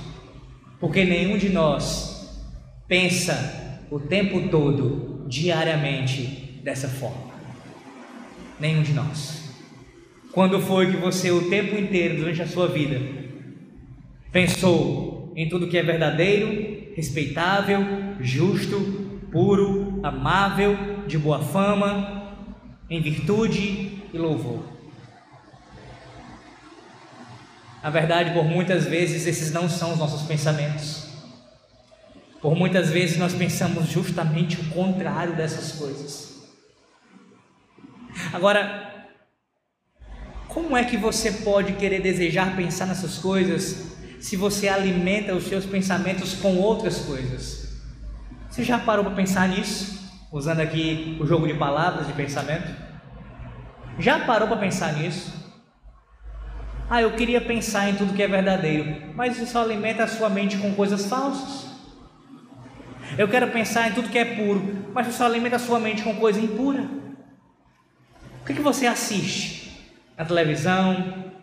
Porque 0.80 1.06
nenhum 1.06 1.38
de 1.38 1.50
nós 1.50 2.42
pensa 2.88 3.86
o 3.90 4.00
tempo 4.00 4.50
todo, 4.50 5.26
diariamente, 5.28 6.60
dessa 6.64 6.88
forma. 6.88 7.34
Nenhum 8.60 8.82
de 8.82 8.94
nós. 8.94 9.44
Quando 10.32 10.60
foi 10.60 10.90
que 10.90 10.98
você, 10.98 11.32
o 11.32 11.50
tempo 11.50 11.78
inteiro, 11.78 12.18
durante 12.18 12.42
a 12.42 12.48
sua 12.48 12.68
vida, 12.68 13.23
pensou 14.34 15.32
em 15.36 15.48
tudo 15.48 15.68
que 15.68 15.78
é 15.78 15.84
verdadeiro, 15.84 16.92
respeitável, 16.96 17.82
justo, 18.20 19.22
puro, 19.32 20.00
amável, 20.04 21.06
de 21.08 21.18
boa 21.18 21.40
fama, 21.40 22.36
em 22.90 23.00
virtude 23.00 24.02
e 24.12 24.18
louvor? 24.18 24.64
Na 27.82 27.90
verdade, 27.90 28.34
por 28.34 28.44
muitas 28.44 28.86
vezes, 28.86 29.28
esses 29.28 29.52
não 29.52 29.70
são 29.70 29.94
os 29.94 30.00
nossos 30.00 30.24
pensamentos. 30.24 31.04
Por 32.42 32.56
muitas 32.56 32.90
vezes, 32.90 33.18
nós 33.18 33.34
pensamos 33.34 33.88
justamente 33.90 34.60
o 34.60 34.70
contrário 34.70 35.36
dessas 35.36 35.74
coisas. 35.74 36.44
Agora, 38.32 39.10
como 40.48 40.76
é 40.76 40.84
que 40.84 40.98
você 40.98 41.32
pode 41.32 41.74
querer 41.74 42.02
desejar 42.02 42.56
pensar 42.56 42.86
nessas 42.86 43.18
coisas 43.18 43.93
se 44.24 44.38
você 44.38 44.70
alimenta 44.70 45.36
os 45.36 45.44
seus 45.44 45.66
pensamentos 45.66 46.34
com 46.36 46.56
outras 46.56 47.00
coisas? 47.00 47.68
Você 48.50 48.64
já 48.64 48.80
parou 48.80 49.04
para 49.04 49.14
pensar 49.14 49.50
nisso? 49.50 50.02
Usando 50.32 50.62
aqui 50.62 51.18
o 51.20 51.28
jogo 51.28 51.46
de 51.46 51.54
palavras 51.56 52.08
de 52.08 52.14
pensamento? 52.14 52.74
Já 54.00 54.22
parou 54.22 54.48
para 54.48 54.56
pensar 54.56 54.94
nisso? 54.94 55.30
Ah, 56.90 57.02
eu 57.02 57.12
queria 57.18 57.42
pensar 57.42 57.90
em 57.90 57.96
tudo 57.96 58.14
que 58.14 58.24
é 58.24 58.28
verdadeiro, 58.28 59.14
mas 59.14 59.38
isso 59.38 59.60
alimenta 59.60 60.06
a 60.06 60.08
sua 60.08 60.30
mente 60.30 60.58
com 60.58 60.74
coisas 60.74 61.06
falsas. 61.06 61.70
Eu 63.18 63.28
quero 63.28 63.52
pensar 63.52 63.90
em 63.90 63.94
tudo 63.94 64.08
que 64.08 64.18
é 64.18 64.24
puro, 64.24 64.88
mas 64.94 65.06
isso 65.10 65.22
alimenta 65.22 65.58
a 65.58 65.60
sua 65.60 65.82
mente 65.82 66.02
com 66.02 66.16
coisa 66.16 66.40
impura. 66.40 66.88
O 68.42 68.46
que, 68.46 68.54
que 68.54 68.62
você 68.62 68.88
assiste? 68.88 69.94
Na 70.18 70.24
televisão, 70.24 71.34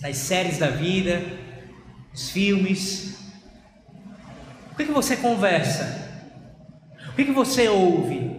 nas 0.00 0.16
séries 0.16 0.58
da 0.58 0.68
vida, 0.68 1.22
nos 2.12 2.30
filmes? 2.30 3.18
O 4.72 4.76
que, 4.76 4.84
que 4.84 4.92
você 4.92 5.16
conversa? 5.16 6.08
O 7.08 7.12
que, 7.12 7.24
que 7.24 7.32
você 7.32 7.68
ouve? 7.68 8.38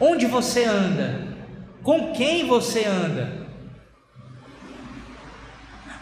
Onde 0.00 0.26
você 0.26 0.64
anda? 0.64 1.36
Com 1.82 2.12
quem 2.12 2.46
você 2.46 2.84
anda? 2.84 3.46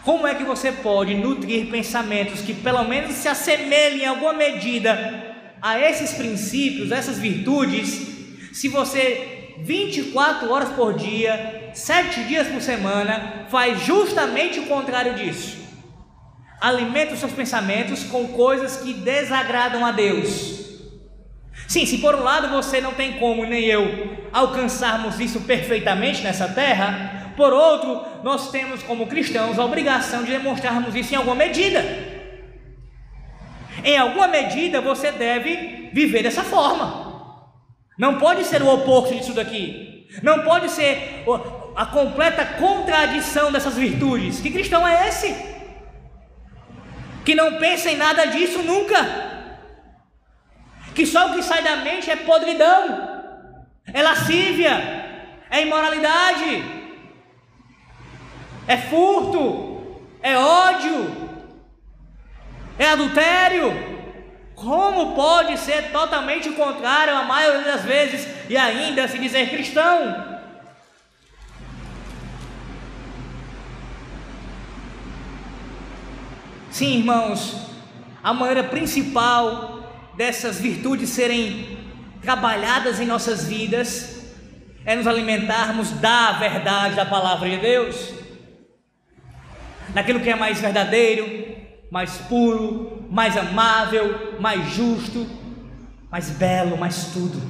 Como 0.03 0.27
é 0.27 0.35
que 0.35 0.43
você 0.43 0.71
pode 0.71 1.15
nutrir 1.15 1.71
pensamentos 1.71 2.41
que 2.41 2.53
pelo 2.53 2.83
menos 2.83 3.15
se 3.15 3.27
assemelhem 3.27 4.03
em 4.03 4.05
alguma 4.05 4.33
medida 4.33 5.35
a 5.61 5.79
esses 5.79 6.13
princípios, 6.13 6.91
a 6.91 6.97
essas 6.97 7.17
virtudes, 7.17 8.15
se 8.53 8.67
você 8.67 9.55
24 9.59 10.51
horas 10.51 10.69
por 10.69 10.93
dia, 10.93 11.54
7 11.75 12.23
dias 12.23 12.47
por 12.47 12.61
semana, 12.61 13.45
faz 13.49 13.81
justamente 13.81 14.59
o 14.59 14.65
contrário 14.65 15.13
disso? 15.13 15.65
alimenta 16.65 17.13
os 17.13 17.19
seus 17.19 17.31
pensamentos 17.31 18.03
com 18.03 18.27
coisas 18.29 18.77
que 18.77 18.93
desagradam 18.93 19.85
a 19.85 19.91
Deus. 19.91 20.65
Sim, 21.67 21.85
se 21.85 21.99
por 21.99 22.15
um 22.15 22.23
lado 22.23 22.49
você 22.49 22.81
não 22.81 22.93
tem 22.93 23.13
como, 23.13 23.45
nem 23.45 23.65
eu, 23.65 24.27
alcançarmos 24.31 25.19
isso 25.19 25.41
perfeitamente 25.41 26.21
nessa 26.21 26.47
terra, 26.47 27.33
por 27.35 27.53
outro, 27.53 28.03
nós 28.23 28.49
temos 28.49 28.81
como 28.81 29.07
cristãos 29.07 29.59
a 29.59 29.65
obrigação 29.65 30.23
de 30.23 30.31
demonstrarmos 30.31 30.95
isso 30.95 31.13
em 31.13 31.17
alguma 31.17 31.35
medida. 31.35 31.83
Em 33.83 33.97
alguma 33.97 34.27
medida 34.27 34.81
você 34.81 35.11
deve 35.11 35.91
viver 35.93 36.23
dessa 36.23 36.43
forma. 36.43 37.05
Não 37.97 38.17
pode 38.17 38.43
ser 38.43 38.61
o 38.61 38.73
oposto 38.73 39.13
disso 39.15 39.33
daqui. 39.33 40.07
Não 40.23 40.43
pode 40.43 40.69
ser 40.69 41.23
a 41.75 41.85
completa 41.85 42.45
contradição 42.45 43.51
dessas 43.51 43.75
virtudes. 43.75 44.39
Que 44.39 44.49
cristão 44.49 44.87
é 44.87 45.09
esse? 45.09 45.35
Que 47.25 47.35
não 47.35 47.57
pensa 47.57 47.91
em 47.91 47.97
nada 47.97 48.25
disso 48.25 48.59
nunca. 48.63 48.97
Que 50.93 51.05
só 51.05 51.27
o 51.27 51.33
que 51.33 51.43
sai 51.43 51.61
da 51.61 51.75
mente 51.77 52.09
é 52.09 52.15
podridão, 52.15 53.23
é 53.93 54.01
lascívia, 54.01 54.71
é 55.49 55.61
imoralidade, 55.61 56.63
é 58.65 58.77
furto, 58.77 59.99
é 60.21 60.37
ódio, 60.37 61.29
é 62.79 62.87
adultério. 62.91 63.95
Como 64.55 65.15
pode 65.15 65.57
ser 65.57 65.91
totalmente 65.91 66.49
contrário 66.51 67.13
a 67.13 67.23
maioria 67.23 67.73
das 67.73 67.83
vezes 67.83 68.25
e 68.49 68.55
ainda 68.55 69.05
se 69.09 69.19
dizer 69.19 69.49
cristão? 69.49 70.34
Sim, 76.75 76.97
irmãos, 76.97 77.55
a 78.21 78.33
maneira 78.33 78.61
principal 78.61 80.11
dessas 80.17 80.59
virtudes 80.59 81.07
serem 81.07 81.77
trabalhadas 82.21 82.99
em 82.99 83.05
nossas 83.05 83.45
vidas 83.45 84.33
é 84.85 84.93
nos 84.93 85.07
alimentarmos 85.07 85.91
da 85.91 86.33
verdade 86.33 86.97
da 86.97 87.05
palavra 87.05 87.49
de 87.49 87.55
Deus, 87.59 88.13
daquilo 89.93 90.19
que 90.19 90.29
é 90.29 90.35
mais 90.35 90.59
verdadeiro, 90.59 91.55
mais 91.89 92.17
puro, 92.17 93.07
mais 93.09 93.37
amável, 93.37 94.37
mais 94.41 94.73
justo, 94.73 95.25
mais 96.11 96.29
belo, 96.31 96.77
mais 96.77 97.05
tudo. 97.13 97.41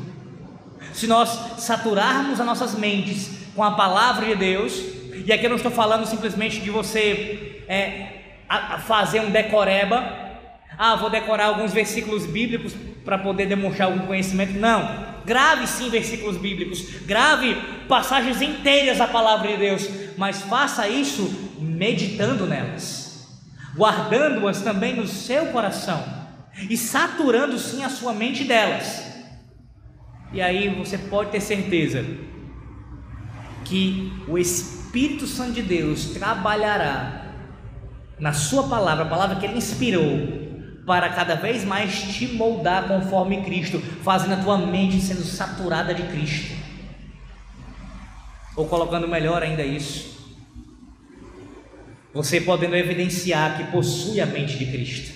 Se 0.93 1.07
nós 1.07 1.63
saturarmos 1.63 2.39
as 2.39 2.45
nossas 2.45 2.75
mentes 2.75 3.31
com 3.55 3.63
a 3.63 3.71
palavra 3.71 4.27
de 4.27 4.35
Deus, 4.35 4.79
e 5.25 5.33
aqui 5.33 5.47
eu 5.47 5.49
não 5.49 5.57
estou 5.57 5.71
falando 5.71 6.05
simplesmente 6.05 6.59
de 6.59 6.69
você 6.69 7.63
é, 7.67 8.24
a, 8.47 8.75
a 8.75 8.79
fazer 8.79 9.21
um 9.21 9.31
decoreba. 9.31 10.25
Ah, 10.77 10.95
vou 10.95 11.09
decorar 11.09 11.45
alguns 11.45 11.73
versículos 11.73 12.25
bíblicos 12.25 12.73
para 13.03 13.17
poder 13.17 13.45
demonstrar 13.45 13.87
algum 13.87 14.05
conhecimento. 14.05 14.53
Não. 14.53 15.15
Grave 15.25 15.65
sim 15.65 15.89
versículos 15.89 16.37
bíblicos, 16.37 16.81
grave 17.05 17.55
passagens 17.87 18.41
inteiras 18.41 18.99
da 18.99 19.07
palavra 19.07 19.47
de 19.47 19.57
Deus, 19.57 19.89
mas 20.17 20.43
faça 20.43 20.87
isso 20.87 21.55
meditando 21.59 22.45
nelas, 22.45 23.27
guardando-as 23.75 24.61
também 24.61 24.95
no 24.95 25.07
seu 25.07 25.47
coração 25.47 26.03
e 26.69 26.77
saturando 26.77 27.57
sim 27.57 27.83
a 27.83 27.89
sua 27.89 28.13
mente 28.13 28.43
delas. 28.43 29.03
E 30.31 30.41
aí 30.41 30.69
você 30.75 30.97
pode 30.97 31.31
ter 31.31 31.41
certeza 31.41 32.05
que 33.63 34.13
o 34.27 34.37
Espírito 34.37 35.25
Santo 35.25 35.53
de 35.53 35.63
Deus 35.63 36.11
trabalhará 36.11 37.24
na 38.19 38.33
Sua 38.33 38.67
palavra, 38.67 39.05
a 39.05 39.09
palavra 39.09 39.35
que 39.37 39.45
Ele 39.45 39.57
inspirou, 39.57 40.45
para 40.85 41.09
cada 41.09 41.35
vez 41.35 41.63
mais 41.63 42.15
te 42.15 42.27
moldar 42.27 42.87
conforme 42.87 43.41
Cristo, 43.41 43.79
fazendo 44.03 44.33
a 44.33 44.43
tua 44.43 44.57
mente 44.57 45.01
sendo 45.01 45.23
saturada 45.23 45.93
de 45.93 46.03
Cristo. 46.03 46.53
Ou 48.55 48.67
colocando 48.67 49.07
melhor 49.07 49.41
ainda 49.43 49.63
isso, 49.63 50.15
você 52.13 52.39
podendo 52.39 52.75
evidenciar 52.75 53.57
que 53.57 53.71
possui 53.71 54.21
a 54.21 54.25
mente 54.25 54.57
de 54.57 54.65
Cristo, 54.67 55.13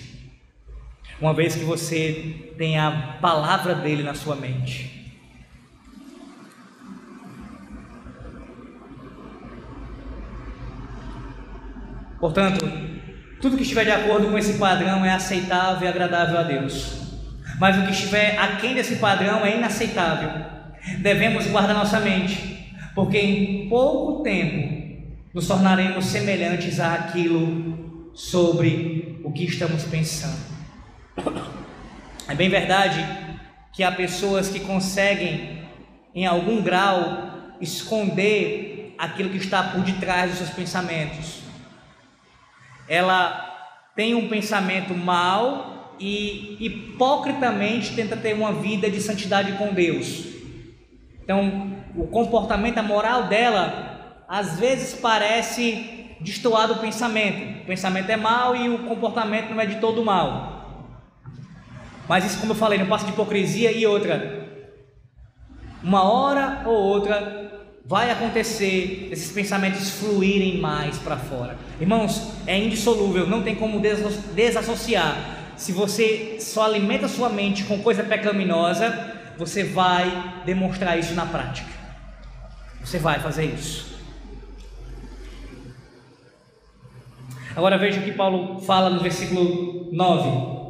uma 1.20 1.32
vez 1.32 1.54
que 1.54 1.64
você 1.64 2.52
tem 2.58 2.78
a 2.78 3.18
palavra 3.22 3.74
dele 3.74 4.02
na 4.02 4.12
sua 4.12 4.36
mente. 4.36 4.99
Portanto, 12.20 12.70
tudo 13.40 13.56
que 13.56 13.62
estiver 13.62 13.84
de 13.84 13.90
acordo 13.90 14.28
com 14.28 14.36
esse 14.36 14.58
padrão 14.58 15.02
é 15.02 15.10
aceitável 15.10 15.86
e 15.86 15.88
agradável 15.88 16.38
a 16.38 16.42
Deus. 16.42 17.00
Mas 17.58 17.78
o 17.78 17.86
que 17.86 17.92
estiver 17.92 18.38
aquém 18.38 18.74
desse 18.74 18.96
padrão 18.96 19.44
é 19.44 19.56
inaceitável. 19.56 20.44
Devemos 20.98 21.46
guardar 21.46 21.74
nossa 21.74 21.98
mente, 21.98 22.74
porque 22.94 23.18
em 23.18 23.68
pouco 23.70 24.22
tempo 24.22 24.80
nos 25.32 25.46
tornaremos 25.46 26.04
semelhantes 26.04 26.78
àquilo 26.78 28.12
sobre 28.14 29.20
o 29.24 29.32
que 29.32 29.44
estamos 29.44 29.84
pensando. 29.84 30.50
É 32.28 32.34
bem 32.34 32.50
verdade 32.50 33.04
que 33.72 33.82
há 33.82 33.90
pessoas 33.90 34.50
que 34.50 34.60
conseguem, 34.60 35.62
em 36.14 36.26
algum 36.26 36.62
grau, 36.62 37.56
esconder 37.62 38.94
aquilo 38.98 39.30
que 39.30 39.38
está 39.38 39.62
por 39.62 39.80
detrás 39.82 40.30
dos 40.30 40.38
seus 40.38 40.50
pensamentos 40.50 41.39
ela 42.90 43.48
tem 43.94 44.16
um 44.16 44.28
pensamento 44.28 44.92
mau 44.94 45.94
e 46.00 46.56
hipocritamente 46.58 47.94
tenta 47.94 48.16
ter 48.16 48.34
uma 48.34 48.52
vida 48.52 48.90
de 48.90 49.00
santidade 49.00 49.52
com 49.52 49.72
Deus. 49.72 50.26
Então, 51.22 51.76
o 51.94 52.08
comportamento, 52.08 52.78
a 52.78 52.82
moral 52.82 53.28
dela, 53.28 54.24
às 54.28 54.58
vezes 54.58 54.98
parece 55.00 56.16
destoar 56.20 56.66
do 56.66 56.78
pensamento. 56.78 57.62
O 57.62 57.66
pensamento 57.66 58.10
é 58.10 58.16
mau 58.16 58.56
e 58.56 58.68
o 58.68 58.78
comportamento 58.80 59.50
não 59.50 59.60
é 59.60 59.66
de 59.66 59.76
todo 59.76 60.04
mal. 60.04 60.90
Mas 62.08 62.24
isso, 62.24 62.40
como 62.40 62.52
eu 62.52 62.56
falei, 62.56 62.76
não 62.76 62.88
passa 62.88 63.06
de 63.06 63.12
hipocrisia 63.12 63.70
e 63.70 63.86
outra. 63.86 64.48
Uma 65.80 66.02
hora 66.02 66.62
ou 66.66 66.74
outra 66.74 67.49
vai 67.84 68.10
acontecer 68.10 69.08
esses 69.10 69.32
pensamentos 69.32 69.90
fluírem 69.90 70.58
mais 70.58 70.98
para 70.98 71.16
fora. 71.16 71.58
Irmãos, 71.80 72.32
é 72.46 72.58
indissolúvel, 72.58 73.26
não 73.26 73.42
tem 73.42 73.54
como 73.54 73.80
desassociar. 74.34 75.38
Se 75.56 75.72
você 75.72 76.36
só 76.40 76.64
alimenta 76.64 77.08
sua 77.08 77.28
mente 77.28 77.64
com 77.64 77.82
coisa 77.82 78.02
pecaminosa, 78.02 79.16
você 79.36 79.64
vai 79.64 80.42
demonstrar 80.44 80.98
isso 80.98 81.14
na 81.14 81.26
prática. 81.26 81.68
Você 82.80 82.98
vai 82.98 83.18
fazer 83.20 83.44
isso. 83.44 83.90
Agora 87.54 87.76
veja 87.76 88.00
o 88.00 88.04
que 88.04 88.12
Paulo 88.12 88.60
fala 88.60 88.88
no 88.90 89.00
versículo 89.00 89.88
9. 89.92 90.60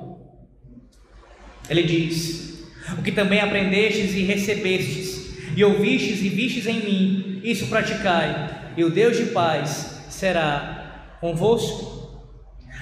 Ele 1.69 1.83
diz: 1.83 2.65
O 2.99 3.03
que 3.03 3.13
também 3.13 3.41
aprendestes 3.41 4.15
e 4.15 4.23
recebestes 4.23 5.20
e 5.57 5.65
ouvistes 5.65 6.21
e 6.23 6.29
vistes 6.29 6.67
em 6.67 6.81
mim, 6.81 7.41
isso 7.43 7.67
praticai, 7.67 8.73
e 8.77 8.85
o 8.85 8.91
Deus 8.91 9.17
de 9.17 9.27
paz 9.27 10.03
será 10.09 11.17
convosco. 11.21 12.21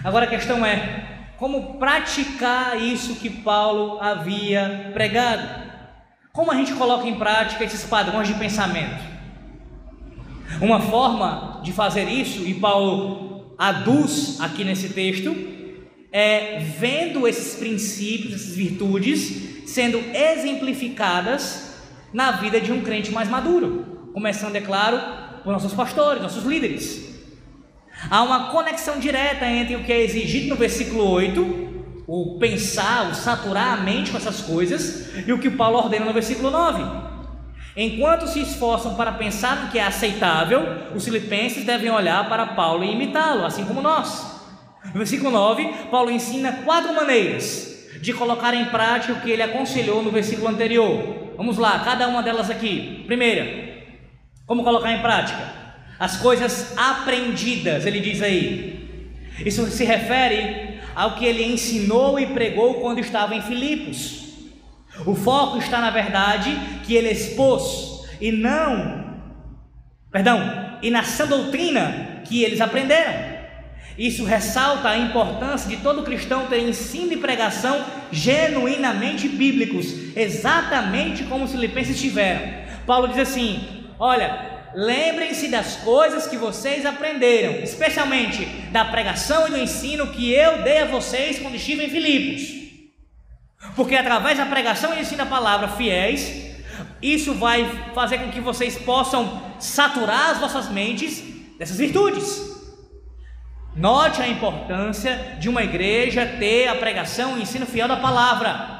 Agora 0.04 0.26
a 0.26 0.28
questão 0.28 0.64
é: 0.64 1.30
como 1.36 1.78
praticar 1.78 2.80
isso 2.80 3.16
que 3.16 3.30
Paulo 3.30 4.00
havia 4.00 4.90
pregado? 4.92 5.68
Como 6.32 6.52
a 6.52 6.54
gente 6.54 6.72
coloca 6.74 7.06
em 7.08 7.16
prática 7.16 7.64
esses 7.64 7.84
padrões 7.84 8.28
de 8.28 8.34
pensamento? 8.34 9.02
Uma 10.60 10.80
forma 10.80 11.60
de 11.64 11.72
fazer 11.72 12.08
isso, 12.08 12.42
e 12.42 12.54
Paulo 12.54 13.54
aduz 13.58 14.40
aqui 14.40 14.64
nesse 14.64 14.90
texto, 14.90 15.34
é 16.12 16.58
vendo 16.78 17.26
esses 17.26 17.58
princípios, 17.58 18.34
essas 18.34 18.54
virtudes 18.54 19.68
sendo 19.68 19.98
exemplificadas 20.14 21.67
na 22.12 22.32
vida 22.32 22.60
de 22.60 22.72
um 22.72 22.82
crente 22.82 23.12
mais 23.12 23.28
maduro, 23.28 24.10
começando, 24.12 24.56
é 24.56 24.60
claro, 24.60 25.00
por 25.44 25.52
nossos 25.52 25.72
pastores, 25.72 26.22
nossos 26.22 26.44
líderes. 26.44 27.08
Há 28.10 28.22
uma 28.22 28.50
conexão 28.50 28.98
direta 28.98 29.46
entre 29.46 29.76
o 29.76 29.84
que 29.84 29.92
é 29.92 30.02
exigido 30.02 30.48
no 30.50 30.56
versículo 30.56 31.08
8, 31.10 31.68
o 32.06 32.38
pensar, 32.38 33.10
o 33.10 33.14
saturar 33.14 33.74
a 33.74 33.82
mente 33.82 34.10
com 34.10 34.16
essas 34.16 34.40
coisas, 34.40 35.10
e 35.26 35.32
o 35.32 35.38
que 35.38 35.50
Paulo 35.50 35.78
ordena 35.78 36.06
no 36.06 36.12
versículo 36.12 36.50
9. 36.50 37.08
Enquanto 37.76 38.26
se 38.26 38.40
esforçam 38.40 38.94
para 38.94 39.12
pensar 39.12 39.64
no 39.64 39.70
que 39.70 39.78
é 39.78 39.84
aceitável, 39.84 40.62
os 40.94 41.04
filipenses 41.04 41.64
devem 41.64 41.90
olhar 41.90 42.28
para 42.28 42.46
Paulo 42.46 42.82
e 42.82 42.92
imitá-lo, 42.92 43.44
assim 43.44 43.64
como 43.64 43.82
nós. 43.82 44.38
No 44.86 44.98
versículo 44.98 45.30
9, 45.30 45.64
Paulo 45.90 46.10
ensina 46.10 46.52
quatro 46.64 46.94
maneiras 46.94 47.76
de 48.00 48.12
colocar 48.12 48.54
em 48.54 48.64
prática 48.66 49.12
o 49.12 49.20
que 49.20 49.30
ele 49.30 49.42
aconselhou 49.42 50.02
no 50.02 50.10
versículo 50.10 50.48
anterior. 50.48 51.27
Vamos 51.38 51.56
lá, 51.56 51.78
cada 51.84 52.08
uma 52.08 52.20
delas 52.20 52.50
aqui. 52.50 53.04
Primeira, 53.06 53.86
como 54.44 54.64
colocar 54.64 54.92
em 54.92 55.00
prática? 55.00 55.52
As 55.96 56.16
coisas 56.16 56.76
aprendidas, 56.76 57.86
ele 57.86 58.00
diz 58.00 58.20
aí. 58.20 59.14
Isso 59.46 59.64
se 59.68 59.84
refere 59.84 60.80
ao 60.96 61.14
que 61.14 61.24
ele 61.24 61.44
ensinou 61.44 62.18
e 62.18 62.26
pregou 62.26 62.80
quando 62.80 62.98
estava 62.98 63.36
em 63.36 63.40
Filipos. 63.40 64.30
O 65.06 65.14
foco 65.14 65.58
está 65.58 65.80
na 65.80 65.90
verdade 65.90 66.50
que 66.84 66.96
ele 66.96 67.10
expôs 67.10 68.04
e 68.20 68.32
não, 68.32 69.14
perdão, 70.10 70.40
e 70.82 70.90
na 70.90 71.04
sã 71.04 71.24
doutrina 71.24 72.20
que 72.24 72.42
eles 72.42 72.60
aprenderam. 72.60 73.27
Isso 73.98 74.24
ressalta 74.24 74.88
a 74.88 74.96
importância 74.96 75.68
de 75.68 75.82
todo 75.82 76.04
cristão 76.04 76.46
ter 76.46 76.60
ensino 76.60 77.12
e 77.12 77.16
pregação 77.16 77.84
genuinamente 78.12 79.28
bíblicos, 79.28 80.16
exatamente 80.16 81.24
como 81.24 81.44
os 81.44 81.50
filipenses 81.50 82.00
tiveram. 82.00 82.48
Paulo 82.86 83.08
diz 83.08 83.18
assim: 83.18 83.88
Olha, 83.98 84.60
lembrem-se 84.72 85.48
das 85.48 85.78
coisas 85.78 86.28
que 86.28 86.36
vocês 86.36 86.86
aprenderam, 86.86 87.54
especialmente 87.54 88.44
da 88.70 88.84
pregação 88.84 89.48
e 89.48 89.50
do 89.50 89.58
ensino 89.58 90.06
que 90.06 90.32
eu 90.32 90.62
dei 90.62 90.78
a 90.78 90.86
vocês 90.86 91.40
quando 91.40 91.56
estive 91.56 91.84
em 91.84 91.90
Filipos. 91.90 92.56
Porque 93.74 93.96
através 93.96 94.38
da 94.38 94.46
pregação 94.46 94.94
e 94.94 95.00
ensino 95.00 95.18
da 95.18 95.26
palavra 95.26 95.66
fiéis, 95.66 96.54
isso 97.02 97.34
vai 97.34 97.68
fazer 97.92 98.18
com 98.18 98.30
que 98.30 98.40
vocês 98.40 98.78
possam 98.78 99.42
saturar 99.58 100.30
as 100.30 100.38
vossas 100.38 100.68
mentes 100.70 101.20
dessas 101.58 101.76
virtudes. 101.76 102.57
Note 103.78 104.20
a 104.20 104.26
importância 104.26 105.36
de 105.38 105.48
uma 105.48 105.62
igreja 105.62 106.26
ter 106.26 106.66
a 106.66 106.74
pregação 106.74 107.38
e 107.38 107.42
ensino 107.42 107.64
fiel 107.64 107.86
da 107.86 107.96
palavra. 107.96 108.76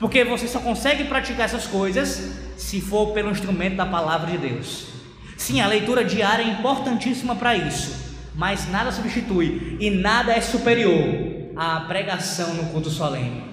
Porque 0.00 0.24
você 0.24 0.48
só 0.48 0.58
consegue 0.58 1.04
praticar 1.04 1.44
essas 1.44 1.68
coisas 1.68 2.36
se 2.56 2.80
for 2.80 3.12
pelo 3.12 3.30
instrumento 3.30 3.76
da 3.76 3.86
palavra 3.86 4.32
de 4.32 4.38
Deus. 4.38 4.88
Sim, 5.36 5.60
a 5.60 5.68
leitura 5.68 6.04
diária 6.04 6.42
é 6.42 6.48
importantíssima 6.48 7.36
para 7.36 7.54
isso, 7.54 8.16
mas 8.34 8.68
nada 8.68 8.90
substitui 8.90 9.76
e 9.78 9.88
nada 9.88 10.32
é 10.32 10.40
superior 10.40 11.52
à 11.54 11.82
pregação 11.82 12.54
no 12.54 12.64
culto 12.70 12.90
solene. 12.90 13.44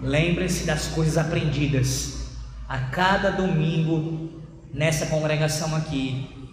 Lembre-se 0.00 0.64
das 0.64 0.86
coisas 0.86 1.18
aprendidas 1.18 2.30
a 2.66 2.78
cada 2.78 3.30
domingo 3.30 4.42
nessa 4.72 5.04
congregação 5.04 5.76
aqui 5.76 6.43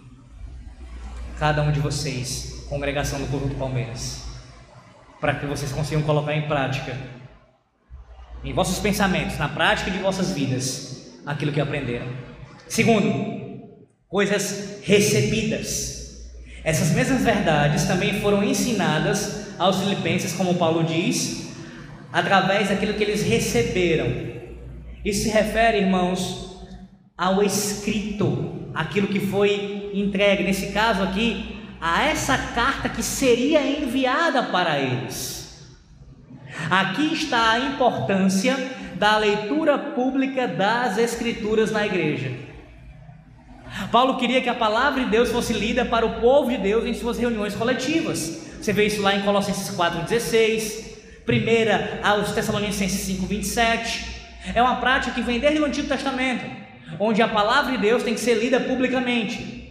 cada 1.38 1.62
um 1.62 1.72
de 1.72 1.80
vocês, 1.80 2.64
congregação 2.68 3.18
do 3.18 3.26
Corpo 3.26 3.48
do 3.48 3.54
Palmeiras, 3.54 4.24
para 5.20 5.34
que 5.34 5.46
vocês 5.46 5.72
consigam 5.72 6.02
colocar 6.02 6.34
em 6.34 6.42
prática, 6.48 6.96
em 8.44 8.52
vossos 8.52 8.78
pensamentos, 8.78 9.38
na 9.38 9.48
prática 9.48 9.90
de 9.90 9.98
vossas 9.98 10.32
vidas, 10.32 11.20
aquilo 11.24 11.52
que 11.52 11.60
aprenderam. 11.60 12.06
Segundo, 12.68 13.52
coisas 14.08 14.80
recebidas. 14.82 16.30
Essas 16.64 16.90
mesmas 16.90 17.22
verdades 17.22 17.84
também 17.84 18.20
foram 18.20 18.42
ensinadas 18.42 19.58
aos 19.58 19.80
filipenses, 19.80 20.32
como 20.32 20.54
Paulo 20.54 20.84
diz, 20.84 21.52
através 22.12 22.68
daquilo 22.68 22.94
que 22.94 23.02
eles 23.02 23.22
receberam. 23.22 24.32
Isso 25.04 25.24
se 25.24 25.30
refere, 25.30 25.78
irmãos, 25.78 26.66
ao 27.16 27.42
escrito, 27.42 28.70
aquilo 28.74 29.08
que 29.08 29.20
foi 29.20 29.81
entregue, 29.92 30.44
nesse 30.44 30.72
caso 30.72 31.02
aqui, 31.02 31.60
a 31.80 32.04
essa 32.04 32.38
carta 32.38 32.88
que 32.88 33.02
seria 33.02 33.60
enviada 33.60 34.42
para 34.44 34.78
eles. 34.78 35.66
Aqui 36.70 37.12
está 37.12 37.52
a 37.52 37.58
importância 37.58 38.56
da 38.94 39.16
leitura 39.16 39.76
pública 39.78 40.46
das 40.46 40.98
Escrituras 40.98 41.72
na 41.72 41.84
igreja. 41.84 42.30
Paulo 43.90 44.16
queria 44.16 44.40
que 44.40 44.48
a 44.48 44.54
palavra 44.54 45.02
de 45.02 45.10
Deus 45.10 45.30
fosse 45.30 45.52
lida 45.52 45.84
para 45.84 46.06
o 46.06 46.20
povo 46.20 46.50
de 46.50 46.58
Deus 46.58 46.84
em 46.84 46.94
suas 46.94 47.18
reuniões 47.18 47.54
coletivas. 47.54 48.46
Você 48.60 48.72
vê 48.72 48.86
isso 48.86 49.02
lá 49.02 49.16
em 49.16 49.22
Colossenses 49.22 49.76
4,16, 49.76 51.24
primeira 51.26 52.00
aos 52.02 52.32
Tessalonicenses 52.32 53.08
5,27. 53.08 54.04
É 54.54 54.62
uma 54.62 54.76
prática 54.76 55.14
que 55.14 55.22
vem 55.22 55.40
desde 55.40 55.60
o 55.60 55.64
Antigo 55.64 55.88
Testamento, 55.88 56.44
onde 57.00 57.22
a 57.22 57.28
palavra 57.28 57.72
de 57.72 57.78
Deus 57.78 58.02
tem 58.02 58.14
que 58.14 58.20
ser 58.20 58.34
lida 58.34 58.60
publicamente. 58.60 59.61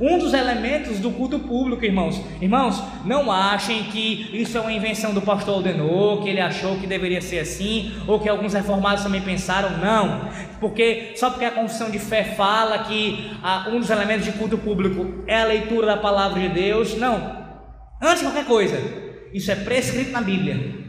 Um 0.00 0.18
dos 0.18 0.34
elementos 0.34 0.98
do 0.98 1.12
culto 1.12 1.38
público, 1.38 1.84
irmãos. 1.84 2.20
Irmãos, 2.40 2.82
não 3.04 3.30
achem 3.30 3.84
que 3.84 4.28
isso 4.32 4.58
é 4.58 4.60
uma 4.60 4.72
invenção 4.72 5.14
do 5.14 5.22
pastor 5.22 5.54
Aldenor, 5.54 6.22
que 6.22 6.28
ele 6.28 6.40
achou 6.40 6.76
que 6.76 6.86
deveria 6.86 7.20
ser 7.20 7.38
assim, 7.38 7.94
ou 8.06 8.18
que 8.18 8.28
alguns 8.28 8.52
reformados 8.52 9.04
também 9.04 9.20
pensaram, 9.20 9.78
não. 9.78 10.28
Porque 10.58 11.12
só 11.14 11.30
porque 11.30 11.44
a 11.44 11.52
confissão 11.52 11.88
de 11.88 12.00
fé 12.00 12.24
fala 12.24 12.80
que 12.80 13.30
ah, 13.42 13.68
um 13.70 13.78
dos 13.78 13.88
elementos 13.88 14.24
de 14.24 14.32
culto 14.32 14.58
público 14.58 15.22
é 15.26 15.40
a 15.40 15.46
leitura 15.46 15.86
da 15.86 15.96
palavra 15.96 16.40
de 16.40 16.48
Deus, 16.48 16.96
não. 16.96 17.46
Antes 18.02 18.18
de 18.18 18.24
qualquer 18.26 18.44
coisa, 18.44 18.76
isso 19.32 19.50
é 19.52 19.54
prescrito 19.54 20.10
na 20.10 20.20
Bíblia. 20.20 20.84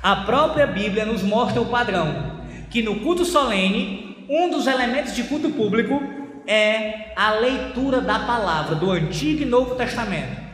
A 0.00 0.16
própria 0.16 0.68
Bíblia 0.68 1.04
nos 1.04 1.22
mostra 1.22 1.60
o 1.60 1.66
padrão 1.66 2.38
que 2.70 2.82
no 2.82 3.00
culto 3.00 3.24
solene, 3.24 4.24
um 4.28 4.50
dos 4.50 4.66
elementos 4.66 5.16
de 5.16 5.24
culto 5.24 5.50
público 5.50 6.00
é 6.48 7.12
a 7.14 7.32
leitura 7.32 8.00
da 8.00 8.20
palavra 8.20 8.74
do 8.74 8.90
Antigo 8.90 9.42
e 9.42 9.44
Novo 9.44 9.74
Testamento. 9.74 10.48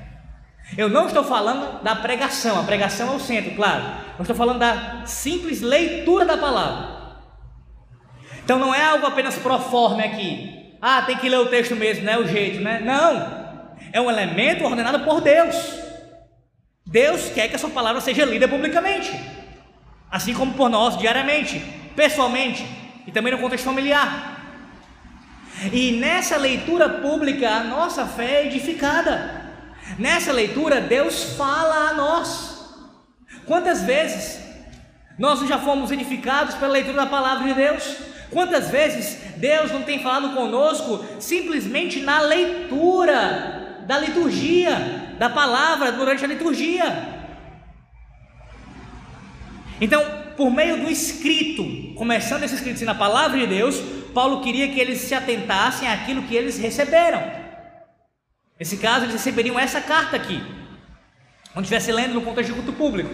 Eu 0.76 0.88
não 0.88 1.06
estou 1.06 1.22
falando 1.22 1.84
da 1.84 1.94
pregação, 1.94 2.58
a 2.58 2.64
pregação 2.64 3.12
é 3.12 3.16
o 3.16 3.20
centro, 3.20 3.54
claro. 3.54 3.84
Eu 4.18 4.22
estou 4.22 4.34
falando 4.34 4.58
da 4.58 5.06
simples 5.06 5.60
leitura 5.60 6.24
da 6.24 6.36
palavra. 6.36 6.94
Então 8.42 8.58
não 8.58 8.74
é 8.74 8.84
algo 8.84 9.06
apenas 9.06 9.36
pro 9.36 9.56
forma 9.60 10.02
aqui. 10.02 10.74
Ah, 10.82 11.02
tem 11.02 11.16
que 11.16 11.28
ler 11.28 11.38
o 11.38 11.46
texto 11.46 11.76
mesmo, 11.76 12.04
não 12.04 12.12
é 12.12 12.18
o 12.18 12.26
jeito, 12.26 12.60
né? 12.60 12.80
Não. 12.84 13.78
É 13.92 14.00
um 14.00 14.10
elemento 14.10 14.64
ordenado 14.64 15.00
por 15.04 15.20
Deus. 15.20 15.56
Deus 16.84 17.30
quer 17.30 17.48
que 17.48 17.54
a 17.54 17.58
sua 17.58 17.70
palavra 17.70 18.00
seja 18.00 18.24
lida 18.24 18.48
publicamente, 18.48 19.12
assim 20.10 20.34
como 20.34 20.54
por 20.54 20.68
nós 20.68 20.98
diariamente, 20.98 21.60
pessoalmente 21.94 22.66
e 23.06 23.12
também 23.12 23.32
no 23.32 23.38
contexto 23.38 23.64
familiar. 23.64 24.43
E 25.72 25.92
nessa 25.92 26.36
leitura 26.36 26.88
pública 26.88 27.48
a 27.48 27.64
nossa 27.64 28.06
fé 28.06 28.42
é 28.42 28.46
edificada. 28.46 29.42
Nessa 29.98 30.32
leitura 30.32 30.80
Deus 30.80 31.34
fala 31.36 31.90
a 31.90 31.94
nós. 31.94 32.74
Quantas 33.46 33.82
vezes 33.82 34.42
nós 35.18 35.46
já 35.46 35.58
fomos 35.58 35.90
edificados 35.90 36.54
pela 36.56 36.72
leitura 36.72 36.96
da 36.96 37.06
palavra 37.06 37.46
de 37.46 37.54
Deus? 37.54 37.96
Quantas 38.30 38.68
vezes 38.70 39.36
Deus 39.36 39.70
não 39.70 39.82
tem 39.82 40.02
falado 40.02 40.34
conosco 40.34 41.04
simplesmente 41.20 42.00
na 42.00 42.20
leitura 42.20 43.82
da 43.86 43.98
liturgia, 43.98 45.14
da 45.18 45.28
palavra 45.28 45.92
durante 45.92 46.24
a 46.24 46.28
liturgia? 46.28 47.14
Então, 49.80 50.23
por 50.36 50.50
meio 50.50 50.78
do 50.78 50.90
escrito, 50.90 51.94
começando 51.94 52.42
esse 52.42 52.54
escrito 52.54 52.84
na 52.84 52.94
palavra 52.94 53.38
de 53.38 53.46
Deus, 53.46 53.80
Paulo 54.12 54.42
queria 54.42 54.68
que 54.68 54.80
eles 54.80 55.00
se 55.00 55.14
atentassem 55.14 55.88
àquilo 55.88 56.22
que 56.22 56.34
eles 56.34 56.58
receberam. 56.58 57.22
Nesse 58.58 58.76
caso, 58.76 59.04
eles 59.04 59.14
receberiam 59.14 59.58
essa 59.58 59.80
carta 59.80 60.16
aqui, 60.16 60.40
onde 61.54 61.62
estivesse 61.62 61.90
lendo 61.92 62.14
no 62.14 62.22
contexto 62.22 62.50
de 62.50 62.54
culto 62.54 62.72
público. 62.72 63.10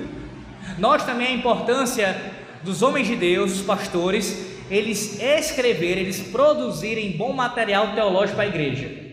Nós 0.78 1.04
também 1.04 1.28
a 1.28 1.32
importância 1.32 2.32
dos 2.62 2.82
homens 2.82 3.06
de 3.06 3.16
Deus, 3.16 3.52
os 3.52 3.62
pastores, 3.62 4.50
eles 4.70 5.20
escreverem, 5.20 6.04
eles 6.04 6.20
produzirem 6.20 7.16
bom 7.16 7.32
material 7.32 7.94
teológico 7.94 8.36
para 8.36 8.44
a 8.44 8.48
igreja. 8.48 9.10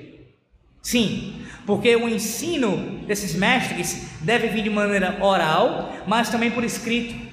Sim, 0.81 1.41
porque 1.65 1.95
o 1.95 2.07
ensino 2.07 2.99
desses 3.05 3.33
mestres 3.35 4.07
deve 4.21 4.47
vir 4.47 4.63
de 4.63 4.69
maneira 4.69 5.17
oral, 5.21 5.93
mas 6.05 6.29
também 6.29 6.51
por 6.51 6.63
escrito. 6.63 7.26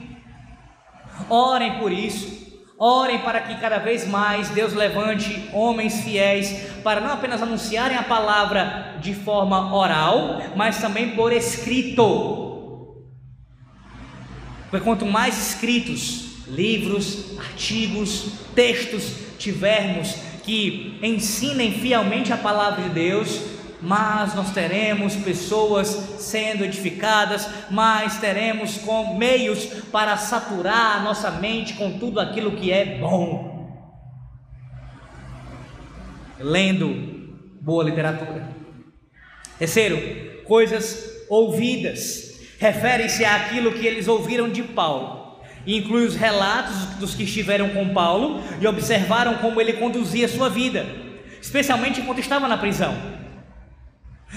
Orem 1.29 1.79
por 1.79 1.93
isso, 1.93 2.45
Orem 2.77 3.21
para 3.21 3.41
que 3.41 3.55
cada 3.61 3.79
vez 3.79 4.07
mais 4.07 4.49
Deus 4.49 4.73
levante 4.73 5.49
homens 5.53 6.03
fiéis 6.03 6.73
para 6.83 7.01
não 7.01 7.13
apenas 7.13 7.41
anunciarem 7.41 7.97
a 7.97 8.03
palavra 8.03 8.97
de 9.01 9.15
forma 9.15 9.75
oral, 9.75 10.43
mas 10.57 10.81
também 10.81 11.15
por 11.15 11.33
escrito. 11.33 13.05
Porque 14.69 14.85
quanto 14.85 15.07
mais 15.07 15.51
escritos, 15.51 16.47
livros, 16.49 17.39
artigos, 17.39 18.33
textos 18.57 19.39
tivermos 19.39 20.17
que 20.43 20.99
ensinem 21.01 21.73
fielmente 21.73 22.33
a 22.33 22.37
palavra 22.37 22.83
de 22.83 22.89
Deus, 22.91 23.41
mas 23.85 24.35
nós 24.35 24.51
teremos 24.51 25.15
pessoas 25.15 25.89
sendo 26.19 26.65
edificadas, 26.65 27.49
mas 27.71 28.19
teremos 28.19 28.79
com 28.79 29.17
meios 29.17 29.67
para 29.93 30.17
saturar 30.17 30.97
a 30.97 31.01
nossa 31.01 31.31
mente 31.31 31.75
com 31.75 31.99
tudo 31.99 32.19
aquilo 32.19 32.53
que 32.53 32.73
é 32.73 32.99
bom. 32.99 33.55
Lendo 36.39 37.31
boa 37.61 37.85
literatura. 37.85 38.49
Terceiro, 39.59 40.43
coisas 40.45 41.27
ouvidas. 41.29 42.41
Refere-se 42.59 43.25
àquilo 43.25 43.73
que 43.73 43.87
eles 43.87 44.09
ouviram 44.09 44.49
de 44.49 44.63
Paulo. 44.63 45.43
Inclui 45.67 46.07
os 46.07 46.15
relatos 46.15 46.77
dos 46.99 47.15
que 47.15 47.25
estiveram 47.25 47.71
com 47.71 47.93
Paulo 47.93 48.43
e 48.61 48.67
observaram 48.67 49.37
como 49.39 49.61
ele 49.61 49.75
conduzia 49.75 50.29
sua 50.29 50.49
vida, 50.49 50.87
especialmente 51.41 52.01
enquanto 52.01 52.21
estava 52.21 52.49
na 52.49 52.57
prisão. 52.57 53.14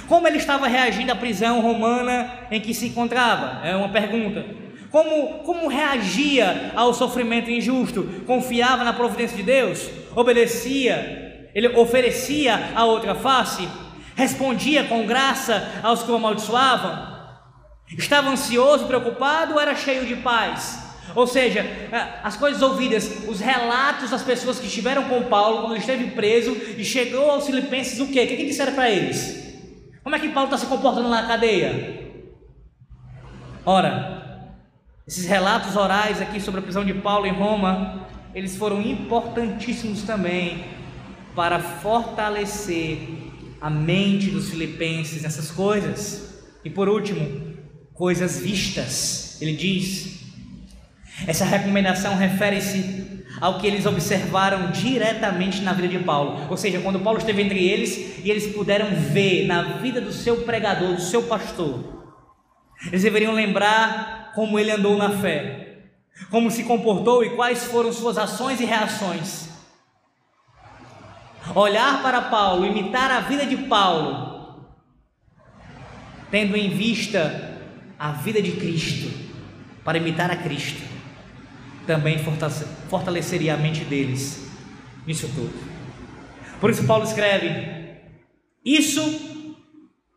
Como 0.08 0.28
ele 0.28 0.38
estava 0.38 0.68
reagindo 0.68 1.12
à 1.12 1.16
prisão 1.16 1.62
romana 1.62 2.48
em 2.52 2.62
que 2.62 2.74
se 2.74 2.88
encontrava? 2.88 3.66
É 3.66 3.76
uma 3.76 3.90
pergunta. 3.90 4.46
Como, 4.90 5.40
como 5.40 5.68
reagia 5.68 6.72
ao 6.76 6.94
sofrimento 6.94 7.52
injusto? 7.52 8.04
Confiava 8.26 8.84
na 8.84 8.94
providência 8.94 9.36
de 9.36 9.44
Deus? 9.44 9.90
Obedecia? 10.16 11.50
Ele 11.54 11.68
oferecia 11.70 12.72
a 12.76 12.86
outra 12.86 13.16
face? 13.16 13.68
Respondia 14.16 14.86
com 14.86 15.06
graça 15.06 15.70
aos 15.84 16.04
que 16.04 16.12
o 16.12 16.16
amaldiçoavam? 16.16 17.18
Estava 17.98 18.30
ansioso, 18.30 18.86
preocupado 18.86 19.54
ou 19.54 19.60
era 19.60 19.76
cheio 19.76 20.06
de 20.06 20.16
paz? 20.16 20.88
Ou 21.16 21.26
seja, 21.26 21.66
as 22.24 22.36
coisas 22.36 22.62
ouvidas, 22.62 23.28
os 23.28 23.40
relatos 23.40 24.12
das 24.12 24.24
pessoas 24.24 24.60
que 24.60 24.68
estiveram 24.68 25.06
com 25.06 25.24
Paulo 25.24 25.62
quando 25.62 25.72
ele 25.72 25.80
esteve 25.80 26.12
preso 26.12 26.56
e 26.78 26.84
chegou 26.84 27.32
aos 27.32 27.46
filipenses, 27.46 28.00
o 28.00 28.08
quê? 28.08 28.24
O 28.24 28.28
que, 28.28 28.38
que 28.38 28.46
disseram 28.46 28.74
para 28.74 28.90
eles? 28.90 29.47
Como 30.08 30.16
é 30.16 30.20
que 30.20 30.30
Paulo 30.30 30.48
está 30.48 30.58
se 30.58 30.68
comportando 30.68 31.10
na 31.10 31.28
cadeia? 31.28 32.14
Ora, 33.66 34.56
esses 35.06 35.26
relatos 35.26 35.76
orais 35.76 36.22
aqui 36.22 36.40
sobre 36.40 36.62
a 36.62 36.64
prisão 36.64 36.86
de 36.86 36.94
Paulo 36.94 37.26
em 37.26 37.34
Roma, 37.34 38.08
eles 38.34 38.56
foram 38.56 38.82
importantíssimos 38.82 40.04
também 40.04 40.64
para 41.36 41.60
fortalecer 41.60 43.00
a 43.60 43.70
mente 43.70 44.30
dos 44.30 44.50
filipenses 44.50 45.24
nessas 45.24 45.52
coisas. 45.52 46.42
E 46.64 46.70
por 46.70 46.88
último, 46.88 47.58
coisas 47.94 48.40
vistas. 48.40 49.42
Ele 49.42 49.58
diz: 49.58 50.17
essa 51.26 51.46
recomendação 51.46 52.16
refere-se 52.16 53.26
ao 53.40 53.60
que 53.60 53.68
eles 53.68 53.86
observaram 53.86 54.72
diretamente 54.72 55.62
na 55.62 55.74
vida 55.74 55.88
de 55.88 56.00
Paulo. 56.00 56.48
Ou 56.50 56.58
seja, 56.58 56.80
quando 56.82 57.00
Paulo 57.00 57.20
esteve 57.20 57.42
entre 57.42 57.66
eles 57.68 58.20
e 58.24 58.30
eles 58.30 58.48
puderam 58.48 58.88
ver 58.96 59.46
na 59.46 59.78
vida 59.80 60.02
do 60.02 60.12
seu 60.12 60.38
pregador, 60.44 60.96
do 60.96 61.02
seu 61.02 61.24
pastor, 61.24 62.14
eles 62.88 63.02
deveriam 63.02 63.34
lembrar 63.34 64.32
como 64.36 64.60
ele 64.60 64.72
andou 64.72 64.98
na 64.98 65.10
fé, 65.10 65.80
como 66.30 66.52
se 66.52 66.64
comportou 66.64 67.24
e 67.24 67.32
quais 67.32 67.66
foram 67.66 67.92
suas 67.92 68.18
ações 68.18 68.60
e 68.60 68.66
reações. 68.66 69.50
Olhar 71.56 72.02
para 72.02 72.24
Paulo, 72.24 72.66
imitar 72.66 73.10
a 73.10 73.22
vida 73.22 73.46
de 73.46 73.56
Paulo, 73.56 74.68
tendo 76.30 76.58
em 76.58 76.70
vista 76.70 77.58
a 77.98 78.12
vida 78.12 78.42
de 78.42 78.52
Cristo, 78.52 79.12
para 79.84 79.98
imitar 79.98 80.30
a 80.30 80.36
Cristo, 80.36 80.97
também 81.88 82.20
fortaleceria 82.90 83.54
a 83.54 83.58
mente 83.58 83.86
deles 83.86 84.46
nisso 85.08 85.30
tudo. 85.34 85.54
Por 86.60 86.70
isso, 86.70 86.86
Paulo 86.86 87.06
escreve: 87.06 87.98
Isso 88.64 89.66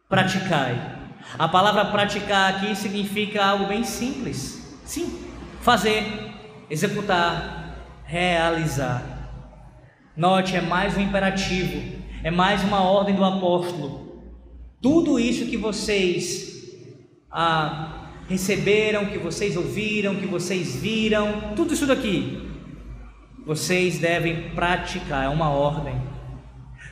praticai. 0.08 0.98
A 1.38 1.46
palavra 1.46 1.84
praticar 1.86 2.54
aqui 2.54 2.74
significa 2.74 3.44
algo 3.44 3.66
bem 3.66 3.84
simples. 3.84 4.78
Sim, 4.84 5.20
fazer, 5.60 6.04
executar, 6.68 7.76
realizar. 8.04 9.02
Note, 10.16 10.56
é 10.56 10.60
mais 10.60 10.96
um 10.96 11.00
imperativo, 11.00 12.02
é 12.24 12.30
mais 12.30 12.64
uma 12.64 12.82
ordem 12.82 13.14
do 13.14 13.24
apóstolo. 13.24 14.24
Tudo 14.82 15.20
isso 15.20 15.46
que 15.46 15.56
vocês 15.56 16.50
ah, 17.30 17.99
receberam, 18.30 19.06
que 19.06 19.18
vocês 19.18 19.56
ouviram, 19.56 20.14
que 20.14 20.26
vocês 20.26 20.76
viram, 20.76 21.52
tudo 21.56 21.74
isso 21.74 21.84
daqui, 21.84 22.48
vocês 23.44 23.98
devem 23.98 24.50
praticar, 24.50 25.24
é 25.24 25.28
uma 25.28 25.50
ordem. 25.50 26.00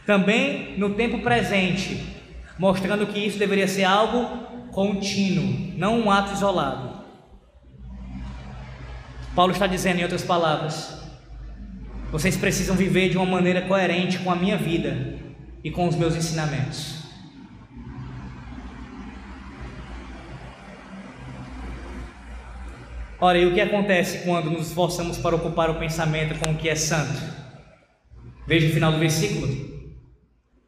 Também 0.04 0.76
no 0.76 0.94
tempo 0.94 1.20
presente, 1.20 2.02
mostrando 2.58 3.06
que 3.06 3.20
isso 3.20 3.38
deveria 3.38 3.68
ser 3.68 3.84
algo 3.84 4.48
contínuo, 4.72 5.72
não 5.76 6.00
um 6.00 6.10
ato 6.10 6.32
isolado. 6.32 6.98
Paulo 9.32 9.52
está 9.52 9.68
dizendo, 9.68 10.00
em 10.00 10.02
outras 10.02 10.24
palavras, 10.24 11.00
vocês 12.10 12.36
precisam 12.36 12.74
viver 12.74 13.10
de 13.10 13.16
uma 13.16 13.26
maneira 13.26 13.62
coerente 13.62 14.18
com 14.18 14.32
a 14.32 14.34
minha 14.34 14.56
vida 14.56 15.20
e 15.62 15.70
com 15.70 15.86
os 15.86 15.94
meus 15.94 16.16
ensinamentos. 16.16 16.97
Ora, 23.20 23.36
e 23.36 23.46
o 23.46 23.52
que 23.52 23.60
acontece 23.60 24.18
quando 24.24 24.48
nos 24.48 24.68
esforçamos 24.68 25.18
para 25.18 25.34
ocupar 25.34 25.68
o 25.70 25.74
pensamento 25.74 26.38
com 26.38 26.52
o 26.52 26.54
que 26.54 26.68
é 26.68 26.76
santo? 26.76 27.20
Veja 28.46 28.68
o 28.68 28.70
final 28.70 28.92
do 28.92 28.98
versículo. 28.98 29.48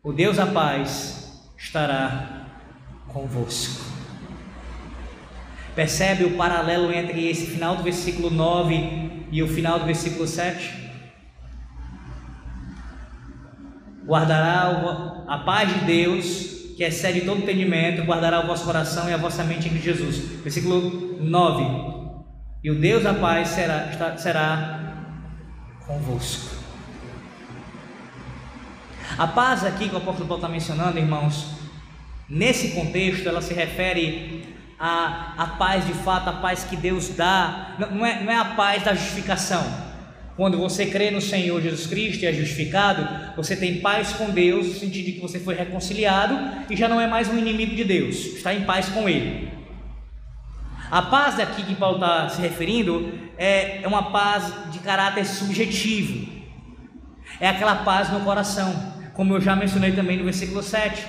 O 0.02 0.12
Deus 0.12 0.36
da 0.36 0.46
paz 0.46 1.48
estará 1.56 2.46
convosco. 3.06 3.84
Percebe 5.76 6.24
o 6.24 6.36
paralelo 6.36 6.92
entre 6.92 7.28
esse 7.30 7.46
final 7.46 7.76
do 7.76 7.84
versículo 7.84 8.30
9 8.30 9.26
e 9.30 9.42
o 9.44 9.46
final 9.46 9.78
do 9.78 9.86
versículo 9.86 10.26
7? 10.26 10.90
Guardará 14.04 15.24
a 15.28 15.38
paz 15.38 15.72
de 15.72 15.84
Deus, 15.84 16.74
que 16.76 16.82
excede 16.82 17.20
todo 17.20 17.42
entendimento, 17.42 18.02
guardará 18.02 18.40
o 18.40 18.48
vosso 18.48 18.64
coração 18.64 19.08
e 19.08 19.12
a 19.12 19.16
vossa 19.16 19.44
mente 19.44 19.68
em 19.68 19.80
Jesus. 19.80 20.16
Versículo 20.42 21.16
9 21.20 21.99
e 22.62 22.70
o 22.70 22.74
Deus 22.74 23.02
da 23.02 23.14
paz 23.14 23.48
será, 23.48 24.16
será 24.18 24.94
convosco. 25.86 26.56
A 29.16 29.26
paz 29.26 29.64
aqui 29.64 29.88
que 29.88 29.94
o 29.94 29.98
apóstolo 29.98 30.28
Paulo 30.28 30.42
está 30.42 30.48
mencionando, 30.48 30.98
irmãos, 30.98 31.46
nesse 32.28 32.70
contexto 32.72 33.28
ela 33.28 33.40
se 33.40 33.54
refere 33.54 34.54
à, 34.78 35.34
à 35.36 35.46
paz 35.46 35.86
de 35.86 35.94
fato, 35.94 36.28
a 36.28 36.34
paz 36.34 36.64
que 36.64 36.76
Deus 36.76 37.08
dá, 37.08 37.76
não 37.90 38.04
é, 38.04 38.22
não 38.22 38.30
é 38.30 38.36
a 38.36 38.44
paz 38.44 38.82
da 38.82 38.94
justificação. 38.94 39.90
Quando 40.36 40.58
você 40.58 40.86
crê 40.86 41.10
no 41.10 41.20
Senhor 41.20 41.60
Jesus 41.60 41.86
Cristo 41.86 42.22
e 42.22 42.26
é 42.26 42.32
justificado, 42.32 43.06
você 43.36 43.56
tem 43.56 43.80
paz 43.80 44.12
com 44.12 44.30
Deus, 44.30 44.66
no 44.68 44.74
sentido 44.74 45.06
de 45.06 45.12
que 45.12 45.20
você 45.20 45.38
foi 45.38 45.54
reconciliado 45.54 46.38
e 46.70 46.76
já 46.76 46.88
não 46.88 47.00
é 47.00 47.06
mais 47.06 47.28
um 47.28 47.36
inimigo 47.36 47.74
de 47.74 47.84
Deus, 47.84 48.16
está 48.16 48.54
em 48.54 48.64
paz 48.64 48.88
com 48.88 49.08
Ele. 49.08 49.59
A 50.90 51.02
paz 51.02 51.38
aqui 51.38 51.62
que 51.62 51.76
Paulo 51.76 51.96
está 51.96 52.28
se 52.28 52.40
referindo 52.40 53.16
é, 53.38 53.80
é 53.80 53.86
uma 53.86 54.10
paz 54.10 54.52
de 54.72 54.80
caráter 54.80 55.24
subjetivo, 55.24 56.28
é 57.38 57.48
aquela 57.48 57.76
paz 57.76 58.10
no 58.10 58.20
coração, 58.20 58.74
como 59.14 59.34
eu 59.34 59.40
já 59.40 59.54
mencionei 59.54 59.92
também 59.92 60.16
no 60.16 60.24
versículo 60.24 60.62
7. 60.64 61.06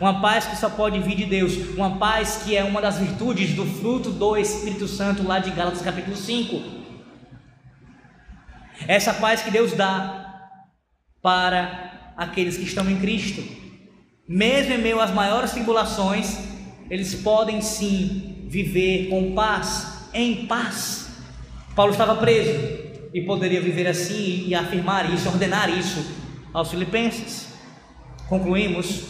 Uma 0.00 0.20
paz 0.20 0.46
que 0.46 0.54
só 0.54 0.70
pode 0.70 1.00
vir 1.00 1.16
de 1.16 1.24
Deus, 1.24 1.56
uma 1.76 1.98
paz 1.98 2.42
que 2.44 2.56
é 2.56 2.62
uma 2.62 2.80
das 2.80 2.98
virtudes 2.98 3.52
do 3.54 3.66
fruto 3.66 4.10
do 4.10 4.36
Espírito 4.36 4.86
Santo, 4.86 5.26
lá 5.26 5.40
de 5.40 5.50
Gálatas 5.50 5.82
capítulo 5.82 6.14
5. 6.14 6.62
Essa 8.86 9.12
paz 9.14 9.42
que 9.42 9.50
Deus 9.50 9.72
dá 9.72 10.50
para 11.20 12.12
aqueles 12.16 12.56
que 12.56 12.64
estão 12.64 12.88
em 12.88 13.00
Cristo, 13.00 13.42
mesmo 14.28 14.74
em 14.74 14.78
meio 14.78 15.00
às 15.00 15.10
maiores 15.10 15.50
tribulações, 15.50 16.38
eles 16.88 17.14
podem 17.16 17.60
sim 17.60 18.37
viver 18.48 19.08
com 19.10 19.34
paz, 19.34 20.08
em 20.14 20.46
paz. 20.46 21.10
Paulo 21.76 21.92
estava 21.92 22.16
preso 22.16 22.50
e 23.12 23.20
poderia 23.20 23.60
viver 23.60 23.86
assim 23.86 24.44
e 24.46 24.54
afirmar 24.54 25.12
isso, 25.12 25.28
ordenar 25.28 25.68
isso 25.78 26.04
aos 26.52 26.70
filipenses. 26.70 27.48
Concluímos 28.28 29.04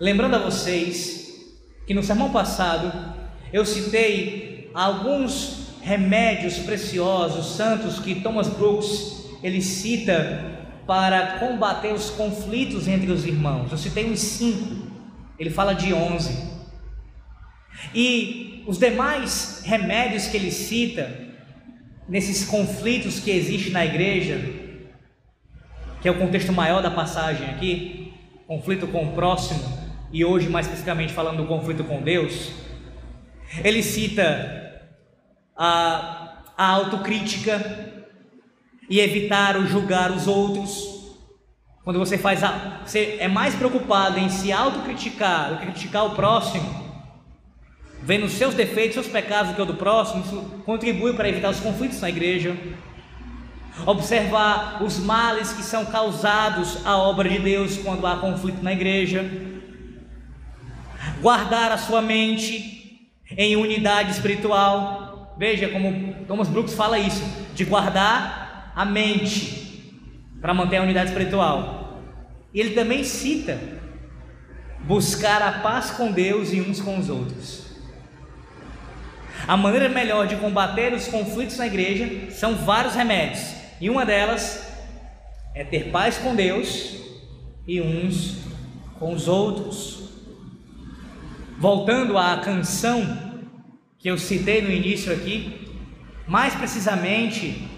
lembrando 0.00 0.36
a 0.36 0.38
vocês 0.38 1.54
que 1.86 1.92
no 1.92 2.02
sermão 2.02 2.30
passado 2.30 2.90
eu 3.52 3.66
citei 3.66 4.70
alguns 4.72 5.68
remédios 5.82 6.58
preciosos, 6.58 7.56
santos 7.56 7.98
que 7.98 8.16
Thomas 8.16 8.48
Brooks 8.48 9.26
ele 9.42 9.60
cita 9.60 10.52
para 10.86 11.38
combater 11.38 11.92
os 11.92 12.08
conflitos 12.10 12.88
entre 12.88 13.12
os 13.12 13.26
irmãos. 13.26 13.70
Eu 13.70 13.78
citei 13.78 14.10
uns 14.10 14.20
cinco, 14.20 14.90
ele 15.38 15.50
fala 15.50 15.74
de 15.74 15.92
onze. 15.92 16.53
E 17.94 18.64
os 18.66 18.78
demais 18.78 19.62
remédios 19.64 20.26
que 20.26 20.36
ele 20.36 20.50
cita, 20.50 21.24
nesses 22.08 22.44
conflitos 22.44 23.20
que 23.20 23.30
existem 23.30 23.72
na 23.72 23.84
igreja, 23.84 24.40
que 26.00 26.08
é 26.08 26.10
o 26.10 26.18
contexto 26.18 26.52
maior 26.52 26.82
da 26.82 26.90
passagem 26.90 27.48
aqui, 27.50 28.12
conflito 28.46 28.86
com 28.86 29.04
o 29.04 29.12
próximo, 29.12 29.60
e 30.12 30.24
hoje 30.24 30.48
mais 30.48 30.66
especificamente 30.66 31.12
falando 31.12 31.38
do 31.38 31.46
conflito 31.46 31.82
com 31.84 32.02
Deus, 32.02 32.52
ele 33.62 33.82
cita 33.82 34.82
a, 35.56 36.42
a 36.56 36.66
autocrítica 36.66 38.04
e 38.88 39.00
evitar 39.00 39.56
o 39.56 39.66
julgar 39.66 40.10
os 40.10 40.26
outros. 40.26 40.94
Quando 41.82 41.98
você 41.98 42.16
faz 42.16 42.42
a, 42.42 42.82
você 42.84 43.16
é 43.18 43.28
mais 43.28 43.54
preocupado 43.54 44.18
em 44.18 44.28
se 44.28 44.52
autocriticar 44.52 45.50
do 45.50 45.58
que 45.58 45.66
criticar 45.66 46.06
o 46.06 46.14
próximo, 46.14 46.83
vendo 48.04 48.26
os 48.26 48.32
seus 48.32 48.54
defeitos, 48.54 48.94
seus 48.94 49.08
pecados 49.08 49.52
do 49.52 49.56
que 49.56 49.62
o 49.62 49.64
do 49.64 49.74
próximo, 49.74 50.22
isso 50.22 50.62
contribui 50.66 51.14
para 51.14 51.28
evitar 51.28 51.50
os 51.50 51.60
conflitos 51.60 52.00
na 52.00 52.10
igreja. 52.10 52.54
Observar 53.86 54.82
os 54.82 54.98
males 54.98 55.52
que 55.52 55.62
são 55.62 55.86
causados 55.86 56.86
à 56.86 56.96
obra 56.96 57.28
de 57.28 57.38
Deus 57.38 57.78
quando 57.78 58.06
há 58.06 58.18
conflito 58.18 58.62
na 58.62 58.72
igreja. 58.72 59.24
guardar 61.20 61.72
a 61.72 61.78
sua 61.78 62.02
mente 62.02 63.08
em 63.30 63.56
unidade 63.56 64.10
espiritual. 64.10 65.34
Veja 65.38 65.68
como 65.68 66.14
Thomas 66.26 66.48
Brooks 66.48 66.74
fala 66.74 66.98
isso, 66.98 67.24
de 67.54 67.64
guardar 67.64 68.72
a 68.76 68.84
mente 68.84 69.92
para 70.40 70.54
manter 70.54 70.76
a 70.76 70.82
unidade 70.82 71.08
espiritual. 71.08 72.02
Ele 72.54 72.70
também 72.70 73.02
cita 73.02 73.58
buscar 74.84 75.42
a 75.42 75.52
paz 75.60 75.90
com 75.90 76.12
Deus 76.12 76.52
e 76.52 76.60
uns 76.60 76.80
com 76.80 76.98
os 76.98 77.08
outros. 77.08 77.63
A 79.46 79.56
maneira 79.58 79.90
melhor 79.90 80.26
de 80.26 80.36
combater 80.36 80.94
os 80.94 81.06
conflitos 81.06 81.58
na 81.58 81.66
igreja 81.66 82.30
são 82.30 82.54
vários 82.54 82.94
remédios, 82.94 83.54
e 83.78 83.90
uma 83.90 84.06
delas 84.06 84.66
é 85.54 85.62
ter 85.62 85.90
paz 85.90 86.16
com 86.16 86.34
Deus 86.34 86.94
e 87.66 87.80
uns 87.80 88.38
com 88.98 89.12
os 89.12 89.28
outros. 89.28 90.08
Voltando 91.58 92.16
à 92.16 92.38
canção 92.38 93.34
que 93.98 94.08
eu 94.08 94.16
citei 94.16 94.62
no 94.62 94.70
início 94.70 95.12
aqui, 95.12 95.68
mais 96.26 96.54
precisamente 96.54 97.68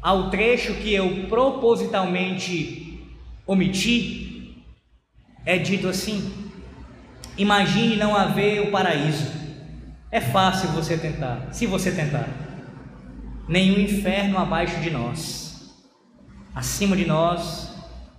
ao 0.00 0.30
trecho 0.30 0.74
que 0.74 0.94
eu 0.94 1.26
propositalmente 1.28 3.04
omiti, 3.44 4.64
é 5.44 5.58
dito 5.58 5.88
assim: 5.88 6.32
Imagine 7.36 7.96
não 7.96 8.14
haver 8.14 8.60
o 8.62 8.70
paraíso. 8.70 9.39
É 10.12 10.20
fácil 10.20 10.70
você 10.70 10.96
tentar, 10.96 11.48
se 11.52 11.66
você 11.66 11.92
tentar. 11.92 12.28
Nenhum 13.48 13.78
inferno 13.78 14.38
abaixo 14.38 14.80
de 14.80 14.90
nós. 14.90 15.72
Acima 16.52 16.96
de 16.96 17.06
nós, 17.06 17.72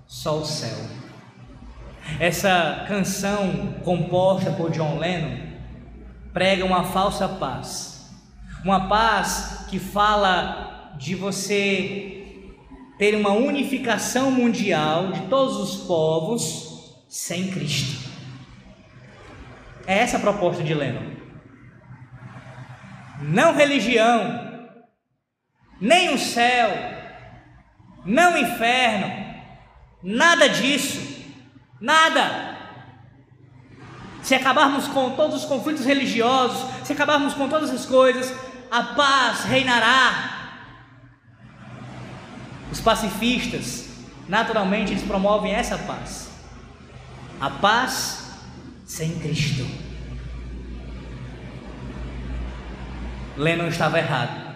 só 0.08 0.38
o 0.38 0.46
céu. 0.46 0.78
Essa 2.18 2.86
canção 2.88 3.76
composta 3.84 4.52
por 4.52 4.72
John 4.72 4.98
Lennon 5.00 5.38
prega 6.32 6.64
uma 6.64 6.86
falsa 6.86 7.28
paz. 7.28 8.10
Uma 8.64 8.88
paz 8.88 9.66
que 9.70 9.78
fala 9.78 10.96
de 10.98 11.14
você 11.14 12.46
ter 12.98 13.16
uma 13.16 13.32
unificação 13.32 14.32
mundial 14.32 15.12
de 15.12 15.22
todos 15.22 15.58
os 15.58 15.88
povos 15.88 16.96
sem 17.10 17.52
Cristo. 17.52 18.10
É 19.86 20.00
essa 20.00 20.18
a 20.18 20.20
proposta 20.22 20.64
de 20.64 20.74
Lennon. 20.74 21.11
Não 23.22 23.56
religião, 23.56 24.70
nem 25.80 26.14
o 26.14 26.18
céu, 26.18 26.70
não 28.04 28.34
o 28.34 28.38
inferno, 28.38 29.36
nada 30.02 30.50
disso, 30.50 31.24
nada. 31.80 32.58
Se 34.24 34.34
acabarmos 34.34 34.88
com 34.88 35.12
todos 35.12 35.44
os 35.44 35.46
conflitos 35.46 35.86
religiosos, 35.86 36.66
se 36.84 36.94
acabarmos 36.94 37.34
com 37.34 37.48
todas 37.48 37.70
as 37.70 37.86
coisas, 37.86 38.34
a 38.72 38.82
paz 38.84 39.44
reinará. 39.44 40.40
Os 42.72 42.80
pacifistas, 42.80 43.90
naturalmente, 44.28 44.94
eles 44.94 45.04
promovem 45.04 45.54
essa 45.54 45.78
paz. 45.78 46.32
A 47.40 47.50
paz 47.50 48.32
sem 48.86 49.20
Cristo. 49.20 49.91
Lennon 53.38 53.68
estava 53.68 53.98
errado. 53.98 54.52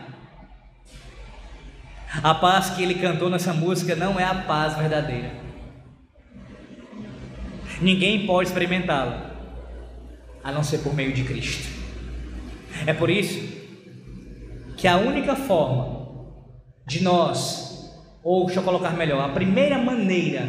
A 2.24 2.34
paz 2.36 2.72
que 2.72 2.84
ele 2.84 2.96
cantou 2.96 3.30
nessa 3.30 3.54
música 3.54 3.96
não 3.96 4.20
é 4.20 4.24
a 4.24 4.36
paz 4.36 4.78
verdadeira. 4.78 5.32
Ninguém 7.82 8.26
pode 8.26 8.48
experimentá-la 8.48 9.32
a 10.44 10.52
não 10.52 10.64
ser 10.64 10.80
por 10.80 10.94
meio 10.94 11.14
de 11.14 11.24
Cristo. 11.24 11.68
É 12.86 12.94
por 12.94 13.10
isso 13.10 13.56
que 14.78 14.88
a 14.88 14.98
única 14.98 15.36
forma 15.36 16.08
de 16.86 17.04
nós, 17.04 17.92
ou 18.24 18.46
deixa 18.46 18.60
eu 18.60 18.64
colocar 18.64 18.92
melhor, 18.92 19.24
a 19.24 19.34
primeira 19.34 19.78
maneira 19.78 20.48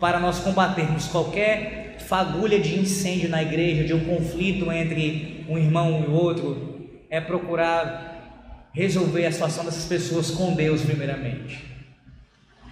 para 0.00 0.18
nós 0.18 0.38
combatermos 0.40 1.06
qualquer 1.06 1.98
fagulha 2.00 2.58
de 2.58 2.78
incêndio 2.78 3.28
na 3.28 3.42
igreja, 3.42 3.84
de 3.84 3.94
um 3.94 4.04
conflito 4.04 4.70
entre 4.72 5.44
um 5.48 5.58
irmão 5.58 6.02
e 6.02 6.10
o 6.10 6.12
outro, 6.12 6.75
é 7.10 7.20
procurar 7.20 8.70
resolver 8.72 9.24
a 9.24 9.32
situação 9.32 9.64
dessas 9.64 9.86
pessoas 9.86 10.30
com 10.30 10.54
Deus, 10.54 10.82
primeiramente. 10.82 11.64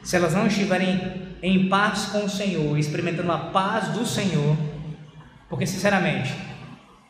Se 0.03 0.16
elas 0.16 0.35
não 0.35 0.47
estiverem 0.47 1.37
em 1.43 1.68
paz 1.68 2.07
com 2.07 2.24
o 2.24 2.28
Senhor, 2.28 2.78
experimentando 2.78 3.32
a 3.32 3.39
paz 3.39 3.89
do 3.89 4.05
Senhor, 4.05 4.57
porque, 5.49 5.66
sinceramente, 5.66 6.35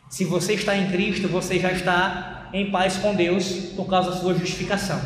se 0.08 0.24
você 0.24 0.54
está 0.54 0.76
em 0.76 0.90
Cristo, 0.90 1.28
você 1.28 1.58
já 1.58 1.72
está 1.72 2.48
em 2.52 2.70
paz 2.70 2.96
com 2.98 3.14
Deus 3.14 3.72
por 3.74 3.88
causa 3.88 4.12
da 4.12 4.16
sua 4.16 4.34
justificação. 4.34 5.00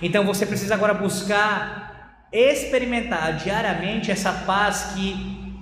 Então 0.00 0.24
você 0.24 0.46
precisa 0.46 0.74
agora 0.74 0.94
buscar 0.94 2.26
experimentar 2.32 3.36
diariamente 3.36 4.10
essa 4.10 4.32
paz 4.32 4.92
que 4.94 5.54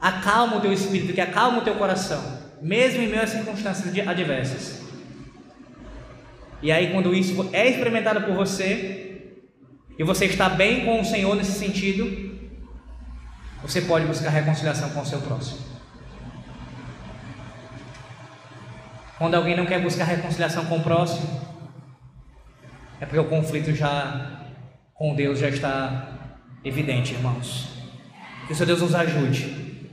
acalma 0.00 0.56
o 0.56 0.60
teu 0.60 0.72
espírito, 0.72 1.12
que 1.12 1.20
acalma 1.20 1.58
o 1.58 1.62
teu 1.62 1.74
coração, 1.74 2.22
mesmo 2.60 3.02
em 3.02 3.08
meio 3.08 3.22
a 3.22 3.26
circunstâncias 3.26 4.08
adversas. 4.08 4.82
E 6.62 6.70
aí, 6.70 6.92
quando 6.92 7.14
isso 7.14 7.48
é 7.52 7.68
experimentado 7.68 8.22
por 8.22 8.34
você, 8.34 9.00
e 9.98 10.04
você 10.04 10.26
está 10.26 10.48
bem 10.48 10.84
com 10.84 11.00
o 11.00 11.04
Senhor 11.04 11.34
nesse 11.34 11.52
sentido, 11.52 12.38
você 13.62 13.82
pode 13.82 14.06
buscar 14.06 14.30
reconciliação 14.30 14.90
com 14.90 15.00
o 15.00 15.06
seu 15.06 15.20
próximo. 15.20 15.58
Quando 19.18 19.34
alguém 19.34 19.56
não 19.56 19.66
quer 19.66 19.82
buscar 19.82 20.04
reconciliação 20.04 20.64
com 20.64 20.78
o 20.78 20.82
próximo, 20.82 21.40
é 23.00 23.06
porque 23.06 23.18
o 23.18 23.28
conflito 23.28 23.74
já 23.74 24.46
com 24.94 25.14
Deus 25.14 25.38
já 25.38 25.48
está 25.48 26.38
evidente, 26.64 27.14
irmãos. 27.14 27.68
Que 28.46 28.52
o 28.52 28.56
Senhor 28.56 28.66
Deus 28.66 28.80
nos 28.80 28.94
ajude, 28.94 29.88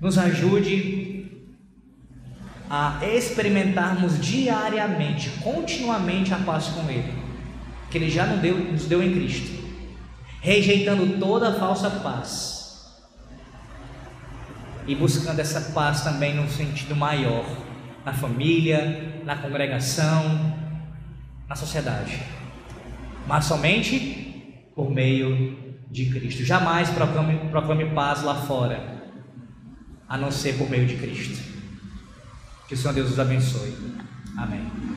nos 0.00 0.18
ajude 0.18 0.97
a 2.70 2.98
experimentarmos 3.02 4.20
diariamente, 4.20 5.30
continuamente 5.42 6.32
a 6.34 6.38
paz 6.38 6.68
com 6.68 6.88
Ele, 6.90 7.12
que 7.90 7.98
Ele 7.98 8.10
já 8.10 8.26
nos 8.26 8.40
deu, 8.40 8.58
nos 8.58 8.84
deu 8.84 9.02
em 9.02 9.12
Cristo, 9.14 9.64
rejeitando 10.40 11.18
toda 11.18 11.58
falsa 11.58 11.90
paz 11.90 12.98
e 14.86 14.94
buscando 14.94 15.40
essa 15.40 15.72
paz 15.72 16.02
também 16.02 16.34
no 16.34 16.48
sentido 16.48 16.94
maior, 16.94 17.44
na 18.04 18.12
família, 18.12 19.22
na 19.24 19.36
congregação, 19.36 20.54
na 21.48 21.54
sociedade 21.54 22.18
mas 23.28 23.44
somente 23.44 24.70
por 24.74 24.90
meio 24.90 25.76
de 25.90 26.06
Cristo. 26.06 26.44
Jamais 26.44 26.88
proclame, 26.88 27.50
proclame 27.50 27.84
paz 27.90 28.22
lá 28.22 28.34
fora, 28.34 28.80
a 30.08 30.16
não 30.16 30.32
ser 30.32 30.56
por 30.56 30.68
meio 30.70 30.86
de 30.86 30.96
Cristo. 30.96 31.57
Que 32.68 32.74
o 32.74 32.76
Senhor 32.76 32.92
Deus 32.92 33.12
os 33.12 33.18
abençoe. 33.18 33.74
Amém. 34.36 34.78